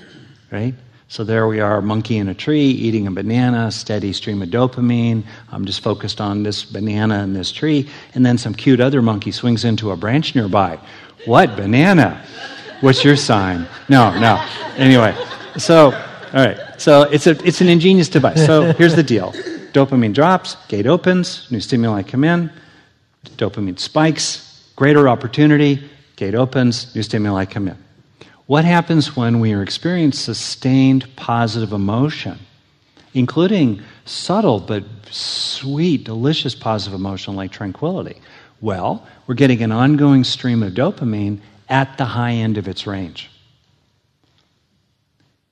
right? 0.51 0.75
So 1.07 1.23
there 1.23 1.47
we 1.47 1.59
are, 1.59 1.81
monkey 1.81 2.17
in 2.17 2.27
a 2.29 2.33
tree, 2.33 2.65
eating 2.65 3.05
a 3.05 3.11
banana, 3.11 3.71
steady 3.71 4.11
stream 4.11 4.41
of 4.41 4.49
dopamine. 4.49 5.23
I'm 5.51 5.65
just 5.65 5.81
focused 5.81 6.19
on 6.19 6.43
this 6.43 6.65
banana 6.65 7.19
and 7.19 7.35
this 7.35 7.51
tree. 7.51 7.89
And 8.15 8.25
then 8.25 8.37
some 8.37 8.55
cute 8.55 8.79
other 8.79 9.01
monkey 9.01 9.31
swings 9.31 9.65
into 9.65 9.91
a 9.91 9.95
branch 9.95 10.35
nearby. 10.35 10.79
What 11.25 11.55
banana? 11.55 12.25
What's 12.81 13.03
your 13.03 13.15
sign? 13.15 13.67
No, 13.87 14.17
no. 14.19 14.43
Anyway, 14.77 15.15
so, 15.57 15.91
all 15.91 16.45
right. 16.45 16.59
So 16.77 17.03
it's, 17.03 17.27
a, 17.27 17.31
it's 17.45 17.61
an 17.61 17.69
ingenious 17.69 18.09
device. 18.09 18.45
So 18.45 18.73
here's 18.73 18.95
the 18.95 19.03
deal 19.03 19.31
dopamine 19.73 20.13
drops, 20.13 20.55
gate 20.67 20.87
opens, 20.87 21.51
new 21.51 21.59
stimuli 21.59 22.01
come 22.01 22.23
in, 22.23 22.49
dopamine 23.37 23.77
spikes, 23.77 24.71
greater 24.75 25.07
opportunity, 25.07 25.89
gate 26.15 26.33
opens, 26.33 26.95
new 26.95 27.03
stimuli 27.03 27.45
come 27.45 27.67
in. 27.67 27.84
What 28.47 28.63
happens 28.63 29.15
when 29.15 29.39
we 29.39 29.53
are 29.53 29.63
experiencing 29.63 30.35
sustained 30.35 31.15
positive 31.15 31.73
emotion, 31.73 32.37
including 33.15 33.81
subtle 34.05 34.59
but 34.59 34.83
sweet, 35.09 36.03
delicious 36.03 36.53
positive 36.53 36.93
emotion 36.99 37.35
like 37.35 37.51
tranquility? 37.51 38.21
Well, 38.61 39.07
we're 39.25 39.35
getting 39.35 39.63
an 39.63 39.71
ongoing 39.71 40.23
stream 40.23 40.61
of 40.61 40.73
dopamine 40.73 41.39
at 41.69 41.97
the 41.97 42.05
high 42.05 42.33
end 42.33 42.59
of 42.59 42.67
its 42.67 42.85
range. 42.85 43.31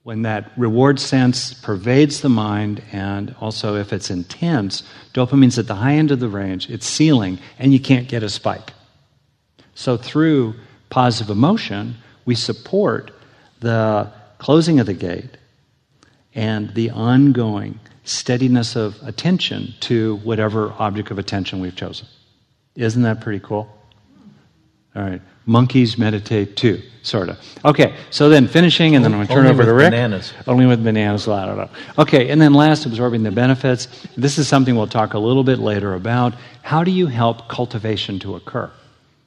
When 0.04 0.22
that 0.24 0.52
reward 0.56 1.00
sense 1.00 1.54
pervades 1.54 2.22
the 2.22 2.30
mind, 2.30 2.84
and 2.92 3.34
also 3.40 3.76
if 3.76 3.92
it's 3.92 4.12
intense, 4.12 4.84
dopamine's 5.14 5.58
at 5.58 5.66
the 5.66 5.76
high 5.76 5.94
end 5.96 6.12
of 6.12 6.20
the 6.20 6.28
range, 6.28 6.70
it's 6.70 6.86
ceiling, 6.86 7.40
and 7.58 7.74
you 7.74 7.80
can't 7.80 8.08
get 8.08 8.22
a 8.22 8.30
spike. 8.30 8.74
So, 9.74 9.98
through 9.98 10.56
positive 10.90 11.32
emotion, 11.32 11.96
we 12.26 12.36
support 12.36 13.12
the 13.60 14.12
closing 14.38 14.80
of 14.80 14.86
the 14.86 14.94
gate 14.94 15.38
and 16.36 16.74
the 16.74 16.90
ongoing 16.90 17.80
steadiness 18.04 18.76
of 18.76 19.02
attention 19.04 19.74
to 19.80 20.18
whatever 20.18 20.74
object 20.80 21.12
of 21.12 21.20
attention 21.20 21.60
we've 21.60 21.76
chosen. 21.76 22.08
Isn't 22.76 23.04
that 23.04 23.22
pretty 23.22 23.40
cool? 23.40 23.70
All 24.96 25.02
right. 25.02 25.22
Monkeys 25.46 25.98
meditate 25.98 26.56
too, 26.56 26.82
sort 27.02 27.28
of. 27.30 27.38
Okay, 27.66 27.96
so 28.12 28.30
then 28.30 28.48
finishing, 28.48 28.96
and 28.96 29.04
then 29.04 29.14
I'm 29.14 29.20
going 29.20 29.28
to 29.28 29.34
turn 29.34 29.46
over 29.48 29.64
to 29.64 29.68
with 29.74 29.78
Rick. 29.78 29.92
bananas. 29.92 30.34
Only 30.48 30.66
with 30.66 30.84
bananas, 30.84 31.28
I 31.28 31.46
don't 31.46 31.58
know. 31.58 31.70
Okay, 31.98 32.30
and 32.30 32.40
then 32.42 32.54
last, 32.54 32.86
absorbing 32.86 33.24
the 33.24 33.32
benefits. 33.32 34.08
This 34.16 34.38
is 34.38 34.48
something 34.48 34.76
we'll 34.76 34.88
talk 34.88 35.14
a 35.14 35.20
little 35.20 35.44
bit 35.44 35.60
later 35.60 35.96
about. 35.96 36.36
How 36.62 36.84
do 36.84 36.92
you 36.92 37.08
help 37.08 37.50
cultivation 37.50 38.20
to 38.20 38.36
occur? 38.36 38.72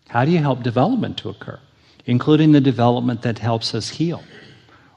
How 0.08 0.24
do 0.24 0.30
you 0.30 0.38
help 0.38 0.62
development 0.62 1.18
to 1.18 1.28
occur? 1.28 1.58
Including 2.06 2.52
the 2.52 2.60
development 2.60 3.22
that 3.22 3.38
helps 3.38 3.74
us 3.74 3.90
heal 3.90 4.22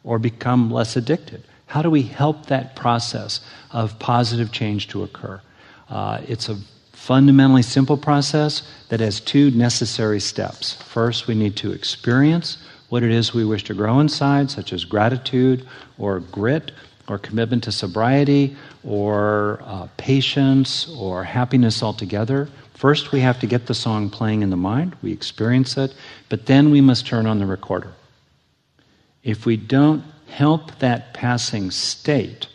or 0.03 0.17
become 0.17 0.71
less 0.71 0.95
addicted. 0.95 1.43
How 1.65 1.81
do 1.81 1.89
we 1.89 2.03
help 2.03 2.45
that 2.47 2.75
process 2.75 3.41
of 3.71 3.99
positive 3.99 4.51
change 4.51 4.87
to 4.89 5.03
occur? 5.03 5.41
Uh, 5.89 6.21
it's 6.27 6.49
a 6.49 6.57
fundamentally 6.93 7.61
simple 7.61 7.97
process 7.97 8.63
that 8.89 8.99
has 8.99 9.19
two 9.19 9.51
necessary 9.51 10.19
steps. 10.19 10.73
First, 10.73 11.27
we 11.27 11.35
need 11.35 11.55
to 11.57 11.71
experience 11.71 12.57
what 12.89 13.03
it 13.03 13.11
is 13.11 13.33
we 13.33 13.45
wish 13.45 13.63
to 13.65 13.73
grow 13.73 13.99
inside, 13.99 14.49
such 14.49 14.73
as 14.73 14.83
gratitude 14.83 15.67
or 15.97 16.19
grit 16.19 16.71
or 17.07 17.17
commitment 17.17 17.63
to 17.63 17.71
sobriety 17.71 18.55
or 18.83 19.61
uh, 19.63 19.87
patience 19.97 20.89
or 20.97 21.23
happiness 21.23 21.81
altogether. 21.81 22.47
First, 22.79 23.11
we 23.11 23.19
have 23.19 23.41
to 23.41 23.45
get 23.45 23.65
the 23.65 23.73
song 23.73 24.09
playing 24.09 24.41
in 24.41 24.51
the 24.51 24.55
mind, 24.55 24.95
we 25.01 25.11
experience 25.11 25.75
it, 25.75 25.93
but 26.29 26.45
then 26.45 26.71
we 26.71 26.79
must 26.79 27.05
turn 27.05 27.25
on 27.25 27.39
the 27.39 27.45
recorder. 27.45 27.91
If 29.21 29.45
we 29.45 29.57
don't 29.57 30.01
help 30.29 30.79
that 30.79 31.13
passing 31.13 31.71
state 31.71 32.47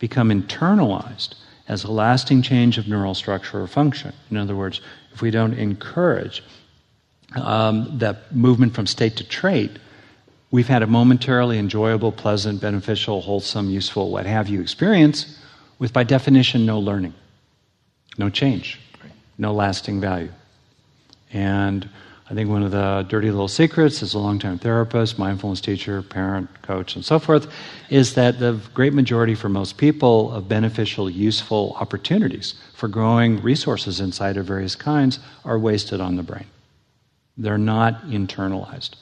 become 0.00 0.30
internalized 0.30 1.36
as 1.68 1.84
a 1.84 1.92
lasting 1.92 2.42
change 2.42 2.76
of 2.76 2.88
neural 2.88 3.14
structure 3.14 3.62
or 3.62 3.68
function, 3.68 4.12
in 4.32 4.36
other 4.36 4.56
words, 4.56 4.80
if 5.12 5.22
we 5.22 5.30
don't 5.30 5.54
encourage 5.54 6.42
um, 7.36 8.00
that 8.00 8.34
movement 8.34 8.74
from 8.74 8.88
state 8.88 9.14
to 9.18 9.24
trait, 9.24 9.70
we've 10.50 10.66
had 10.66 10.82
a 10.82 10.88
momentarily 10.88 11.60
enjoyable, 11.60 12.10
pleasant, 12.10 12.60
beneficial, 12.60 13.20
wholesome, 13.20 13.70
useful, 13.70 14.10
what 14.10 14.26
have 14.26 14.48
you 14.48 14.60
experience 14.60 15.38
with, 15.78 15.92
by 15.92 16.02
definition, 16.02 16.66
no 16.66 16.80
learning, 16.80 17.14
no 18.18 18.28
change 18.28 18.81
no 19.42 19.52
lasting 19.52 20.00
value. 20.00 20.32
And 21.32 21.88
I 22.30 22.34
think 22.34 22.48
one 22.48 22.62
of 22.62 22.70
the 22.70 23.04
dirty 23.10 23.30
little 23.30 23.48
secrets 23.48 24.02
as 24.02 24.14
a 24.14 24.18
longtime 24.18 24.58
therapist, 24.58 25.18
mindfulness 25.18 25.60
teacher, 25.60 26.00
parent, 26.00 26.48
coach, 26.62 26.96
and 26.96 27.04
so 27.04 27.18
forth, 27.18 27.52
is 27.90 28.14
that 28.14 28.38
the 28.38 28.58
great 28.72 28.94
majority 28.94 29.34
for 29.34 29.50
most 29.50 29.76
people 29.76 30.32
of 30.32 30.48
beneficial, 30.48 31.10
useful 31.10 31.76
opportunities 31.78 32.54
for 32.74 32.88
growing 32.88 33.42
resources 33.42 34.00
inside 34.00 34.38
of 34.38 34.46
various 34.46 34.74
kinds 34.74 35.18
are 35.44 35.58
wasted 35.58 36.00
on 36.00 36.16
the 36.16 36.22
brain. 36.22 36.46
They're 37.36 37.58
not 37.58 38.06
internalized. 38.06 38.94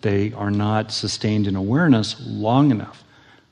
They 0.00 0.32
are 0.32 0.50
not 0.50 0.92
sustained 0.92 1.46
in 1.46 1.56
awareness 1.56 2.16
long 2.26 2.70
enough, 2.70 3.04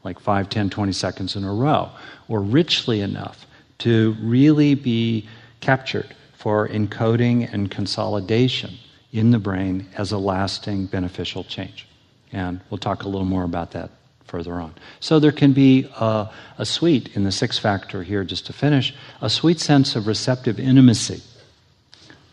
like 0.05 0.21
5, 0.21 0.49
10, 0.49 0.71
20 0.71 0.93
seconds 0.93 1.37
in 1.37 1.45
a 1.45 1.53
row, 1.53 1.91
or 2.29 2.41
richly 2.41 3.01
enough 3.01 3.47
to 3.79 4.17
really 4.21 4.75
be 4.75 5.29
captured 5.61 6.15
for 6.47 6.69
encoding 6.69 7.53
and 7.53 7.73
consolidation 7.73 8.73
in 9.13 9.33
the 9.33 9.39
brain 9.41 9.85
as 9.97 10.13
a 10.13 10.17
lasting 10.17 10.87
beneficial 10.87 11.43
change. 11.43 11.89
And 12.31 12.61
we'll 12.71 12.79
talk 12.79 13.03
a 13.03 13.09
little 13.09 13.27
more 13.27 13.43
about 13.43 13.73
that 13.73 13.91
further 14.27 14.53
on. 14.53 14.73
So 15.01 15.19
there 15.19 15.33
can 15.33 15.53
be 15.53 15.91
a, 15.97 16.31
a 16.57 16.65
sweet, 16.65 17.17
in 17.17 17.25
the 17.25 17.33
sixth 17.33 17.61
factor 17.61 18.05
here, 18.05 18.23
just 18.23 18.47
to 18.47 18.53
finish, 18.53 18.95
a 19.21 19.29
sweet 19.29 19.59
sense 19.59 19.97
of 19.97 20.07
receptive 20.07 20.61
intimacy 20.61 21.21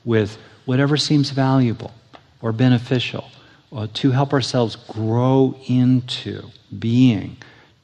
with 0.05 0.38
whatever 0.66 0.95
seems 0.95 1.32
valuable 1.32 1.91
or 2.39 2.51
beneficial 2.51 3.32
uh, 3.72 3.88
to 3.95 4.11
help 4.11 4.32
ourselves 4.32 4.76
grow 4.76 5.55
into 5.66 6.51
being 6.78 7.36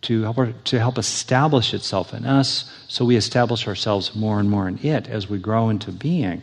to 0.01 0.23
help, 0.23 0.63
to 0.63 0.79
help 0.79 0.97
establish 0.97 1.73
itself 1.73 2.13
in 2.13 2.25
us 2.25 2.71
so 2.87 3.03
we 3.05 3.15
establish 3.15 3.67
ourselves 3.67 4.15
more 4.15 4.39
and 4.39 4.49
more 4.49 4.67
in 4.67 4.77
it 4.85 5.07
as 5.07 5.29
we 5.29 5.37
grow 5.37 5.69
into 5.69 5.91
being. 5.91 6.41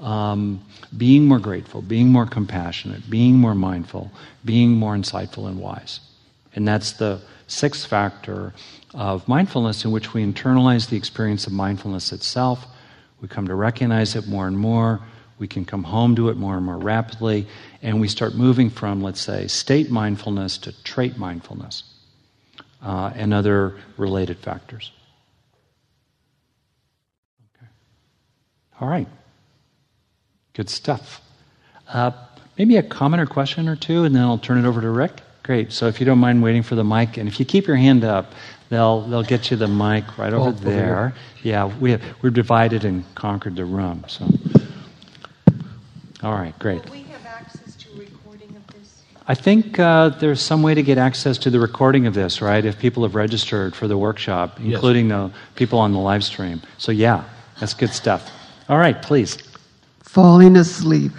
Um, 0.00 0.64
being 0.96 1.26
more 1.26 1.38
grateful, 1.38 1.80
being 1.80 2.10
more 2.10 2.26
compassionate, 2.26 3.08
being 3.08 3.36
more 3.36 3.54
mindful, 3.54 4.10
being 4.44 4.72
more 4.72 4.94
insightful 4.94 5.48
and 5.48 5.58
wise. 5.58 6.00
And 6.54 6.66
that's 6.66 6.92
the 6.92 7.20
sixth 7.46 7.86
factor 7.86 8.52
of 8.92 9.26
mindfulness 9.28 9.84
in 9.84 9.92
which 9.92 10.12
we 10.12 10.24
internalize 10.24 10.88
the 10.88 10.96
experience 10.96 11.46
of 11.46 11.52
mindfulness 11.52 12.12
itself. 12.12 12.66
We 13.20 13.28
come 13.28 13.46
to 13.46 13.54
recognize 13.54 14.16
it 14.16 14.26
more 14.26 14.46
and 14.46 14.58
more. 14.58 15.00
We 15.38 15.46
can 15.46 15.64
come 15.64 15.84
home 15.84 16.16
to 16.16 16.28
it 16.28 16.36
more 16.36 16.56
and 16.56 16.66
more 16.66 16.78
rapidly. 16.78 17.46
And 17.82 18.00
we 18.00 18.08
start 18.08 18.34
moving 18.34 18.70
from, 18.70 19.00
let's 19.00 19.20
say, 19.20 19.46
state 19.46 19.90
mindfulness 19.90 20.58
to 20.58 20.82
trait 20.82 21.16
mindfulness 21.16 21.84
uh, 22.84 23.10
and 23.14 23.32
other 23.34 23.76
related 23.96 24.38
factors. 24.38 24.92
Okay. 27.56 27.66
All 28.80 28.88
right. 28.88 29.08
Good 30.52 30.68
stuff. 30.70 31.20
Uh, 31.88 32.12
maybe 32.58 32.76
a 32.76 32.82
comment 32.82 33.20
or 33.22 33.26
question 33.26 33.68
or 33.68 33.76
two, 33.76 34.04
and 34.04 34.14
then 34.14 34.22
I'll 34.22 34.38
turn 34.38 34.64
it 34.64 34.68
over 34.68 34.80
to 34.80 34.90
Rick. 34.90 35.20
Great. 35.42 35.72
So 35.72 35.86
if 35.88 36.00
you 36.00 36.06
don't 36.06 36.18
mind 36.18 36.42
waiting 36.42 36.62
for 36.62 36.74
the 36.74 36.84
mic, 36.84 37.16
and 37.18 37.28
if 37.28 37.38
you 37.38 37.44
keep 37.44 37.66
your 37.66 37.76
hand 37.76 38.02
up, 38.04 38.32
they'll 38.70 39.02
they'll 39.02 39.22
get 39.22 39.50
you 39.50 39.56
the 39.58 39.68
mic 39.68 40.16
right 40.16 40.32
over 40.32 40.44
Oh, 40.44 40.48
over 40.48 40.64
there. 40.64 41.10
here. 41.10 41.14
yeah, 41.42 41.78
we 41.80 41.90
have, 41.90 42.02
we're 42.22 42.30
divided 42.30 42.84
and 42.84 43.04
conquered 43.14 43.56
the 43.56 43.64
room. 43.66 44.04
So, 44.08 44.26
all 46.22 46.32
right, 46.32 46.58
great. 46.58 46.82
Will 46.86 46.92
we 46.92 47.02
have 47.02 47.26
access 47.26 47.76
to 47.76 47.90
a 47.92 47.96
recording 47.98 48.56
of 48.56 48.66
this? 48.68 49.02
I 49.26 49.34
think 49.34 49.78
uh, 49.78 50.10
there's 50.10 50.40
some 50.42 50.62
way 50.62 50.74
to 50.74 50.82
get 50.82 50.98
access 50.98 51.38
to 51.38 51.50
the 51.50 51.58
recording 51.58 52.06
of 52.06 52.12
this, 52.12 52.42
right? 52.42 52.62
If 52.64 52.78
people 52.78 53.02
have 53.04 53.14
registered 53.14 53.74
for 53.74 53.88
the 53.88 53.96
workshop, 53.96 54.58
Yes. 54.60 54.74
including 54.74 55.08
the 55.08 55.30
people 55.54 55.78
on 55.78 55.92
the 55.92 55.98
live 55.98 56.22
stream. 56.22 56.60
So, 56.76 56.92
yeah, 56.92 57.24
that's 57.58 57.72
good 57.72 57.90
stuff. 57.90 58.30
All 58.68 58.76
right, 58.78 59.00
please. 59.00 59.38
Falling 60.02 60.56
asleep. 60.56 61.12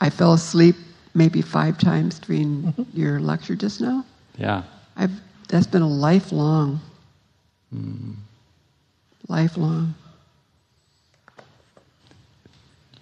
I 0.00 0.08
fell 0.10 0.32
asleep 0.32 0.76
maybe 1.14 1.42
five 1.42 1.76
times 1.78 2.18
during 2.18 2.72
your 2.94 3.20
lecture 3.20 3.54
just 3.54 3.80
now. 3.80 4.04
Yeah. 4.38 4.62
I've, 4.96 5.12
that's 5.48 5.66
been 5.66 5.82
a 5.82 5.88
lifelong, 5.88 6.80
lifelong. 9.28 9.94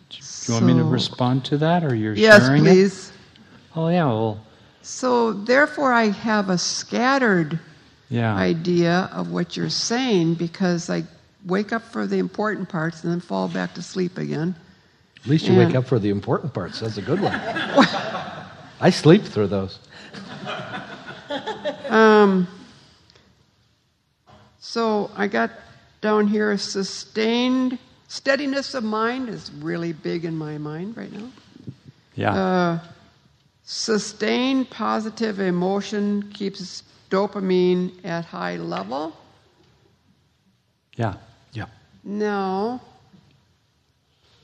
Do 0.09 0.17
you 0.49 0.55
want 0.55 0.67
me 0.67 0.75
to 0.75 0.85
respond 0.85 1.45
to 1.47 1.59
that, 1.59 1.85
or 1.85 1.95
you're 1.95 2.15
Yes, 2.15 2.47
sharing 2.47 2.63
it? 2.63 2.65
Yes, 2.67 2.75
please. 2.75 3.13
Oh, 3.75 3.89
yeah. 3.89 4.07
Well, 4.07 4.41
So 4.83 5.33
therefore, 5.33 5.93
I 5.93 6.09
have 6.09 6.49
a 6.49 6.59
scattered 6.59 7.59
Yeah. 8.09 8.35
idea 8.37 9.11
of 9.13 9.31
what 9.33 9.57
you're 9.57 9.69
saying 9.71 10.35
because 10.35 10.89
I 10.89 11.05
wake 11.45 11.73
up 11.73 11.83
for 11.83 12.07
the 12.07 12.19
important 12.19 12.69
parts 12.69 13.03
and 13.03 13.13
then 13.13 13.21
fall 13.21 13.49
back 13.49 13.75
to 13.75 13.83
sleep 13.83 14.19
again. 14.19 14.55
At 15.25 15.31
least 15.31 15.47
you 15.47 15.57
wake 15.57 15.75
up 15.75 15.87
for 15.87 15.99
the 15.99 16.11
important 16.11 16.55
parts. 16.55 16.79
That's 16.81 16.99
a 16.99 17.03
good 17.03 17.21
one. 17.21 17.33
I 18.81 18.91
sleep 18.91 19.25
through 19.25 19.49
those. 19.49 19.79
Um, 21.89 22.47
so 24.61 25.11
I 25.17 25.27
got 25.27 25.51
down 26.01 26.29
here 26.29 26.57
sustained 26.59 27.79
steadiness 28.09 28.75
of 28.75 28.85
mind 28.85 29.29
is 29.29 29.51
really 29.53 29.93
big 29.93 30.25
in 30.25 30.37
my 30.37 30.59
mind 30.59 30.97
right 30.97 31.13
now. 31.13 31.29
Yeah. 32.15 32.35
Uh, 32.35 32.79
sustained 33.65 34.71
positive 34.71 35.41
emotion 35.41 36.31
keeps 36.33 36.83
dopamine 37.11 37.93
at 38.05 38.25
high 38.25 38.57
level. 38.57 39.13
yeah. 40.97 41.15
Yeah. 41.53 41.67
Now, 42.05 42.81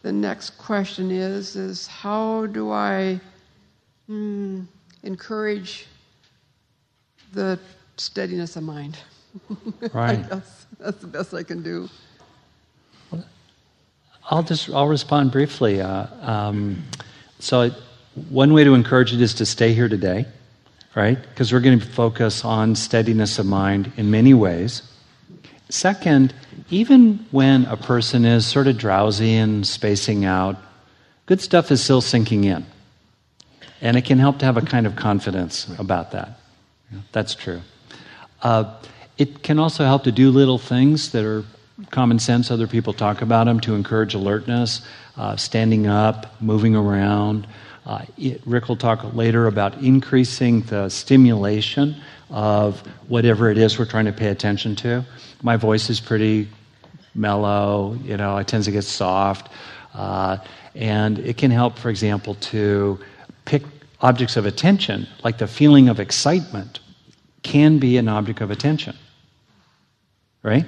the 0.03 0.13
next 0.13 0.51
question 0.59 1.11
is: 1.11 1.57
is 1.57 1.87
how 1.87 2.47
do 2.47 2.71
I 2.71 3.21
hmm, 4.07 4.63
encourage 5.03 5.87
the 7.33 7.59
steadiness 7.97 8.57
of 8.57 8.65
mind? 8.65 8.99
Right. 9.95 10.29
that's, 10.29 10.67
that's 10.79 10.99
the 10.99 11.07
best 11.07 11.33
I 11.33 11.43
can 11.43 11.63
do. 11.63 11.89
I'll 14.31 14.43
just 14.43 14.71
I'll 14.71 14.89
respond 14.89 15.33
briefly. 15.33 15.81
Uh, 15.81 16.07
um, 16.21 16.85
so, 17.39 17.71
one 18.31 18.53
way 18.53 18.65
to 18.65 18.75
encourage 18.75 19.13
it 19.13 19.21
is 19.21 19.35
to 19.35 19.47
stay 19.47 19.73
here 19.73 19.89
today, 19.89 20.27
right? 20.95 21.21
Because 21.21 21.53
we're 21.53 21.61
going 21.61 21.81
to 21.81 21.87
focus 21.87 22.45
on 22.45 22.77
steadiness 22.77 23.39
of 23.39 23.47
mind 23.47 23.93
in 23.97 24.11
many 24.11 24.33
ways. 24.33 24.83
Second, 25.71 26.35
even 26.71 27.27
when 27.31 27.65
a 27.65 27.77
person 27.77 28.25
is 28.25 28.47
sort 28.47 28.69
of 28.69 28.79
drowsy 28.79 29.35
and 29.35 29.67
spacing 29.67 30.25
out, 30.25 30.57
good 31.27 31.41
stuff 31.41 31.71
is 31.71 31.83
still 31.83 32.01
sinking 32.01 32.45
in, 32.45 32.65
and 33.81 33.97
it 33.97 34.05
can 34.05 34.19
help 34.19 34.39
to 34.39 34.45
have 34.45 34.57
a 34.57 34.63
kind 34.63 34.87
of 34.87 34.95
confidence 34.95 35.67
about 35.79 36.13
that. 36.13 36.39
That's 37.13 37.35
true. 37.35 37.63
Uh, 38.43 38.75
it 39.19 39.43
can 39.43 39.59
also 39.59 39.85
help 39.85 40.05
to 40.05 40.13
do 40.13 40.31
little 40.31 40.59
things 40.59 41.13
that 41.13 41.25
are 41.25 41.45
common 41.91 42.19
sense. 42.19 42.51
Other 42.51 42.67
people 42.67 42.93
talk 42.93 43.23
about 43.23 43.45
them 43.45 43.61
to 43.61 43.75
encourage 43.75 44.15
alertness, 44.15 44.83
uh, 45.17 45.37
standing 45.37 45.87
up, 45.87 46.41
moving 46.41 46.77
around. 46.77 47.47
Uh, 47.85 48.05
it, 48.17 48.41
Rick 48.47 48.69
will 48.69 48.77
talk 48.77 49.15
later 49.15 49.47
about 49.47 49.83
increasing 49.83 50.63
the 50.63 50.89
stimulation 50.89 51.97
of 52.31 52.81
whatever 53.09 53.51
it 53.51 53.59
is 53.59 53.79
we're 53.79 53.85
trying 53.85 54.05
to 54.05 54.13
pay 54.13 54.29
attention 54.29 54.77
to. 54.77 55.05
My 55.43 55.57
voice 55.57 55.91
is 55.91 56.01
pretty 56.01 56.49
mellow, 57.15 57.99
you 58.05 58.17
know, 58.17 58.39
it 58.39 58.47
tends 58.47 58.67
to 58.67 58.73
get 58.73 58.85
soft. 58.85 59.51
Uh, 59.93 60.39
and 60.75 61.19
it 61.19 61.37
can 61.37 61.51
help, 61.51 61.79
for 61.79 61.91
example, 61.91 62.35
to 62.37 62.99
pick 63.45 63.63
objects 64.01 64.37
of 64.37 64.47
attention, 64.47 65.07
like 65.23 65.39
the 65.39 65.47
feeling 65.47 65.89
of 65.89 66.01
excitement 66.01 66.81
can 67.43 67.79
be 67.79 67.97
an 67.99 68.09
object 68.09 68.41
of 68.41 68.51
attention. 68.51 68.97
Right? 70.43 70.65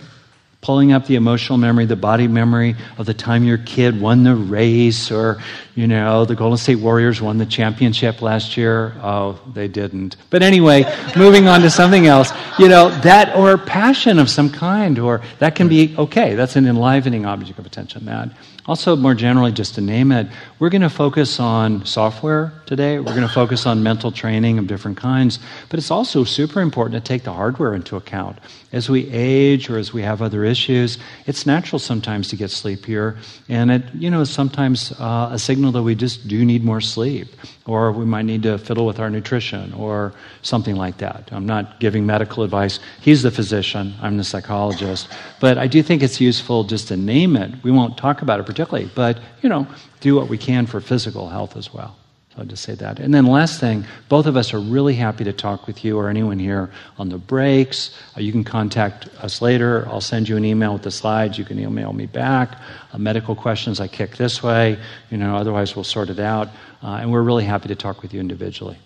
Pulling 0.64 0.92
up 0.92 1.06
the 1.06 1.16
emotional 1.16 1.58
memory, 1.58 1.84
the 1.84 1.94
body 1.94 2.26
memory 2.26 2.74
of 2.96 3.04
the 3.04 3.12
time 3.12 3.44
your 3.44 3.58
kid 3.58 4.00
won 4.00 4.24
the 4.24 4.34
race, 4.34 5.10
or, 5.10 5.36
you 5.74 5.86
know, 5.86 6.24
the 6.24 6.34
Golden 6.34 6.56
State 6.56 6.76
Warriors 6.76 7.20
won 7.20 7.36
the 7.36 7.44
championship 7.44 8.22
last 8.22 8.56
year. 8.56 8.94
Oh, 9.02 9.38
they 9.52 9.68
didn't. 9.68 10.16
But 10.30 10.42
anyway, 10.42 10.84
moving 11.16 11.48
on 11.48 11.60
to 11.60 11.70
something 11.70 12.06
else, 12.06 12.32
you 12.58 12.68
know, 12.68 12.88
that 13.02 13.36
or 13.36 13.58
passion 13.58 14.18
of 14.18 14.30
some 14.30 14.48
kind, 14.48 14.98
or 14.98 15.20
that 15.38 15.54
can 15.54 15.68
be 15.68 15.94
okay. 15.98 16.34
That's 16.34 16.56
an 16.56 16.66
enlivening 16.66 17.26
object 17.26 17.58
of 17.58 17.66
attention. 17.66 18.06
That. 18.06 18.30
Also, 18.66 18.96
more 18.96 19.12
generally, 19.12 19.52
just 19.52 19.74
to 19.74 19.82
name 19.82 20.10
it, 20.10 20.26
we're 20.58 20.70
going 20.70 20.80
to 20.80 20.88
focus 20.88 21.38
on 21.38 21.84
software 21.84 22.50
today. 22.64 22.98
We're 22.98 23.14
going 23.14 23.28
to 23.28 23.28
focus 23.28 23.66
on 23.66 23.82
mental 23.82 24.10
training 24.10 24.58
of 24.58 24.66
different 24.66 24.96
kinds. 24.96 25.38
But 25.68 25.78
it's 25.78 25.90
also 25.90 26.24
super 26.24 26.62
important 26.62 26.94
to 26.94 27.06
take 27.06 27.24
the 27.24 27.32
hardware 27.32 27.74
into 27.74 27.96
account. 27.96 28.38
As 28.72 28.88
we 28.88 29.08
age 29.10 29.68
or 29.68 29.76
as 29.76 29.92
we 29.92 30.00
have 30.00 30.22
other 30.22 30.44
issues, 30.44 30.96
it's 31.26 31.44
natural 31.44 31.78
sometimes 31.78 32.28
to 32.28 32.36
get 32.36 32.50
sleepier. 32.50 33.18
And 33.50 33.70
it, 33.70 33.82
you 33.94 34.10
know, 34.10 34.24
sometimes 34.24 34.92
uh, 34.98 35.28
a 35.30 35.38
signal 35.38 35.70
that 35.72 35.82
we 35.82 35.94
just 35.94 36.26
do 36.26 36.42
need 36.42 36.64
more 36.64 36.80
sleep. 36.80 37.28
Or 37.66 37.92
we 37.92 38.04
might 38.04 38.24
need 38.24 38.42
to 38.42 38.58
fiddle 38.58 38.84
with 38.84 38.98
our 38.98 39.08
nutrition 39.08 39.72
or 39.74 40.12
something 40.42 40.76
like 40.76 40.98
that. 40.98 41.28
I'm 41.32 41.46
not 41.46 41.80
giving 41.80 42.04
medical 42.04 42.42
advice. 42.42 42.78
He's 43.00 43.22
the 43.22 43.30
physician, 43.30 43.94
I'm 44.02 44.16
the 44.16 44.24
psychologist. 44.24 45.08
But 45.40 45.56
I 45.56 45.66
do 45.66 45.82
think 45.82 46.02
it's 46.02 46.20
useful 46.20 46.64
just 46.64 46.88
to 46.88 46.96
name 46.96 47.36
it. 47.36 47.50
We 47.62 47.70
won't 47.70 47.96
talk 47.96 48.20
about 48.22 48.40
it 48.40 48.44
particularly, 48.54 48.88
but, 48.94 49.18
you 49.42 49.48
know, 49.48 49.66
do 50.00 50.14
what 50.14 50.28
we 50.28 50.38
can 50.38 50.66
for 50.66 50.80
physical 50.80 51.28
health 51.28 51.56
as 51.56 51.74
well. 51.74 51.96
So 52.30 52.40
I'll 52.40 52.46
just 52.46 52.62
say 52.62 52.74
that. 52.76 53.00
And 53.00 53.12
then 53.12 53.26
last 53.26 53.58
thing, 53.60 53.84
both 54.08 54.26
of 54.26 54.36
us 54.36 54.54
are 54.54 54.60
really 54.60 54.94
happy 54.94 55.24
to 55.24 55.32
talk 55.32 55.66
with 55.66 55.84
you 55.84 55.98
or 55.98 56.08
anyone 56.08 56.38
here 56.38 56.70
on 56.96 57.08
the 57.08 57.18
breaks. 57.18 57.96
Uh, 58.16 58.20
you 58.20 58.30
can 58.30 58.44
contact 58.44 59.08
us 59.18 59.42
later. 59.42 59.86
I'll 59.88 60.00
send 60.00 60.28
you 60.28 60.36
an 60.36 60.44
email 60.44 60.72
with 60.72 60.82
the 60.82 60.90
slides. 60.90 61.36
You 61.36 61.44
can 61.44 61.58
email 61.58 61.92
me 61.92 62.06
back. 62.06 62.58
Uh, 62.92 62.98
medical 62.98 63.34
questions 63.34 63.80
I 63.80 63.88
kick 63.88 64.16
this 64.16 64.42
way. 64.42 64.78
You 65.10 65.16
know, 65.16 65.36
otherwise 65.36 65.74
we'll 65.74 65.84
sort 65.84 66.10
it 66.10 66.20
out. 66.20 66.48
Uh, 66.82 66.98
and 67.00 67.10
we're 67.10 67.22
really 67.22 67.44
happy 67.44 67.68
to 67.68 67.76
talk 67.76 68.02
with 68.02 68.14
you 68.14 68.20
individually. 68.20 68.78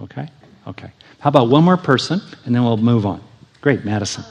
Okay? 0.00 0.28
Okay. 0.68 0.92
How 1.18 1.28
about 1.28 1.48
one 1.48 1.64
more 1.64 1.76
person, 1.76 2.20
and 2.44 2.54
then 2.54 2.62
we'll 2.62 2.76
move 2.76 3.06
on. 3.06 3.20
Great, 3.60 3.84
Madison. 3.84 4.24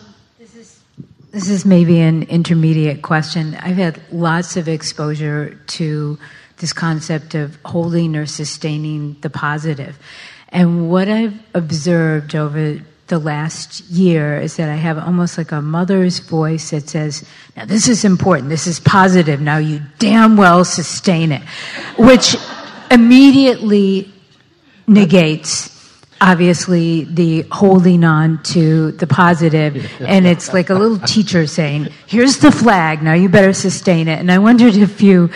This 1.31 1.49
is 1.49 1.63
maybe 1.63 1.99
an 1.99 2.23
intermediate 2.23 3.03
question. 3.03 3.53
I've 3.53 3.77
had 3.77 4.01
lots 4.11 4.57
of 4.57 4.67
exposure 4.67 5.53
to 5.67 6.17
this 6.57 6.73
concept 6.73 7.35
of 7.35 7.55
holding 7.63 8.15
or 8.15 8.25
sustaining 8.25 9.15
the 9.21 9.29
positive. 9.29 9.99
And 10.49 10.89
what 10.89 11.07
I've 11.07 11.39
observed 11.53 12.35
over 12.35 12.79
the 13.07 13.19
last 13.19 13.81
year 13.91 14.39
is 14.39 14.55
that 14.57 14.69
I 14.69 14.75
have 14.75 14.97
almost 14.97 15.37
like 15.37 15.51
a 15.51 15.61
mother's 15.61 16.17
voice 16.17 16.71
that 16.71 16.89
says, 16.89 17.23
Now, 17.55 17.65
this 17.65 17.87
is 17.87 18.03
important, 18.03 18.49
this 18.49 18.65
is 18.65 18.79
positive, 18.79 19.39
now 19.39 19.57
you 19.57 19.81
damn 19.99 20.35
well 20.35 20.65
sustain 20.65 21.31
it, 21.31 21.43
which 21.97 22.35
immediately 22.89 24.11
negates 24.87 25.78
obviously 26.21 27.05
the 27.05 27.41
holding 27.51 28.03
on 28.03 28.41
to 28.43 28.91
the 28.93 29.07
positive 29.07 29.89
and 30.01 30.27
it's 30.27 30.53
like 30.53 30.69
a 30.69 30.73
little 30.73 30.99
teacher 30.99 31.47
saying 31.47 31.87
here's 32.07 32.37
the 32.37 32.51
flag 32.51 33.01
now 33.01 33.13
you 33.13 33.29
better 33.29 33.53
sustain 33.53 34.07
it 34.07 34.19
and 34.19 34.31
i 34.31 34.37
wondered 34.37 34.75
if 34.75 35.01
you 35.01 35.29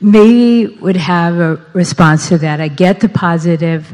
maybe 0.00 0.66
would 0.76 0.96
have 0.96 1.38
a 1.38 1.56
response 1.72 2.28
to 2.28 2.38
that 2.38 2.60
i 2.60 2.68
get 2.68 3.00
the 3.00 3.08
positive 3.08 3.92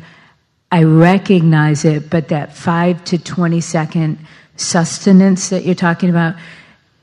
i 0.71 0.83
recognize 0.83 1.85
it 1.85 2.11
but 2.11 2.29
that 2.29 2.55
5 2.55 3.05
to 3.05 3.19
20 3.19 3.61
second 3.61 4.19
sustenance 4.57 5.49
that 5.51 5.65
you're 5.65 5.75
talking 5.75 6.11
about 6.11 6.35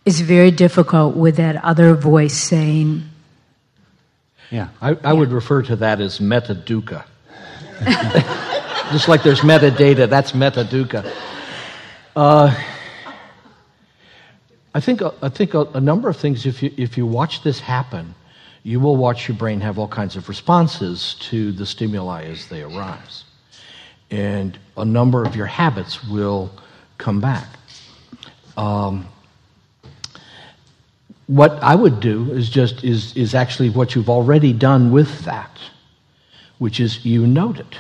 is 0.06 0.22
very 0.22 0.52
difficult 0.52 1.16
with 1.16 1.38
that 1.38 1.64
other 1.64 1.96
voice 1.96 2.34
saying 2.36 3.04
Yeah. 4.52 4.68
I, 4.82 4.98
I 5.04 5.14
would 5.14 5.32
refer 5.32 5.64
to 5.64 5.76
that 5.78 6.00
as 6.00 6.20
metadukkha. 6.20 7.06
Just 8.92 9.08
like 9.08 9.24
there's 9.24 9.42
metadata, 9.42 10.10
that's 10.10 10.34
metadukkha. 10.34 11.12
Uh, 12.16 12.56
I 14.76 14.80
think, 14.80 15.02
I 15.22 15.30
think 15.30 15.54
a, 15.54 15.62
a 15.74 15.82
number 15.82 16.10
of 16.10 16.18
things, 16.18 16.46
if 16.46 16.62
you, 16.62 16.72
if 16.78 16.98
you 16.98 17.06
watch 17.06 17.44
this 17.44 17.60
happen, 17.60 18.14
you 18.64 18.80
will 18.80 18.96
watch 18.96 19.28
your 19.28 19.38
brain 19.38 19.62
have 19.62 19.78
all 19.78 19.88
kinds 19.88 20.16
of 20.16 20.30
responses 20.30 21.16
to 21.22 21.52
the 21.52 21.66
stimuli 21.66 22.24
as 22.24 22.48
they 22.48 22.62
arise. 22.62 23.24
And 24.12 24.58
a 24.78 24.86
number 24.86 25.24
of 25.24 25.36
your 25.36 25.48
habits 25.48 26.04
will 26.08 26.52
come 26.98 27.20
back. 27.20 27.48
Um, 28.58 29.08
what 31.28 31.52
I 31.64 31.76
would 31.76 32.00
do 32.00 32.32
is 32.32 32.50
just 32.50 32.84
is, 32.84 33.16
is 33.16 33.34
actually 33.34 33.70
what 33.70 33.96
you've 33.96 34.10
already 34.10 34.54
done 34.54 34.92
with 34.92 35.26
that, 35.26 35.58
which 36.60 36.80
is 36.80 37.06
you 37.06 37.26
note 37.26 37.60
it. 37.60 37.78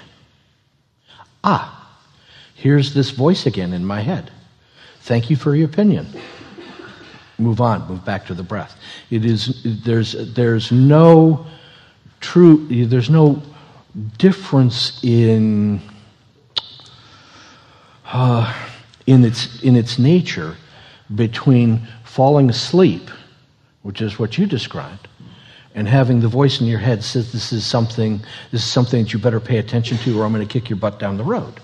Ah, 1.43 1.99
here's 2.55 2.93
this 2.93 3.09
voice 3.09 3.45
again 3.45 3.73
in 3.73 3.85
my 3.85 4.01
head. 4.01 4.31
Thank 5.01 5.29
you 5.29 5.35
for 5.35 5.55
your 5.55 5.67
opinion. 5.67 6.07
Move 7.37 7.59
on, 7.59 7.87
move 7.87 8.05
back 8.05 8.25
to 8.27 8.33
the 8.33 8.43
breath. 8.43 8.75
It 9.09 9.25
is 9.25 9.61
there's 9.83 10.33
there's 10.33 10.71
no 10.71 11.45
true 12.21 12.85
there's 12.85 13.09
no 13.09 13.41
difference 14.17 15.03
in 15.03 15.81
uh, 18.05 18.53
in 19.07 19.25
its 19.25 19.61
in 19.63 19.75
its 19.75 19.99
nature 19.99 20.55
between 21.13 21.87
falling 22.03 22.49
asleep, 22.49 23.09
which 23.81 24.01
is 24.01 24.17
what 24.17 24.37
you 24.37 24.45
described, 24.45 25.02
and 25.75 25.87
having 25.87 26.19
the 26.19 26.27
voice 26.27 26.61
in 26.61 26.67
your 26.67 26.79
head 26.79 27.03
says 27.03 27.31
this 27.31 27.51
is 27.51 27.65
something 27.65 28.19
this 28.51 28.61
is 28.61 28.71
something 28.71 29.03
that 29.03 29.13
you 29.13 29.19
better 29.19 29.39
pay 29.39 29.57
attention 29.57 29.97
to 29.99 30.19
or 30.19 30.25
I'm 30.25 30.33
going 30.33 30.47
to 30.47 30.51
kick 30.51 30.69
your 30.69 30.77
butt 30.77 30.99
down 30.99 31.17
the 31.17 31.23
road. 31.23 31.59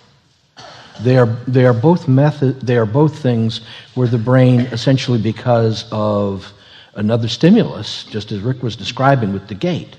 They 1.02 1.18
are, 1.18 1.28
they 1.48 1.66
are 1.66 1.74
both 1.74 2.08
method, 2.08 2.60
they 2.62 2.78
are 2.78 2.86
both 2.86 3.20
things 3.20 3.62
where 3.96 4.08
the 4.08 4.18
brain 4.18 4.62
essentially 4.62 5.22
because 5.22 5.86
of 5.92 6.52
another 6.96 7.30
stimulus, 7.30 8.04
just 8.06 8.32
as 8.32 8.42
Rick 8.42 8.62
was 8.62 8.76
describing 8.76 9.32
with 9.32 9.48
the 9.48 9.56
gate, 9.56 9.96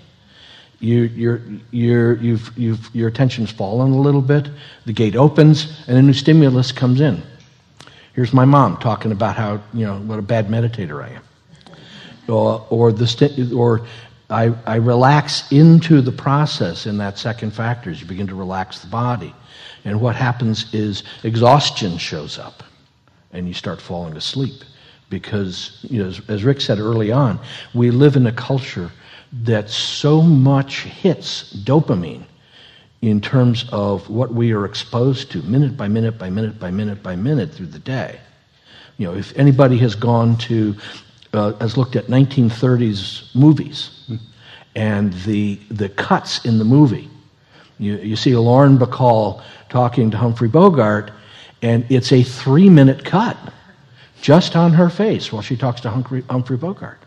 you, 0.81 1.03
your, 1.03 1.43
your, 1.71 2.17
you've, 2.17 2.53
you've, 2.57 2.95
your 2.95 3.09
attention's 3.09 3.51
fallen 3.51 3.93
a 3.93 4.01
little 4.01 4.21
bit, 4.21 4.49
the 4.85 4.93
gate 4.93 5.17
opens, 5.17 5.83
and 5.87 5.97
a 5.97 6.03
new 6.03 6.13
stimulus 6.13 6.73
comes 6.73 7.01
in. 7.01 7.23
Here's 8.15 8.33
my 8.33 8.45
mom 8.45 8.77
talking 8.79 9.13
about 9.13 9.37
how, 9.37 9.63
you 9.73 9.87
know, 9.87 9.99
what 10.01 10.19
a 10.19 10.23
bad 10.23 10.49
meditator 10.49 11.03
I 11.03 11.11
am. 11.11 11.23
Or, 12.31 12.67
or, 12.71 12.93
the 12.93 13.53
or 13.55 13.87
I, 14.31 14.55
I 14.65 14.77
relax 14.77 15.51
into 15.51 16.01
the 16.01 16.13
process 16.13 16.87
in 16.87 16.99
that 16.99 17.19
second 17.19 17.51
factor 17.51 17.91
as 17.91 18.01
you 18.01 18.07
begin 18.07 18.29
to 18.29 18.35
relax 18.35 18.79
the 18.79 18.87
body. 18.87 19.35
And 19.85 20.01
what 20.01 20.15
happens 20.15 20.73
is 20.73 21.03
exhaustion 21.25 21.99
shows 21.99 22.39
up 22.39 22.63
and 23.33 23.49
you 23.49 23.55
start 23.55 23.81
falling 23.81 24.17
asleep. 24.17 24.63
Because, 25.09 25.85
you 25.91 26.01
know, 26.01 26.09
as, 26.09 26.21
as 26.29 26.45
Rick 26.45 26.61
said 26.61 26.79
early 26.79 27.11
on, 27.11 27.41
we 27.75 27.91
live 27.91 28.15
in 28.15 28.27
a 28.29 28.33
culture 28.33 28.93
that 29.33 29.69
so 29.69 30.23
much 30.23 30.83
hits 30.83 31.53
dopamine 31.65 32.25
in 33.03 33.21
terms 33.21 33.65
of 33.73 34.09
what 34.09 34.33
we 34.33 34.53
are 34.53 34.65
exposed 34.65 35.31
to 35.33 35.43
minute 35.43 35.77
by 35.77 35.89
minute 35.89 36.19
by 36.19 36.31
minute 36.31 36.61
by 36.61 36.71
minute 36.71 37.03
by 37.03 37.17
minute 37.17 37.53
through 37.53 37.67
the 37.67 37.79
day. 37.79 38.21
You 38.99 39.07
know, 39.07 39.15
if 39.15 39.37
anybody 39.37 39.79
has 39.79 39.95
gone 39.95 40.37
to, 40.39 40.77
uh, 41.33 41.53
has 41.55 41.77
looked 41.77 41.97
at 41.97 42.07
1930s 42.07 43.35
movies 43.35 44.01
and 44.77 45.13
the, 45.25 45.57
the 45.71 45.89
cuts 45.89 46.45
in 46.45 46.59
the 46.59 46.65
movie, 46.65 47.09
you, 47.79 47.97
you 47.97 48.17
see 48.17 48.35
Lauren 48.37 48.79
Bacall 48.79 49.43
talking 49.69 50.11
to 50.11 50.17
Humphrey 50.17 50.49
Bogart, 50.49 51.11
and 51.63 51.85
it's 51.91 52.13
a 52.13 52.23
three 52.23 52.69
minute 52.69 53.05
cut 53.05 53.37
just 54.21 54.55
on 54.55 54.73
her 54.73 54.89
face 54.89 55.33
while 55.33 55.43
she 55.43 55.57
talks 55.57 55.81
to 55.83 55.91
Humphrey, 55.91 56.23
Humphrey 56.31 56.57
Bogart. 56.57 56.99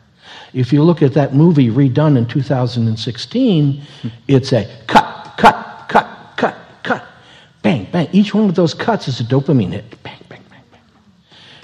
If 0.54 0.74
you 0.74 0.84
look 0.84 1.02
at 1.02 1.14
that 1.14 1.34
movie 1.34 1.70
redone 1.70 2.18
in 2.18 2.26
2016, 2.26 3.82
it's 4.28 4.54
a 4.54 4.66
cut, 4.88 5.34
cut, 5.38 5.86
cut, 5.90 6.38
cut, 6.38 6.56
cut, 6.84 7.06
bang, 7.62 7.88
bang. 7.92 8.10
Each 8.12 8.34
one 8.34 8.50
of 8.50 8.56
those 8.56 8.74
cuts 8.74 9.08
is 9.08 9.20
a 9.20 9.24
dopamine 9.24 9.72
hit. 9.72 10.02
Bang. 10.04 10.23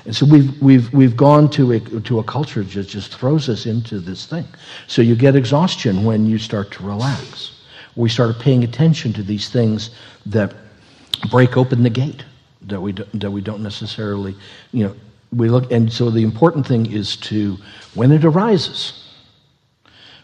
And 0.09 0.15
so 0.15 0.25
we've, 0.25 0.59
we've, 0.59 0.91
we've 0.91 1.15
gone 1.15 1.51
to 1.51 1.73
a, 1.73 1.79
to 1.79 2.17
a 2.17 2.23
culture 2.23 2.63
that 2.63 2.87
just, 2.87 3.13
throws 3.13 3.47
us 3.47 3.67
into 3.67 3.99
this 3.99 4.25
thing. 4.25 4.47
So 4.87 5.03
you 5.03 5.15
get 5.15 5.35
exhaustion 5.35 6.03
when 6.03 6.25
you 6.25 6.39
start 6.39 6.71
to 6.71 6.83
relax. 6.83 7.51
We 7.95 8.09
start 8.09 8.39
paying 8.39 8.63
attention 8.63 9.13
to 9.13 9.21
these 9.21 9.49
things 9.49 9.91
that 10.25 10.55
break 11.29 11.57
open 11.57 11.83
the 11.83 11.91
gate 11.91 12.25
that 12.63 12.81
we, 12.81 12.93
do, 12.93 13.05
that 13.13 13.29
we 13.29 13.41
don't 13.41 13.61
necessarily, 13.61 14.33
you 14.71 14.85
know, 14.85 14.95
we 15.31 15.47
look, 15.47 15.71
and 15.71 15.93
so 15.93 16.09
the 16.09 16.23
important 16.23 16.65
thing 16.65 16.91
is 16.91 17.15
to, 17.17 17.59
when 17.93 18.11
it 18.11 18.25
arises, 18.25 19.13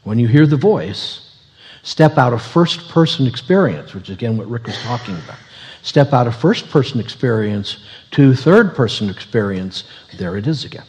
when 0.03 0.17
you 0.17 0.27
hear 0.27 0.47
the 0.47 0.57
voice, 0.57 1.37
step 1.83 2.17
out 2.17 2.33
of 2.33 2.41
first 2.41 2.89
person 2.89 3.27
experience, 3.27 3.93
which 3.93 4.09
is 4.09 4.15
again 4.15 4.35
what 4.35 4.49
Rick 4.49 4.65
was 4.65 4.77
talking 4.81 5.13
about. 5.13 5.37
Step 5.85 6.13
out 6.13 6.25
of 6.25 6.35
first 6.35 6.67
person 6.71 6.99
experience 6.99 7.85
to 8.09 8.33
third 8.33 8.73
person 8.73 9.07
experience. 9.07 9.83
There 10.17 10.35
it 10.35 10.47
is 10.47 10.65
again. 10.65 10.83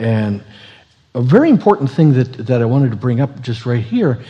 And 0.00 0.42
a 1.14 1.22
very 1.22 1.50
important 1.50 1.88
thing 1.88 2.14
that, 2.14 2.32
that 2.46 2.60
I 2.60 2.64
wanted 2.64 2.90
to 2.90 2.96
bring 2.96 3.20
up 3.20 3.40
just 3.42 3.64
right 3.64 3.82
here 3.82 4.20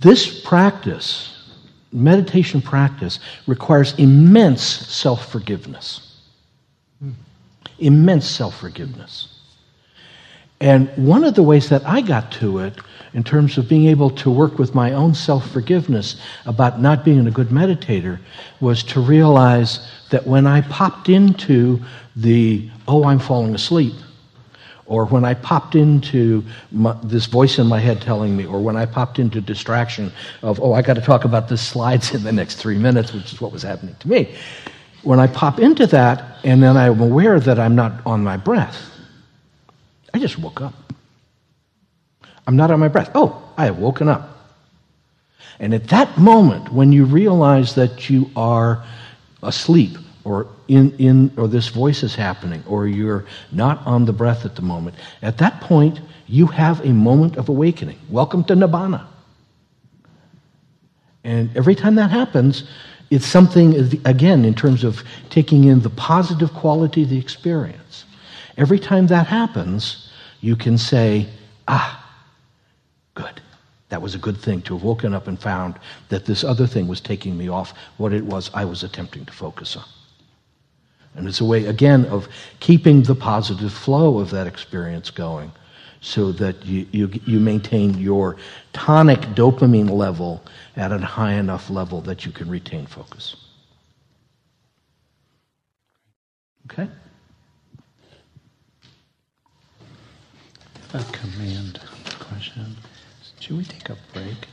this 0.00 0.40
practice 0.40 1.50
meditation 1.92 2.62
practice 2.62 3.18
requires 3.46 3.94
immense 3.98 4.62
self 4.62 5.30
forgiveness. 5.30 6.16
Hmm. 6.98 7.10
Immense 7.78 8.26
self 8.26 8.58
forgiveness. 8.58 9.35
And 10.60 10.88
one 10.96 11.24
of 11.24 11.34
the 11.34 11.42
ways 11.42 11.68
that 11.68 11.86
I 11.86 12.00
got 12.00 12.32
to 12.32 12.58
it, 12.60 12.78
in 13.12 13.22
terms 13.24 13.56
of 13.56 13.68
being 13.68 13.86
able 13.86 14.10
to 14.10 14.30
work 14.30 14.58
with 14.58 14.74
my 14.74 14.92
own 14.92 15.14
self 15.14 15.50
forgiveness 15.50 16.20
about 16.44 16.80
not 16.80 17.04
being 17.04 17.26
a 17.26 17.30
good 17.30 17.48
meditator, 17.48 18.18
was 18.60 18.82
to 18.84 19.00
realize 19.00 19.90
that 20.10 20.26
when 20.26 20.46
I 20.46 20.62
popped 20.62 21.08
into 21.08 21.80
the, 22.14 22.70
oh, 22.88 23.04
I'm 23.04 23.18
falling 23.18 23.54
asleep, 23.54 23.94
or 24.86 25.04
when 25.06 25.24
I 25.24 25.34
popped 25.34 25.74
into 25.74 26.44
my, 26.70 26.96
this 27.02 27.26
voice 27.26 27.58
in 27.58 27.66
my 27.66 27.80
head 27.80 28.00
telling 28.00 28.36
me, 28.36 28.46
or 28.46 28.60
when 28.60 28.76
I 28.76 28.86
popped 28.86 29.18
into 29.18 29.40
distraction 29.40 30.12
of, 30.42 30.60
oh, 30.60 30.72
I 30.72 30.82
got 30.82 30.94
to 30.94 31.00
talk 31.00 31.24
about 31.24 31.48
the 31.48 31.58
slides 31.58 32.14
in 32.14 32.22
the 32.22 32.32
next 32.32 32.56
three 32.56 32.78
minutes, 32.78 33.12
which 33.12 33.32
is 33.32 33.40
what 33.40 33.52
was 33.52 33.62
happening 33.62 33.96
to 34.00 34.08
me. 34.08 34.34
When 35.02 35.20
I 35.20 35.26
pop 35.26 35.58
into 35.58 35.86
that, 35.88 36.38
and 36.44 36.62
then 36.62 36.76
I'm 36.76 37.00
aware 37.00 37.40
that 37.40 37.58
I'm 37.58 37.74
not 37.74 38.00
on 38.06 38.22
my 38.24 38.36
breath, 38.36 38.95
I 40.16 40.18
just 40.18 40.38
woke 40.38 40.62
up. 40.62 40.72
I'm 42.46 42.56
not 42.56 42.70
on 42.70 42.80
my 42.80 42.88
breath. 42.88 43.10
Oh, 43.14 43.52
I 43.58 43.66
have 43.66 43.78
woken 43.78 44.08
up. 44.08 44.54
And 45.60 45.74
at 45.74 45.88
that 45.88 46.16
moment, 46.16 46.72
when 46.72 46.90
you 46.90 47.04
realize 47.04 47.74
that 47.74 48.08
you 48.08 48.30
are 48.34 48.82
asleep, 49.42 49.98
or 50.24 50.46
in, 50.68 50.96
in 50.96 51.30
or 51.36 51.48
this 51.48 51.68
voice 51.68 52.02
is 52.02 52.14
happening 52.14 52.64
or 52.66 52.88
you're 52.88 53.26
not 53.52 53.86
on 53.86 54.06
the 54.06 54.12
breath 54.12 54.44
at 54.44 54.56
the 54.56 54.62
moment 54.62 54.96
at 55.22 55.38
that 55.38 55.60
point 55.60 56.00
you 56.26 56.46
have 56.46 56.84
a 56.84 56.92
moment 56.92 57.36
of 57.36 57.48
awakening 57.48 57.96
welcome 58.10 58.42
to 58.42 58.54
nibbana 58.54 59.06
and 61.22 61.56
every 61.56 61.76
time 61.76 61.94
that 61.94 62.10
happens 62.10 62.68
it's 63.10 63.24
something 63.24 64.00
again 64.04 64.44
in 64.44 64.52
terms 64.52 64.82
of 64.82 65.04
taking 65.30 65.62
in 65.62 65.80
the 65.82 65.90
positive 65.90 66.52
quality 66.52 67.04
of 67.04 67.08
the 67.08 67.18
experience 67.18 68.04
every 68.58 68.80
time 68.80 69.06
that 69.06 69.28
happens 69.28 70.05
you 70.40 70.56
can 70.56 70.78
say 70.78 71.26
ah 71.68 72.02
good 73.14 73.40
that 73.88 74.02
was 74.02 74.14
a 74.14 74.18
good 74.18 74.36
thing 74.36 74.60
to 74.62 74.74
have 74.74 74.82
woken 74.82 75.14
up 75.14 75.28
and 75.28 75.40
found 75.40 75.78
that 76.08 76.24
this 76.24 76.42
other 76.42 76.66
thing 76.66 76.88
was 76.88 77.00
taking 77.00 77.36
me 77.36 77.48
off 77.48 77.72
what 77.98 78.12
it 78.12 78.24
was 78.24 78.50
I 78.52 78.64
was 78.64 78.82
attempting 78.82 79.24
to 79.26 79.32
focus 79.32 79.76
on. 79.76 79.84
And 81.14 81.26
it's 81.26 81.40
a 81.40 81.44
way, 81.44 81.64
again, 81.66 82.04
of 82.06 82.28
keeping 82.60 83.02
the 83.02 83.14
positive 83.14 83.72
flow 83.72 84.18
of 84.18 84.30
that 84.30 84.46
experience 84.46 85.10
going 85.10 85.50
so 86.00 86.30
that 86.32 86.64
you, 86.66 86.86
you, 86.92 87.10
you 87.24 87.40
maintain 87.40 87.94
your 87.94 88.36
tonic 88.72 89.20
dopamine 89.34 89.88
level 89.88 90.42
at 90.76 90.92
a 90.92 90.98
high 90.98 91.32
enough 91.32 91.70
level 91.70 92.00
that 92.02 92.26
you 92.26 92.32
can 92.32 92.50
retain 92.50 92.86
focus. 92.86 93.36
Okay? 96.70 96.88
A 100.94 101.04
command 101.12 101.80
question. 102.20 102.76
Should 103.40 103.56
we 103.56 103.64
take 103.64 103.88
a 103.90 103.96
break 104.12 104.48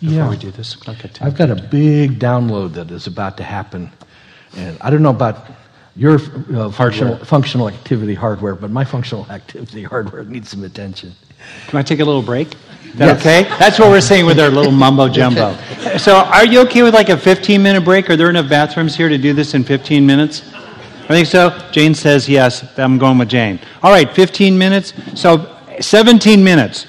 before 0.00 0.14
yeah. 0.14 0.28
we 0.28 0.36
do 0.36 0.50
this? 0.50 0.86
Like 0.86 1.04
a 1.04 1.24
I've 1.24 1.36
got 1.36 1.50
a 1.50 1.54
big 1.54 2.18
download 2.18 2.74
that 2.74 2.90
is 2.90 3.06
about 3.06 3.36
to 3.38 3.42
happen. 3.42 3.90
And 4.56 4.76
I 4.80 4.90
don't 4.90 5.02
know 5.02 5.10
about 5.10 5.46
your 5.94 6.18
uh, 6.54 6.70
functional, 6.70 7.16
functional 7.24 7.68
activity 7.68 8.14
hardware, 8.14 8.54
but 8.54 8.70
my 8.70 8.84
functional 8.84 9.26
activity 9.30 9.82
hardware 9.82 10.24
needs 10.24 10.50
some 10.50 10.64
attention. 10.64 11.14
Can 11.68 11.78
I 11.78 11.82
take 11.82 12.00
a 12.00 12.04
little 12.04 12.22
break? 12.22 12.50
That 12.96 13.06
Yes. 13.06 13.20
okay? 13.20 13.42
That's 13.58 13.78
what 13.78 13.90
we're 13.90 14.00
saying 14.00 14.26
with 14.26 14.40
our 14.40 14.48
little 14.48 14.72
mumbo 14.72 15.08
jumbo. 15.08 15.56
So, 15.98 16.16
are 16.16 16.44
you 16.44 16.60
okay 16.62 16.82
with 16.82 16.92
like 16.92 17.08
a 17.08 17.16
15 17.16 17.62
minute 17.62 17.82
break? 17.82 18.10
Are 18.10 18.16
there 18.16 18.28
enough 18.28 18.48
bathrooms 18.50 18.96
here 18.96 19.08
to 19.08 19.16
do 19.16 19.32
this 19.32 19.54
in 19.54 19.64
15 19.64 20.04
minutes? 20.04 20.42
I 21.06 21.08
think 21.08 21.28
so. 21.28 21.56
Jane 21.70 21.94
says 21.94 22.28
yes. 22.28 22.76
I'm 22.76 22.98
going 22.98 23.16
with 23.16 23.28
Jane. 23.28 23.60
All 23.80 23.92
right, 23.92 24.12
15 24.12 24.58
minutes. 24.58 24.92
So, 25.14 25.56
17 25.78 26.42
minutes. 26.42 26.84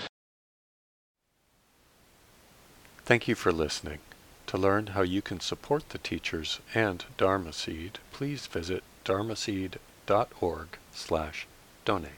Thank 3.06 3.28
you 3.28 3.36
for 3.36 3.52
listening. 3.52 4.00
To 4.48 4.58
learn 4.58 4.88
how 4.88 5.04
you 5.04 5.22
can 5.22 5.40
support 5.40 5.90
the 5.90 6.00
teachers 6.00 6.60
and 6.74 7.06
Dharma 7.18 7.54
Seed, 7.54 8.00
please 8.12 8.48
visit 8.48 8.84
dharmaseed.org 9.06 10.68
slash 10.92 11.48
donate. 11.86 12.17